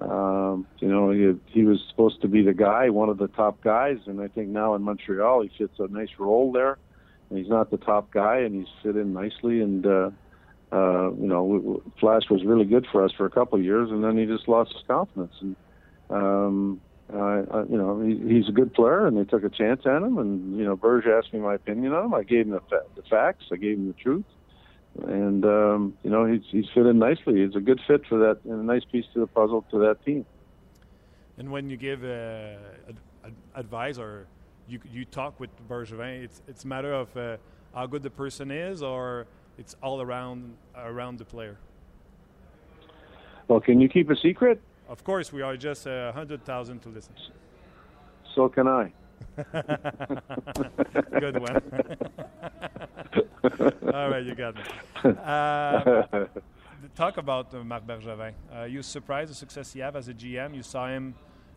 um, 0.00 0.66
you 0.78 0.88
know, 0.88 1.10
he 1.10 1.34
he 1.46 1.64
was 1.64 1.78
supposed 1.90 2.20
to 2.22 2.28
be 2.28 2.42
the 2.42 2.54
guy, 2.54 2.88
one 2.90 3.08
of 3.08 3.18
the 3.18 3.28
top 3.28 3.62
guys, 3.62 3.98
and 4.06 4.20
I 4.20 4.28
think 4.28 4.48
now 4.48 4.74
in 4.74 4.82
Montreal, 4.82 5.42
he 5.42 5.50
fits 5.56 5.78
a 5.78 5.86
nice 5.88 6.10
role 6.18 6.52
there. 6.52 6.78
And 7.30 7.38
he's 7.38 7.48
not 7.48 7.70
the 7.70 7.78
top 7.78 8.10
guy, 8.10 8.40
and 8.40 8.54
he's 8.54 8.68
fit 8.82 8.94
in 8.94 9.14
nicely. 9.14 9.62
And 9.62 9.86
uh, 9.86 10.10
uh, 10.70 11.12
you 11.12 11.26
know, 11.26 11.82
Flash 11.98 12.28
was 12.30 12.44
really 12.44 12.66
good 12.66 12.86
for 12.92 13.04
us 13.04 13.12
for 13.16 13.24
a 13.24 13.30
couple 13.30 13.58
of 13.58 13.64
years, 13.64 13.90
and 13.90 14.04
then 14.04 14.18
he 14.18 14.26
just 14.26 14.48
lost 14.48 14.72
his 14.74 14.82
confidence. 14.86 15.32
And 15.40 15.56
um, 16.10 16.80
uh, 17.10 17.64
you 17.68 17.76
know, 17.76 18.00
he, 18.00 18.16
he's 18.34 18.48
a 18.48 18.52
good 18.52 18.72
player, 18.72 19.06
and 19.06 19.16
they 19.16 19.24
took 19.24 19.44
a 19.44 19.48
chance 19.48 19.82
on 19.84 20.04
him. 20.04 20.18
And 20.18 20.58
you 20.58 20.64
know, 20.64 20.76
Berge 20.76 21.06
asked 21.06 21.32
me 21.32 21.40
my 21.40 21.54
opinion 21.54 21.92
on 21.92 22.06
him. 22.06 22.14
I 22.14 22.22
gave 22.22 22.46
him 22.46 22.50
the, 22.50 22.60
fa- 22.60 22.84
the 22.96 23.02
facts. 23.02 23.44
I 23.52 23.56
gave 23.56 23.76
him 23.76 23.88
the 23.88 23.94
truth, 23.94 24.24
and 25.02 25.44
um, 25.44 25.94
you 26.02 26.10
know, 26.10 26.24
he's 26.26 26.42
he's 26.50 26.66
fit 26.74 26.86
in 26.86 26.98
nicely. 26.98 27.44
He's 27.44 27.56
a 27.56 27.60
good 27.60 27.80
fit 27.86 28.02
for 28.08 28.18
that, 28.18 28.38
and 28.44 28.60
a 28.60 28.64
nice 28.64 28.84
piece 28.90 29.04
to 29.14 29.20
the 29.20 29.26
puzzle 29.26 29.64
to 29.70 29.78
that 29.80 30.04
team. 30.04 30.24
And 31.38 31.50
when 31.50 31.68
you 31.70 31.76
give 31.76 32.04
uh, 32.04 32.56
ad- 32.88 33.34
advice 33.54 33.98
or 33.98 34.26
you 34.68 34.80
you 34.90 35.04
talk 35.04 35.38
with 35.40 35.50
Bergevin, 35.68 36.24
it's 36.24 36.42
it's 36.48 36.64
a 36.64 36.68
matter 36.68 36.92
of 36.92 37.14
uh, 37.16 37.36
how 37.74 37.86
good 37.86 38.02
the 38.02 38.10
person 38.10 38.50
is, 38.50 38.82
or 38.82 39.26
it's 39.58 39.74
all 39.82 40.00
around 40.00 40.56
around 40.76 41.18
the 41.18 41.24
player. 41.24 41.58
Well, 43.48 43.60
can 43.60 43.80
you 43.80 43.88
keep 43.88 44.08
a 44.08 44.16
secret? 44.16 44.62
Of 44.92 45.04
course, 45.04 45.32
we 45.32 45.40
are 45.40 45.56
just 45.56 45.86
a 45.86 45.90
uh, 45.90 46.12
hundred 46.12 46.44
thousand 46.44 46.80
to 46.80 46.90
listen. 46.90 47.14
So 48.34 48.50
can 48.50 48.68
I. 48.68 48.92
Good 51.18 51.40
one. 51.40 51.62
All 53.94 54.10
right, 54.10 54.22
you 54.22 54.34
got 54.34 54.54
me. 54.54 54.62
Uh, 55.02 56.26
talk 56.94 57.16
about 57.16 57.54
uh, 57.54 57.64
Marc 57.64 57.86
Bergevin. 57.86 58.34
Uh, 58.54 58.64
you 58.64 58.82
surprised 58.82 59.30
the 59.30 59.34
success 59.34 59.72
he 59.72 59.80
have 59.80 59.96
as 59.96 60.08
a 60.08 60.14
GM. 60.14 60.54
You 60.54 60.62
saw 60.62 60.88
him. 60.88 61.14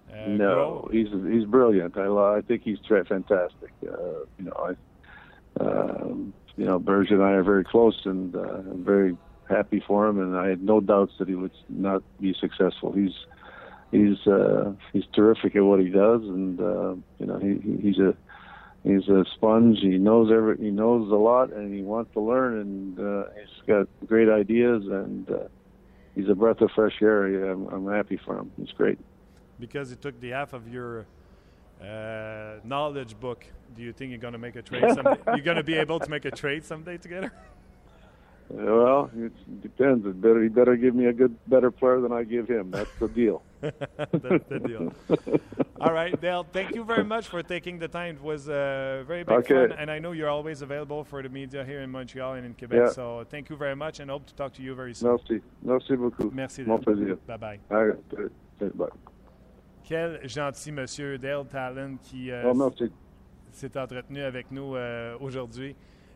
Uh, 0.09 0.27
no, 0.27 0.53
grow. 0.53 0.89
he's 0.93 1.09
he's 1.29 1.43
brilliant. 1.43 1.97
I 1.97 2.07
I 2.38 2.41
think 2.47 2.61
he's 2.63 2.79
fantastic. 2.88 3.71
Uh, 3.83 4.23
you 4.39 4.45
know, 4.45 4.75
I, 5.59 5.61
um, 5.61 6.33
you 6.55 6.63
know, 6.63 6.79
Berge 6.79 7.11
and 7.11 7.21
I 7.21 7.31
are 7.31 7.43
very 7.43 7.65
close, 7.65 7.99
and 8.05 8.33
uh, 8.33 8.61
very 8.75 9.17
happy 9.49 9.83
for 9.85 10.07
him, 10.07 10.19
and 10.19 10.35
I 10.35 10.49
had 10.49 10.61
no 10.61 10.79
doubts 10.79 11.13
that 11.19 11.27
he 11.27 11.35
would 11.35 11.51
not 11.69 12.03
be 12.19 12.35
successful. 12.39 12.91
He's 12.91 13.13
he's 13.91 14.27
uh, 14.27 14.73
he's 14.93 15.05
terrific 15.13 15.55
at 15.55 15.63
what 15.63 15.79
he 15.79 15.89
does, 15.89 16.21
and 16.21 16.59
uh, 16.59 16.95
you 17.19 17.25
know 17.25 17.39
he, 17.39 17.79
he's 17.81 17.99
a 17.99 18.15
he's 18.83 19.07
a 19.07 19.25
sponge. 19.35 19.79
He 19.81 19.97
knows 19.97 20.31
every 20.31 20.57
he 20.57 20.71
knows 20.71 21.11
a 21.11 21.15
lot, 21.15 21.51
and 21.53 21.73
he 21.73 21.81
wants 21.81 22.11
to 22.13 22.21
learn, 22.21 22.59
and 22.59 22.99
uh, 22.99 23.23
he's 23.39 23.67
got 23.67 23.87
great 24.07 24.29
ideas, 24.29 24.83
and 24.85 25.29
uh, 25.29 25.47
he's 26.15 26.29
a 26.29 26.35
breath 26.35 26.61
of 26.61 26.71
fresh 26.75 27.01
air. 27.01 27.51
I'm, 27.51 27.67
I'm 27.67 27.87
happy 27.87 28.19
for 28.23 28.37
him. 28.37 28.51
He's 28.57 28.71
great. 28.71 28.99
Because 29.59 29.89
he 29.89 29.95
took 29.95 30.19
the 30.19 30.31
half 30.31 30.53
of 30.53 30.67
your 30.67 31.05
uh, 31.81 32.55
knowledge 32.63 33.17
book. 33.19 33.45
Do 33.75 33.81
you 33.81 33.93
think 33.93 34.11
you're 34.11 34.19
going 34.19 34.33
to 34.33 34.39
make 34.39 34.55
a 34.55 34.61
trade? 34.61 34.83
Someday? 34.93 35.21
you're 35.27 35.39
going 35.39 35.57
to 35.57 35.63
be 35.63 35.75
able 35.75 35.99
to 35.99 36.09
make 36.09 36.25
a 36.25 36.31
trade 36.31 36.63
someday 36.63 36.97
together? 36.97 37.31
Well, 38.49 39.09
it 39.17 39.61
depends. 39.61 40.05
It 40.05 40.21
better 40.21 40.41
he 40.43 40.49
better 40.49 40.75
give 40.75 40.93
me 40.93 41.05
a 41.05 41.13
good, 41.13 41.35
better 41.47 41.71
player 41.71 41.99
than 41.99 42.11
I 42.11 42.23
give 42.23 42.47
him. 42.47 42.71
That's 42.71 42.91
the 42.99 43.07
deal. 43.07 43.41
That's 43.61 44.47
the 44.49 44.61
deal. 44.63 44.93
All 45.81 45.91
right, 45.91 46.19
Dale. 46.21 46.45
Thank 46.53 46.75
you 46.75 46.83
very 46.83 47.03
much 47.03 47.27
for 47.27 47.41
taking 47.41 47.79
the 47.79 47.87
time. 47.87 48.17
It 48.17 48.21
was 48.21 48.47
uh, 48.47 49.03
very 49.07 49.23
big 49.23 49.37
okay. 49.39 49.67
fun, 49.67 49.71
and 49.79 49.89
I 49.89 49.97
know 49.97 50.11
you're 50.11 50.29
always 50.29 50.61
available 50.61 51.03
for 51.03 51.23
the 51.23 51.29
media 51.29 51.65
here 51.65 51.81
in 51.81 51.89
Montreal 51.89 52.33
and 52.33 52.45
in 52.45 52.53
Quebec. 52.53 52.79
Yeah. 52.79 52.91
So 52.91 53.25
thank 53.29 53.49
you 53.49 53.55
very 53.55 53.75
much, 53.75 53.99
and 53.99 54.11
hope 54.11 54.27
to 54.27 54.35
talk 54.35 54.53
to 54.53 54.61
you 54.61 54.75
very 54.75 54.93
soon. 54.93 55.09
Merci, 55.09 55.41
merci 55.63 55.95
beaucoup. 55.95 56.31
Merci. 56.31 56.63
Mon 56.63 56.79
plaisir. 56.79 57.17
Bye 57.25 57.37
bye. 57.37 57.59
All 57.71 57.85
right. 57.85 58.77
Bye. 58.77 58.87
Quel 59.83 60.19
gentil 60.27 60.71
monsieur 60.71 61.17
Dale 61.17 61.45
Talon 61.45 61.97
qui 62.01 62.31
euh, 62.31 62.51
Oh, 62.55 62.71
s'est 63.51 63.77
entretenu 63.77 64.21
avec 64.21 64.51
nous 64.51 64.75
euh, 64.75 65.15
aujourd'hui. 65.19 65.75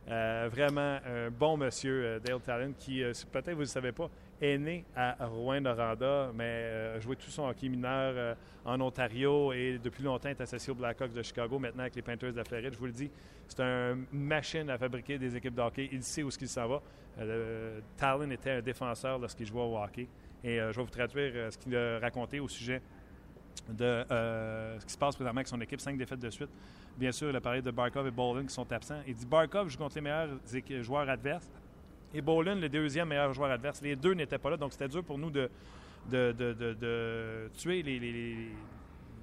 Euh, 0.10 0.49
vraiment 0.51 0.97
un 1.05 1.30
bon 1.30 1.55
monsieur, 1.55 2.03
euh, 2.03 2.20
Dale 2.20 2.39
Talon, 2.39 2.74
qui, 2.76 3.03
euh, 3.03 3.14
peut-être 3.32 3.51
vous 3.51 3.57
ne 3.57 3.60
le 3.60 3.66
savez 3.66 3.91
pas, 3.91 4.10
est 4.41 4.57
né 4.57 4.84
à 4.95 5.16
Rouen-Noranda, 5.28 6.32
mais 6.34 6.95
a 6.95 6.99
joué 6.99 7.16
tout 7.16 7.30
son 7.30 7.47
hockey 7.47 7.70
mineur 7.70 8.38
en 8.66 8.80
Ontario 8.82 9.51
et 9.51 9.78
depuis 9.84 10.01
longtemps 10.01 10.30
est 10.30 10.41
associé 10.41 10.72
aux 10.72 10.76
Blackhawks 10.76 11.14
de 11.14 11.22
Chicago, 11.22 11.60
maintenant 11.60 11.82
avec 11.82 11.95
les 11.95 12.01
Panthers 12.01 12.32
de 12.32 12.38
la 12.38 12.43
Floride. 12.45 12.74
Je 12.74 12.80
vous 12.80 12.86
le 12.86 12.93
dis, 12.93 13.12
c'est 13.47 13.60
une 13.60 14.05
machine 14.14 14.70
à 14.70 14.78
fabriquer 14.78 15.20
des 15.20 15.36
équipes 15.36 15.55
de 15.55 15.62
hockey. 15.62 15.89
Il 15.91 16.01
sait 16.03 16.24
où 16.24 16.30
qu'il 16.30 16.47
s'en 16.47 16.68
va. 16.68 16.82
Talon 17.97 18.32
était 18.32 18.51
un 18.51 18.62
défenseur 18.62 19.20
lorsqu'il 19.20 19.45
jouait 19.45 19.62
au 19.62 19.78
hockey. 19.78 20.07
Et 20.41 20.57
je 20.57 20.68
vais 20.68 20.84
vous 20.84 20.89
traduire 20.89 21.51
ce 21.51 21.57
qu'il 21.57 21.76
a 21.76 21.99
raconté 21.99 22.39
au 22.39 22.47
sujet 22.47 22.82
de 23.70 23.84
euh, 23.86 24.80
ce 24.80 24.86
qui 24.86 24.93
se 24.93 24.97
passe 24.97 25.16
présentement 25.16 25.39
avec 25.39 25.47
son 25.47 25.60
équipe, 25.62 25.80
cinq 25.82 25.97
défaites 25.97 26.20
de 26.20 26.30
suite. 26.30 26.50
Bien 26.97 27.12
sûr, 27.12 27.30
il 27.30 27.36
a 27.36 27.41
parlé 27.41 27.62
de 27.62 27.72
Barkov 27.72 28.08
et 28.08 28.12
Bolin 28.12 28.43
qui 28.45 28.54
sont 28.54 28.70
absents. 28.72 29.02
Il 29.08 29.14
dit 29.16 29.26
Barkov 29.26 29.70
joue 29.70 29.78
contre 29.78 29.95
les 29.95 30.02
meilleurs 30.02 30.30
joueurs 30.82 31.08
adverses 31.10 31.50
et 32.14 32.22
Bolin, 32.22 32.56
le 32.56 32.68
deuxième 32.70 33.08
meilleur 33.10 33.32
joueur 33.34 33.52
adverse. 33.52 33.82
Les 33.82 33.95
deux 33.95 34.14
n'étaient 34.14 34.38
pas 34.39 34.50
là, 34.50 34.58
donc 34.58 34.72
c'était 34.74 34.88
dur 34.88 35.04
pour 35.04 35.18
nous 35.18 35.30
de, 35.30 35.50
de, 36.10 36.32
de- 36.32 36.54
de- 36.74 37.50
tuer 37.58 37.84
les, 37.84 38.00
les, 38.00 38.12
les, 38.12 38.50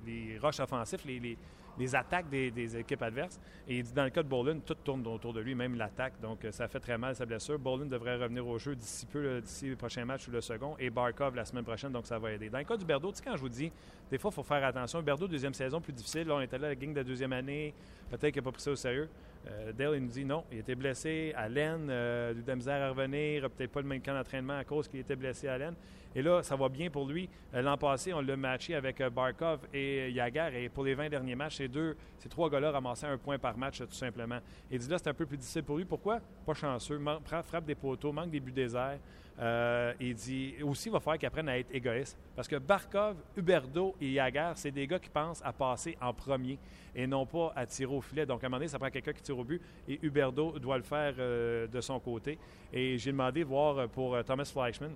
les 0.07 0.39
rushs 0.39 0.61
offensifs, 0.61 1.05
les, 1.05 1.37
les 1.79 1.95
attaques 1.95 2.29
des, 2.29 2.51
des 2.51 2.77
équipes 2.77 3.03
adverses. 3.03 3.41
Et 3.69 3.79
il 3.79 3.83
dit 3.83 3.93
dans 3.93 4.05
le 4.05 4.11
cas 4.11 4.23
de 4.23 4.29
Bolin, 4.29 4.59
tout 4.65 4.75
tourne 4.75 5.07
autour 5.07 5.33
de 5.33 5.41
lui, 5.41 5.55
même 5.55 5.77
l'attaque. 5.77 6.15
Donc 6.21 6.45
euh, 6.45 6.53
ça 6.53 6.69
fait 6.69 6.81
très 6.81 6.99
mal 6.99 7.15
sa 7.15 7.27
blessure. 7.27 7.59
Bolin 7.59 7.87
devrait 7.87 8.17
revenir 8.17 8.47
au 8.47 8.59
jeu 8.59 8.75
d'ici 8.75 9.07
peu, 9.07 9.41
d'ici 9.41 9.69
le 9.69 9.77
prochain 9.77 10.05
match 10.05 10.29
ou 10.29 10.31
le 10.31 10.41
second. 10.41 10.77
Et 10.79 10.91
Barkov 10.91 11.35
la 11.35 11.45
semaine 11.45 11.65
prochaine, 11.65 11.93
donc 11.93 12.07
ça 12.07 12.19
va 12.19 12.33
aider. 12.33 12.49
Dans 12.51 12.59
le 12.59 12.65
cas 12.65 12.77
du 12.77 12.85
Berdo, 12.85 13.11
tu 13.11 13.19
sais, 13.19 13.25
quand 13.25 13.37
je 13.37 13.41
vous 13.41 13.49
dis, 13.49 13.71
des 14.11 14.19
fois, 14.19 14.31
il 14.33 14.35
faut 14.35 14.43
faire 14.43 14.65
attention. 14.65 15.03
Berdo, 15.03 15.27
deuxième 15.27 15.55
saison, 15.55 15.81
plus 15.81 15.93
difficile. 15.93 16.29
Là, 16.29 16.35
on 16.35 16.41
était 16.41 16.59
là, 16.59 16.69
la 16.69 16.75
gang 16.75 16.93
de 16.93 16.99
la 16.99 17.05
deuxième 17.05 17.33
année. 17.33 17.75
Peut-être 18.09 18.33
qu'il 18.33 18.43
n'a 18.43 18.45
pas 18.45 18.53
pris 18.53 18.63
ça 18.63 18.71
au 18.71 18.77
sérieux. 18.77 19.09
Euh, 19.49 19.73
Dale, 19.73 19.95
il 19.97 20.03
nous 20.03 20.09
dit 20.09 20.25
non, 20.25 20.45
il 20.51 20.59
était 20.59 20.75
blessé 20.75 21.33
à 21.37 21.49
l'aine, 21.49 21.89
euh, 21.89 22.33
eu 22.33 22.43
de 22.43 22.49
la 22.49 22.57
misère 22.57 22.83
à 22.83 22.91
revenir, 22.91 23.49
peut-être 23.51 23.71
pas 23.71 23.81
le 23.81 23.87
même 23.87 24.01
camp 24.01 24.15
d'entraînement 24.15 24.59
à 24.59 24.65
cause 24.65 24.89
qu'il 24.89 25.01
était 25.01 25.15
blessé 25.15 25.47
à 25.47 25.57
l'aine. 25.57 25.75
Et 26.17 26.23
là, 26.23 26.43
ça 26.43 26.57
va 26.57 26.71
bien 26.71 26.89
pour 26.89 27.07
lui. 27.07 27.29
Euh, 27.55 27.61
L'an 27.61 27.77
passé, 27.77 28.15
on 28.15 28.23
l'a 28.23 28.37
matché 28.37 28.75
avec 28.75 29.03
euh, 29.03 29.11
Barkov 29.11 29.61
et 29.75 30.11
Yagar. 30.11 30.55
Et 30.55 30.71
pour 30.71 30.83
les 30.83 30.95
20 30.95 31.11
derniers 31.11 31.35
matchs, 31.35 31.57
ces 31.57 31.69
deux, 31.69 31.95
ces 32.19 32.31
trois 32.31 32.49
gars-là 32.49 32.71
ramassaient 32.71 33.07
un 33.07 33.19
point 33.19 33.39
par 33.39 33.59
match, 33.59 33.81
tout 33.81 33.93
simplement. 33.93 34.39
Et 34.71 34.77
il 34.77 34.79
dit 34.79 34.89
là, 34.89 34.97
c'est 34.97 35.11
un 35.11 35.15
peu 35.15 35.27
plus 35.27 35.37
difficile 35.37 35.63
pour 35.63 35.77
lui. 35.77 35.85
Pourquoi? 35.85 36.21
Pas 36.47 36.55
chanceux, 36.55 36.99
frappe 37.25 37.67
des 37.67 37.75
poteaux, 37.75 38.13
manque 38.13 38.31
des 38.31 38.41
buts 38.41 38.51
déserts. 38.51 38.99
Euh, 39.39 39.93
il 40.01 40.15
dit 40.15 40.55
aussi, 40.63 40.89
il 40.89 40.93
va 40.93 41.01
falloir 41.01 41.19
qu'il 41.19 41.27
apprenne 41.27 41.51
à 41.51 41.59
être 41.59 41.69
égoïste. 41.71 42.17
Parce 42.35 42.49
que 42.49 42.57
Barkov, 42.57 43.17
Huberdo 43.37 43.95
et 44.01 44.13
Yagar, 44.13 44.57
c'est 44.57 44.71
des 44.71 44.87
gars 44.87 44.99
qui 44.99 45.11
pensent 45.11 45.43
à 45.45 45.53
passer 45.53 45.99
en 46.01 46.15
premier 46.15 46.59
et 46.95 47.07
non 47.07 47.27
pas 47.27 47.53
à 47.55 47.67
tirer 47.67 47.95
au 47.95 48.01
filet. 48.01 48.25
Donc, 48.25 48.43
à 48.43 48.47
un 48.47 48.49
moment 48.49 48.57
donné, 48.57 48.69
ça 48.69 48.79
prend 48.79 48.89
quelqu'un 48.89 49.13
qui 49.13 49.23
tire 49.23 49.39
au 49.39 49.45
but 49.45 49.61
et 49.87 49.99
Huberdo 50.03 50.59
doit 50.59 50.79
le 50.79 50.83
faire 50.83 51.15
euh, 51.19 51.67
de 51.67 51.81
son 51.83 52.01
côté. 52.01 52.39
Et 52.73 52.97
j'ai 52.97 53.13
demandé 53.13 53.41
de 53.41 53.49
voir 53.49 53.77
euh, 53.77 53.87
pour 53.87 54.15
euh, 54.15 54.23
Thomas 54.23 54.51
Fleischmann. 54.51 54.93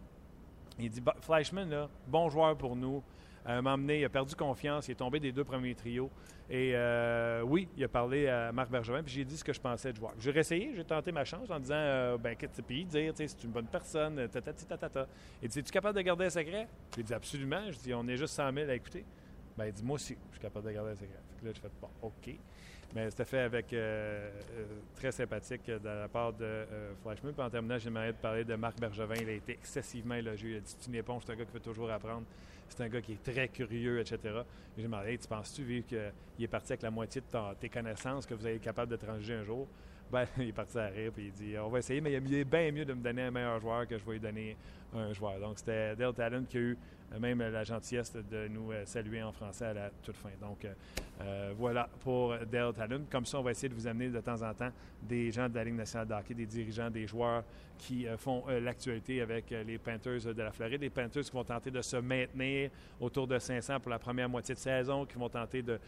Il 0.80 0.90
dit 0.90 1.02
Fleischmann, 1.20 1.88
bon 2.06 2.28
joueur 2.30 2.56
pour 2.56 2.74
nous. 2.74 3.02
Euh, 3.46 3.62
m'a 3.62 3.74
emmené, 3.74 4.00
il 4.00 4.04
a 4.04 4.08
perdu 4.08 4.34
confiance, 4.34 4.88
il 4.88 4.92
est 4.92 4.96
tombé 4.96 5.18
des 5.18 5.32
deux 5.32 5.44
premiers 5.44 5.74
trios. 5.74 6.10
Et 6.52 6.72
euh, 6.74 7.42
oui, 7.42 7.68
il 7.76 7.84
a 7.84 7.88
parlé 7.88 8.26
à 8.26 8.50
Marc 8.50 8.70
Bergevin, 8.70 9.04
puis 9.04 9.14
j'ai 9.14 9.24
dit 9.24 9.36
ce 9.36 9.44
que 9.44 9.52
je 9.52 9.60
pensais 9.60 9.92
de 9.92 9.96
joueur. 9.96 10.12
J'ai 10.18 10.32
réessayé, 10.32 10.72
j'ai 10.74 10.84
tenté 10.84 11.12
ma 11.12 11.24
chance 11.24 11.48
en 11.48 11.60
disant 11.60 11.74
euh, 11.76 12.18
ben, 12.18 12.34
qu'est-ce 12.34 12.60
que 12.60 12.66
dire, 12.66 13.12
tu 13.12 13.18
sais, 13.18 13.28
c'est 13.28 13.44
une 13.44 13.52
bonne 13.52 13.68
personne, 13.68 14.18
euh, 14.18 14.26
tatati 14.26 14.66
tatata. 14.66 15.06
Il 15.40 15.48
dit 15.48 15.60
Es-tu 15.60 15.70
capable 15.70 15.96
de 15.96 16.02
garder 16.02 16.24
un 16.24 16.30
secret? 16.30 16.66
J'ai 16.96 17.04
dit 17.04 17.14
absolument. 17.14 17.70
Je 17.70 17.78
dis 17.78 17.94
on 17.94 18.06
est 18.08 18.16
juste 18.16 18.34
100 18.34 18.52
000 18.52 18.68
à 18.68 18.74
écouter. 18.74 19.04
Ben, 19.56 19.66
il 19.66 19.72
dit 19.72 19.84
moi 19.84 19.94
aussi, 19.94 20.16
je 20.28 20.32
suis 20.32 20.40
capable 20.40 20.66
de 20.66 20.72
garder 20.72 20.90
un 20.90 20.96
secret. 20.96 21.20
Fait 21.28 21.40
que 21.40 21.46
là, 21.46 21.52
je 21.54 21.60
fais 21.60 21.70
bon, 21.80 21.88
OK. 22.02 22.34
Mais 22.94 23.08
c'était 23.08 23.24
fait 23.24 23.40
avec 23.40 23.72
euh, 23.72 24.30
euh, 24.58 24.64
très 24.96 25.12
sympathique 25.12 25.66
de 25.66 25.88
la 25.88 26.08
part 26.08 26.32
de 26.32 26.44
euh, 26.44 26.92
Fleischmann. 27.02 27.32
Puis 27.32 27.42
en 27.42 27.50
terminant, 27.50 27.78
j'aimerais 27.78 28.12
te 28.12 28.20
parler 28.20 28.44
de 28.44 28.54
Marc 28.56 28.80
Bergevin. 28.80 29.14
Il 29.20 29.28
a 29.28 29.32
été 29.32 29.52
excessivement 29.52 30.16
élogieux. 30.16 30.50
Il 30.50 30.56
a 30.56 30.60
dit 30.60 30.74
C'est 30.76 30.88
une 30.88 30.96
éponge, 30.96 31.22
c'est 31.24 31.32
un 31.32 31.36
gars 31.36 31.44
qui 31.44 31.52
veut 31.52 31.60
toujours 31.60 31.90
apprendre. 31.90 32.24
C'est 32.68 32.82
un 32.82 32.88
gars 32.88 33.00
qui 33.00 33.12
est 33.12 33.22
très 33.22 33.48
curieux, 33.48 34.00
etc. 34.00 34.18
Et 34.24 34.78
j'ai 34.78 34.82
demandé 34.82 35.16
Tu 35.18 35.28
penses-tu, 35.28 35.62
vu 35.62 35.82
qu'il 35.82 35.98
est 36.40 36.48
parti 36.48 36.72
avec 36.72 36.82
la 36.82 36.90
moitié 36.90 37.20
de 37.20 37.54
tes 37.54 37.68
connaissances, 37.68 38.26
que 38.26 38.34
vous 38.34 38.44
allez 38.44 38.56
être 38.56 38.62
capable 38.62 38.90
de 38.90 38.96
transiger 38.96 39.34
un 39.34 39.44
jour? 39.44 39.68
Ben, 40.10 40.26
il 40.38 40.48
est 40.48 40.52
parti 40.52 40.76
à 40.76 40.86
rire 40.86 41.12
puis 41.14 41.26
il 41.26 41.32
dit 41.32 41.56
On 41.58 41.68
va 41.68 41.78
essayer, 41.78 42.00
mais 42.00 42.12
il 42.12 42.34
est 42.34 42.44
bien 42.44 42.72
mieux 42.72 42.84
de 42.84 42.92
me 42.92 43.02
donner 43.02 43.22
un 43.22 43.30
meilleur 43.30 43.60
joueur 43.60 43.86
que 43.86 43.96
je 43.96 44.04
vais 44.04 44.12
lui 44.14 44.20
donner 44.20 44.56
un 44.94 45.12
joueur. 45.12 45.38
Donc, 45.40 45.58
c'était 45.58 45.96
Dale 45.96 46.14
Talon 46.14 46.44
qui 46.48 46.56
a 46.56 46.60
eu 46.60 46.78
euh, 47.12 47.18
même 47.18 47.40
la 47.40 47.64
gentillesse 47.64 48.12
de 48.12 48.48
nous 48.48 48.72
euh, 48.72 48.84
saluer 48.84 49.22
en 49.22 49.32
français 49.32 49.66
à 49.66 49.74
la 49.74 49.90
toute 50.02 50.16
fin. 50.16 50.30
Donc, 50.40 50.66
euh, 51.20 51.52
voilà 51.56 51.88
pour 52.00 52.34
Dale 52.50 52.72
Talon. 52.72 53.02
Comme 53.10 53.26
ça, 53.26 53.38
on 53.38 53.42
va 53.42 53.50
essayer 53.50 53.68
de 53.68 53.74
vous 53.74 53.86
amener 53.86 54.08
de 54.08 54.20
temps 54.20 54.42
en 54.42 54.54
temps 54.54 54.70
des 55.02 55.30
gens 55.30 55.48
de 55.48 55.54
la 55.54 55.64
Ligue 55.64 55.74
nationale 55.74 56.06
de 56.06 56.34
des 56.34 56.46
dirigeants, 56.46 56.90
des 56.90 57.06
joueurs 57.06 57.44
qui 57.78 58.06
font 58.18 58.44
l'actualité 58.62 59.22
avec 59.22 59.48
les 59.50 59.78
Panthers 59.78 60.34
de 60.34 60.42
la 60.42 60.52
Floride. 60.52 60.82
Les 60.82 60.90
Panthers 60.90 61.24
qui 61.24 61.32
vont 61.32 61.44
tenter 61.44 61.70
de 61.70 61.80
se 61.80 61.96
maintenir 61.96 62.70
autour 63.00 63.26
de 63.26 63.38
500 63.38 63.80
pour 63.80 63.90
la 63.90 63.98
première 63.98 64.28
moitié 64.28 64.54
de 64.54 64.60
saison, 64.60 65.06
qui 65.06 65.16
vont 65.16 65.30
tenter 65.30 65.62
de 65.62 65.78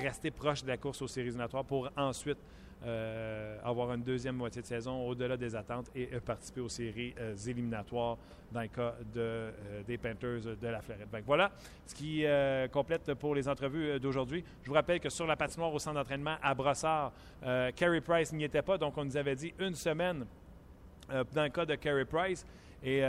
rester 0.00 0.30
proche 0.30 0.62
de 0.62 0.68
la 0.68 0.76
course 0.76 1.02
aux 1.02 1.08
séries 1.08 1.26
éliminatoires 1.26 1.64
pour 1.64 1.90
ensuite 1.96 2.38
euh, 2.86 3.58
avoir 3.64 3.92
une 3.92 4.02
deuxième 4.02 4.36
moitié 4.36 4.62
de 4.62 4.66
saison 4.66 5.04
au-delà 5.04 5.36
des 5.36 5.56
attentes 5.56 5.90
et 5.96 6.08
euh, 6.12 6.20
participer 6.20 6.60
aux 6.60 6.68
séries 6.68 7.12
euh, 7.18 7.34
éliminatoires 7.34 8.16
dans 8.52 8.60
le 8.60 8.68
cas 8.68 8.94
de, 9.12 9.50
des 9.84 9.98
Panthers 9.98 10.56
de 10.60 10.68
la 10.68 10.80
Floride. 10.80 11.08
Donc, 11.12 11.22
voilà 11.26 11.50
ce 11.84 11.94
qui 11.94 12.24
complète 12.72 13.12
pour 13.14 13.34
les 13.34 13.46
entrevues 13.46 14.00
d'aujourd'hui. 14.00 14.42
Je 14.62 14.68
vous 14.68 14.74
rappelle 14.74 15.00
que 15.00 15.10
sur 15.10 15.26
la 15.26 15.36
patinoire 15.36 15.74
au 15.74 15.78
centre 15.78 15.96
d'entraînement 15.96 16.36
à 16.42 16.54
Brossard, 16.54 17.12
Carey 17.42 18.00
Price 18.00 18.32
n'y 18.32 18.44
était 18.44 18.62
pas, 18.62 18.78
donc 18.78 18.96
on 18.96 19.04
nous 19.04 19.16
avait 19.18 19.34
dit 19.34 19.52
une 19.58 19.74
semaine 19.74 20.24
dans 21.10 21.42
le 21.42 21.50
cas 21.50 21.66
de 21.66 21.74
Carey 21.74 22.06
Price. 22.06 22.46
Et 22.82 23.02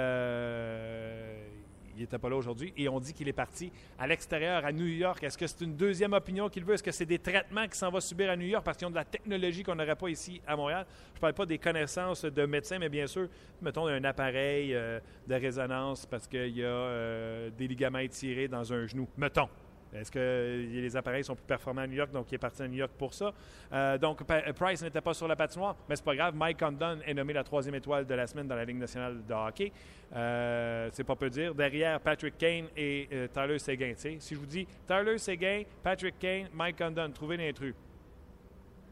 il 1.99 2.03
n'était 2.03 2.17
pas 2.17 2.29
là 2.29 2.37
aujourd'hui. 2.37 2.73
Et 2.77 2.87
on 2.87 2.99
dit 2.99 3.13
qu'il 3.13 3.27
est 3.27 3.33
parti 3.33 3.71
à 3.97 4.07
l'extérieur, 4.07 4.65
à 4.65 4.71
New 4.71 4.85
York. 4.85 5.21
Est-ce 5.21 5.37
que 5.37 5.45
c'est 5.45 5.61
une 5.61 5.75
deuxième 5.75 6.13
opinion 6.13 6.47
qu'il 6.47 6.63
veut? 6.63 6.73
Est-ce 6.73 6.83
que 6.83 6.91
c'est 6.91 7.05
des 7.05 7.19
traitements 7.19 7.65
qu'il 7.65 7.75
s'en 7.75 7.91
va 7.91 7.99
subir 7.99 8.29
à 8.29 8.37
New 8.37 8.45
York 8.47 8.63
parce 8.63 8.77
qu'ils 8.77 8.87
ont 8.87 8.91
de 8.91 8.95
la 8.95 9.03
technologie 9.03 9.63
qu'on 9.63 9.75
n'aurait 9.75 9.97
pas 9.97 10.07
ici 10.07 10.41
à 10.47 10.55
Montréal? 10.55 10.85
Je 11.13 11.17
ne 11.17 11.21
parle 11.21 11.33
pas 11.33 11.45
des 11.45 11.57
connaissances 11.57 12.23
de 12.23 12.45
médecins, 12.45 12.79
mais 12.79 12.89
bien 12.89 13.05
sûr, 13.05 13.27
mettons 13.61 13.87
un 13.87 14.03
appareil 14.05 14.73
euh, 14.73 15.01
de 15.27 15.35
résonance 15.35 16.05
parce 16.05 16.25
qu'il 16.25 16.57
y 16.57 16.63
a 16.63 16.67
euh, 16.67 17.49
des 17.49 17.67
ligaments 17.67 17.99
étirés 17.99 18.47
dans 18.47 18.71
un 18.71 18.87
genou. 18.87 19.07
Mettons. 19.17 19.49
Est-ce 19.93 20.11
que 20.11 20.65
les 20.71 20.95
appareils 20.95 21.23
sont 21.23 21.35
plus 21.35 21.45
performants 21.45 21.81
à 21.81 21.87
New 21.87 21.95
York, 21.95 22.11
donc 22.11 22.31
il 22.31 22.35
est 22.35 22.39
parti 22.39 22.61
à 22.61 22.67
New 22.67 22.77
York 22.77 22.91
pour 22.97 23.13
ça? 23.13 23.33
Euh, 23.73 23.97
donc, 23.97 24.23
Pa- 24.23 24.53
Price 24.53 24.81
n'était 24.83 25.01
pas 25.01 25.13
sur 25.13 25.27
la 25.27 25.35
patinoire, 25.35 25.75
mais 25.87 25.95
c'est 25.95 26.05
pas 26.05 26.15
grave. 26.15 26.35
Mike 26.35 26.59
Condon 26.59 26.99
est 27.05 27.13
nommé 27.13 27.33
la 27.33 27.43
troisième 27.43 27.75
étoile 27.75 28.05
de 28.05 28.13
la 28.13 28.27
semaine 28.27 28.47
dans 28.47 28.55
la 28.55 28.65
Ligue 28.65 28.77
nationale 28.77 29.25
de 29.25 29.33
hockey. 29.33 29.71
Euh, 30.15 30.89
c'est 30.91 31.03
pas 31.03 31.15
peu 31.15 31.29
dire. 31.29 31.55
Derrière, 31.55 31.99
Patrick 31.99 32.37
Kane 32.37 32.65
et 32.77 33.07
euh, 33.11 33.27
Tyler 33.27 33.57
Seguin. 33.59 33.93
Si 33.95 34.19
je 34.35 34.39
vous 34.39 34.45
dis 34.45 34.67
Tyler 34.87 35.17
Seguin, 35.17 35.63
Patrick 35.81 36.19
Kane, 36.19 36.47
Mike 36.53 36.77
Condon, 36.77 37.11
trouvez 37.11 37.37
l'intrus. 37.37 37.73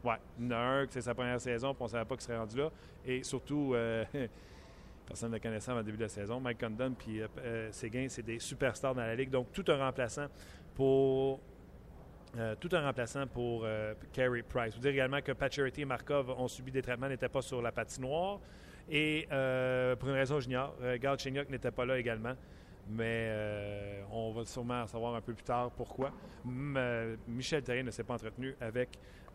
Ouais, 0.04 0.14
il 0.38 0.86
c'est 0.90 1.00
sa 1.00 1.14
première 1.14 1.40
saison, 1.40 1.74
puis 1.74 1.82
on 1.82 1.86
ne 1.86 1.90
savait 1.90 2.04
pas 2.04 2.14
qu'il 2.14 2.24
serait 2.24 2.38
rendu 2.38 2.56
là. 2.56 2.70
Et 3.04 3.22
surtout, 3.24 3.72
euh, 3.74 4.04
personne 5.06 5.30
ne 5.30 5.36
le 5.36 5.40
connaissait 5.40 5.70
avant 5.70 5.80
le 5.80 5.84
début 5.84 5.96
de 5.96 6.02
la 6.04 6.08
saison. 6.08 6.38
Mike 6.38 6.60
Condon 6.60 6.94
puis 6.96 7.20
euh, 7.20 7.26
euh, 7.40 7.68
c'est 7.72 8.22
des 8.22 8.38
superstars 8.38 8.94
dans 8.94 9.02
la 9.02 9.16
Ligue. 9.16 9.30
Donc, 9.30 9.52
tout 9.52 9.64
un 9.68 9.76
remplaçant 9.76 10.26
pour. 10.78 11.40
euh, 12.36 12.54
tout 12.60 12.68
un 12.72 12.82
remplaçant 12.82 13.26
pour 13.26 13.62
euh, 13.64 13.94
Carey 14.12 14.42
Price. 14.42 14.74
Vous 14.74 14.80
dire 14.80 14.92
également 14.92 15.20
que 15.20 15.32
Pacioretty 15.32 15.80
et 15.80 15.84
Markov 15.84 16.30
ont 16.30 16.46
subi 16.46 16.70
des 16.70 16.82
traitements, 16.82 17.08
n'étaient 17.08 17.28
pas 17.28 17.42
sur 17.42 17.60
la 17.60 17.72
patinoire. 17.72 18.38
Et 18.88 19.26
euh, 19.32 19.96
pour 19.96 20.08
une 20.08 20.14
raison, 20.14 20.38
j'ignore, 20.38 20.76
euh, 20.82 20.98
Galchenyuk 20.98 21.50
n'était 21.50 21.72
pas 21.72 21.84
là 21.84 21.98
également. 21.98 22.34
Mais 22.90 24.02
on 24.10 24.32
va 24.32 24.46
sûrement 24.46 24.82
en 24.82 24.86
savoir 24.86 25.14
un 25.14 25.20
peu 25.20 25.34
plus 25.34 25.44
tard 25.44 25.70
pourquoi. 25.72 26.10
Michel 27.26 27.62
Terrien 27.62 27.82
ne 27.82 27.90
s'est 27.90 28.02
pas 28.04 28.14
entretenu 28.14 28.54
avec 28.62 28.88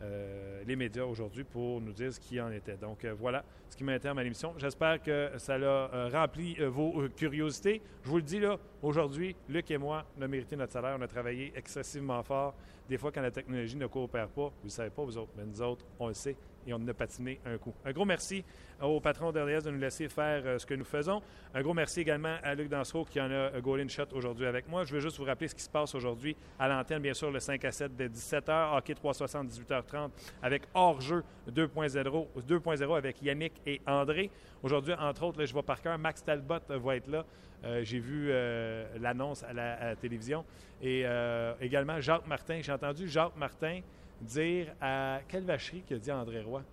euh, 0.03 0.63
les 0.65 0.75
médias 0.75 1.03
aujourd'hui 1.03 1.43
pour 1.43 1.79
nous 1.79 1.93
dire 1.93 2.13
ce 2.13 2.19
qui 2.19 2.39
en 2.39 2.51
était. 2.51 2.75
Donc 2.75 3.05
euh, 3.05 3.13
voilà 3.17 3.43
ce 3.69 3.77
qui 3.77 3.85
terme 3.99 4.17
à 4.17 4.23
l'émission. 4.23 4.53
J'espère 4.57 5.01
que 5.01 5.31
ça 5.37 5.57
l'a 5.57 5.89
euh, 5.93 6.09
rempli 6.11 6.55
vos 6.55 7.07
curiosités. 7.15 7.81
Je 8.03 8.09
vous 8.09 8.17
le 8.17 8.21
dis 8.21 8.39
là, 8.39 8.57
aujourd'hui, 8.81 9.35
Luc 9.49 9.71
et 9.71 9.77
moi, 9.77 10.05
on 10.17 10.21
a 10.21 10.27
mérité 10.27 10.55
notre 10.55 10.73
salaire. 10.73 10.95
On 10.99 11.01
a 11.01 11.07
travaillé 11.07 11.53
excessivement 11.55 12.21
fort. 12.23 12.53
Des 12.87 12.97
fois, 12.97 13.11
quand 13.11 13.21
la 13.21 13.31
technologie 13.31 13.77
ne 13.77 13.87
coopère 13.87 14.27
pas, 14.27 14.49
vous 14.49 14.65
ne 14.65 14.69
savez 14.69 14.89
pas, 14.89 15.03
vous 15.03 15.17
autres, 15.17 15.31
mais 15.37 15.45
nous 15.45 15.61
autres, 15.61 15.85
on 15.99 16.07
le 16.07 16.13
sait. 16.13 16.35
Et 16.67 16.73
on 16.73 16.87
a 16.87 16.93
patiné 16.93 17.39
un 17.45 17.57
coup. 17.57 17.73
Un 17.85 17.91
gros 17.91 18.05
merci 18.05 18.43
au 18.81 18.99
patron 18.99 19.31
d'RDS 19.31 19.63
de 19.65 19.71
nous 19.71 19.79
laisser 19.79 20.09
faire 20.09 20.41
euh, 20.45 20.57
ce 20.59 20.65
que 20.65 20.73
nous 20.73 20.83
faisons. 20.83 21.21
Un 21.53 21.61
gros 21.61 21.73
merci 21.73 22.01
également 22.01 22.35
à 22.43 22.53
Luc 22.55 22.69
Dansereau 22.69 23.05
qui 23.05 23.21
en 23.21 23.31
a 23.31 23.49
goal 23.61 23.79
in 23.81 23.87
shot 23.87 24.03
aujourd'hui 24.13 24.45
avec 24.45 24.67
moi. 24.67 24.83
Je 24.83 24.93
veux 24.93 24.99
juste 24.99 25.17
vous 25.17 25.23
rappeler 25.25 25.47
ce 25.47 25.55
qui 25.55 25.63
se 25.63 25.69
passe 25.69 25.95
aujourd'hui 25.95 26.35
à 26.59 26.67
l'antenne, 26.67 27.01
bien 27.01 27.13
sûr, 27.13 27.31
le 27.31 27.39
5 27.39 27.63
à 27.65 27.71
7 27.71 27.95
dès 27.95 28.07
17h, 28.09 28.77
hockey 28.77 28.93
360, 28.95 29.47
18h30 29.49 30.09
avec 30.41 30.63
hors-jeu 30.73 31.23
2.0 31.51 32.27
2.0 32.47 32.97
avec 32.97 33.21
Yannick 33.21 33.53
et 33.65 33.81
André. 33.87 34.29
Aujourd'hui, 34.61 34.93
entre 34.93 35.23
autres, 35.23 35.45
je 35.45 35.53
vois 35.53 35.63
par 35.63 35.81
cœur, 35.81 35.97
Max 35.97 36.23
Talbot 36.23 36.59
va 36.69 36.95
être 36.95 37.07
là. 37.07 37.25
Euh, 37.65 37.81
J'ai 37.83 37.99
vu 37.99 38.27
euh, 38.29 38.85
l'annonce 38.99 39.43
à, 39.43 39.53
la- 39.53 39.95
télévision. 39.95 40.43
Et 40.81 41.03
euh, 41.05 41.53
également 41.61 42.01
Jacques 42.01 42.27
Martin. 42.27 42.59
J'ai 42.61 42.73
entendu 42.73 43.07
Jacques 43.07 43.37
Martin 43.37 43.79
dire 44.23 44.73
à 44.81 45.19
quelle 45.27 45.43
vacherie 45.43 45.83
a 45.91 45.95
dit 45.95 46.11
André 46.11 46.41
Roy. 46.41 46.63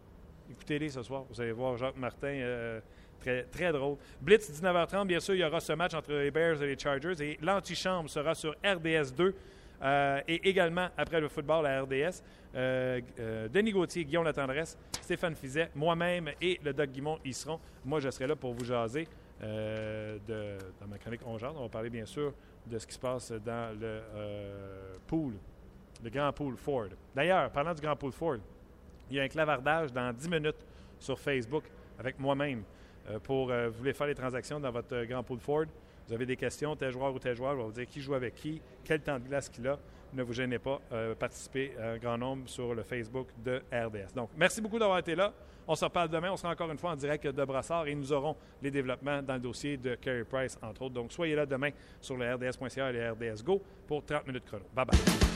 Écoutez-les 0.51 0.89
ce 0.89 1.03
soir. 1.03 1.25
Vous 1.31 1.41
allez 1.41 1.53
voir 1.53 1.77
Jacques 1.77 1.97
Martin. 1.97 2.29
euh, 2.29 2.81
Très, 3.21 3.43
très 3.45 3.71
drôle. 3.71 3.99
Blitz, 4.19 4.51
19h30, 4.51 5.07
bien 5.07 5.21
sûr, 5.21 5.35
il 5.35 5.41
y 5.41 5.45
aura 5.45 5.61
ce 5.61 5.75
match 5.75 5.93
entre 5.93 6.11
les 6.11 6.31
Bears 6.31 6.63
et 6.63 6.67
les 6.69 6.79
Chargers. 6.79 7.21
Et 7.23 7.39
l'antichambre 7.43 8.09
sera 8.09 8.35
sur 8.35 8.53
RDS 8.65 9.13
2. 9.15 9.35
euh, 9.83 10.21
et 10.27 10.49
également, 10.49 10.89
après 10.97 11.21
le 11.21 11.29
football 11.29 11.67
à 11.67 11.83
RDS, 11.83 12.23
euh, 12.55 13.01
Denis 13.49 13.73
Gauthier, 13.73 14.07
Guillaume 14.07 14.25
Latendresse, 14.25 14.79
Stéphane 15.03 15.35
Fizet, 15.35 15.71
moi-même 15.75 16.31
et 16.41 16.59
le 16.65 16.73
Doc 16.73 16.89
Guimont 16.91 17.19
y 17.23 17.35
seront. 17.35 17.61
Moi, 17.85 18.01
je 18.01 18.09
serai 18.11 18.27
là 18.27 18.37
pour 18.37 18.55
vous 18.55 18.65
jaser 18.65 19.07
dans 19.41 20.87
ma 20.89 20.97
chronique 20.99 21.21
On 21.27 21.37
jase. 21.37 21.53
On 21.57 21.63
va 21.65 21.69
parler, 21.69 21.91
bien 21.91 22.07
sûr, 22.07 22.33
de 22.67 22.79
ce 22.79 22.87
qui 22.87 22.95
se 22.95 22.99
passe 22.99 23.33
dans 23.33 23.79
le 23.79 24.01
pool, 25.07 25.35
le 26.03 26.11
grand 26.11 26.33
pool 26.33 26.57
Ford. 26.57 26.89
D'ailleurs, 27.15 27.51
parlant 27.51 27.75
du 27.75 27.81
grand 27.81 27.97
pool 27.97 28.13
Ford, 28.13 28.39
il 29.11 29.17
y 29.17 29.21
a 29.21 29.23
un 29.23 29.29
clavardage 29.29 29.93
dans 29.93 30.13
10 30.13 30.29
minutes 30.29 30.67
sur 30.99 31.19
Facebook 31.19 31.65
avec 31.99 32.19
moi-même 32.19 32.63
euh, 33.09 33.19
pour 33.19 33.51
euh, 33.51 33.69
vous 33.69 33.79
voulez 33.79 33.93
faire 33.93 34.07
les 34.07 34.15
transactions 34.15 34.61
dans 34.61 34.71
votre 34.71 34.95
euh, 34.95 35.05
grand 35.05 35.23
pool 35.23 35.41
Ford? 35.41 35.65
Vous 36.07 36.15
avez 36.15 36.27
des 36.27 36.37
questions, 36.37 36.75
tel 36.77 36.93
joueur 36.93 37.15
ou 37.15 37.19
tel 37.19 37.37
joueur, 37.37 37.53
je 37.53 37.59
vais 37.59 37.65
vous 37.65 37.73
dire 37.73 37.87
qui 37.87 38.01
joue 38.01 38.15
avec 38.15 38.35
qui, 38.35 38.61
quel 38.85 39.01
temps 39.01 39.19
de 39.19 39.29
glace 39.29 39.49
qu'il 39.49 39.67
a. 39.69 39.79
Ne 40.13 40.25
vous 40.25 40.33
gênez 40.33 40.59
pas, 40.59 40.81
participez 41.21 41.73
un 41.81 41.97
grand 41.97 42.19
nombre 42.19 42.49
sur 42.49 42.75
le 42.75 42.83
Facebook 42.83 43.29
de 43.45 43.63
RDS. 43.73 44.13
Donc, 44.13 44.31
merci 44.37 44.61
beaucoup 44.61 44.77
d'avoir 44.77 44.99
été 44.99 45.15
là. 45.15 45.33
On 45.69 45.77
se 45.77 45.85
reparle 45.85 46.09
demain. 46.09 46.33
On 46.33 46.37
sera 46.37 46.51
encore 46.53 46.69
une 46.69 46.79
fois 46.79 46.91
en 46.91 46.97
direct 46.97 47.29
de 47.29 47.45
Brassard 47.45 47.87
et 47.87 47.95
nous 47.95 48.13
aurons 48.13 48.35
les 48.61 48.73
développements 48.73 49.23
dans 49.23 49.35
le 49.35 49.41
dossier 49.41 49.77
de 49.77 49.95
Carey 49.95 50.25
Price, 50.25 50.59
entre 50.61 50.83
autres. 50.83 50.95
Donc, 50.95 51.13
soyez 51.13 51.37
là 51.37 51.47
demain 51.47 51.71
sur 52.01 52.17
le 52.17 52.35
RDS.ca 52.35 52.91
et 52.91 52.93
le 52.93 53.13
RDS 53.13 53.45
Go 53.45 53.63
pour 53.87 54.05
30 54.05 54.27
minutes 54.27 54.47
chrono. 54.47 54.65
Bye 54.75 54.87
bye. 54.87 55.30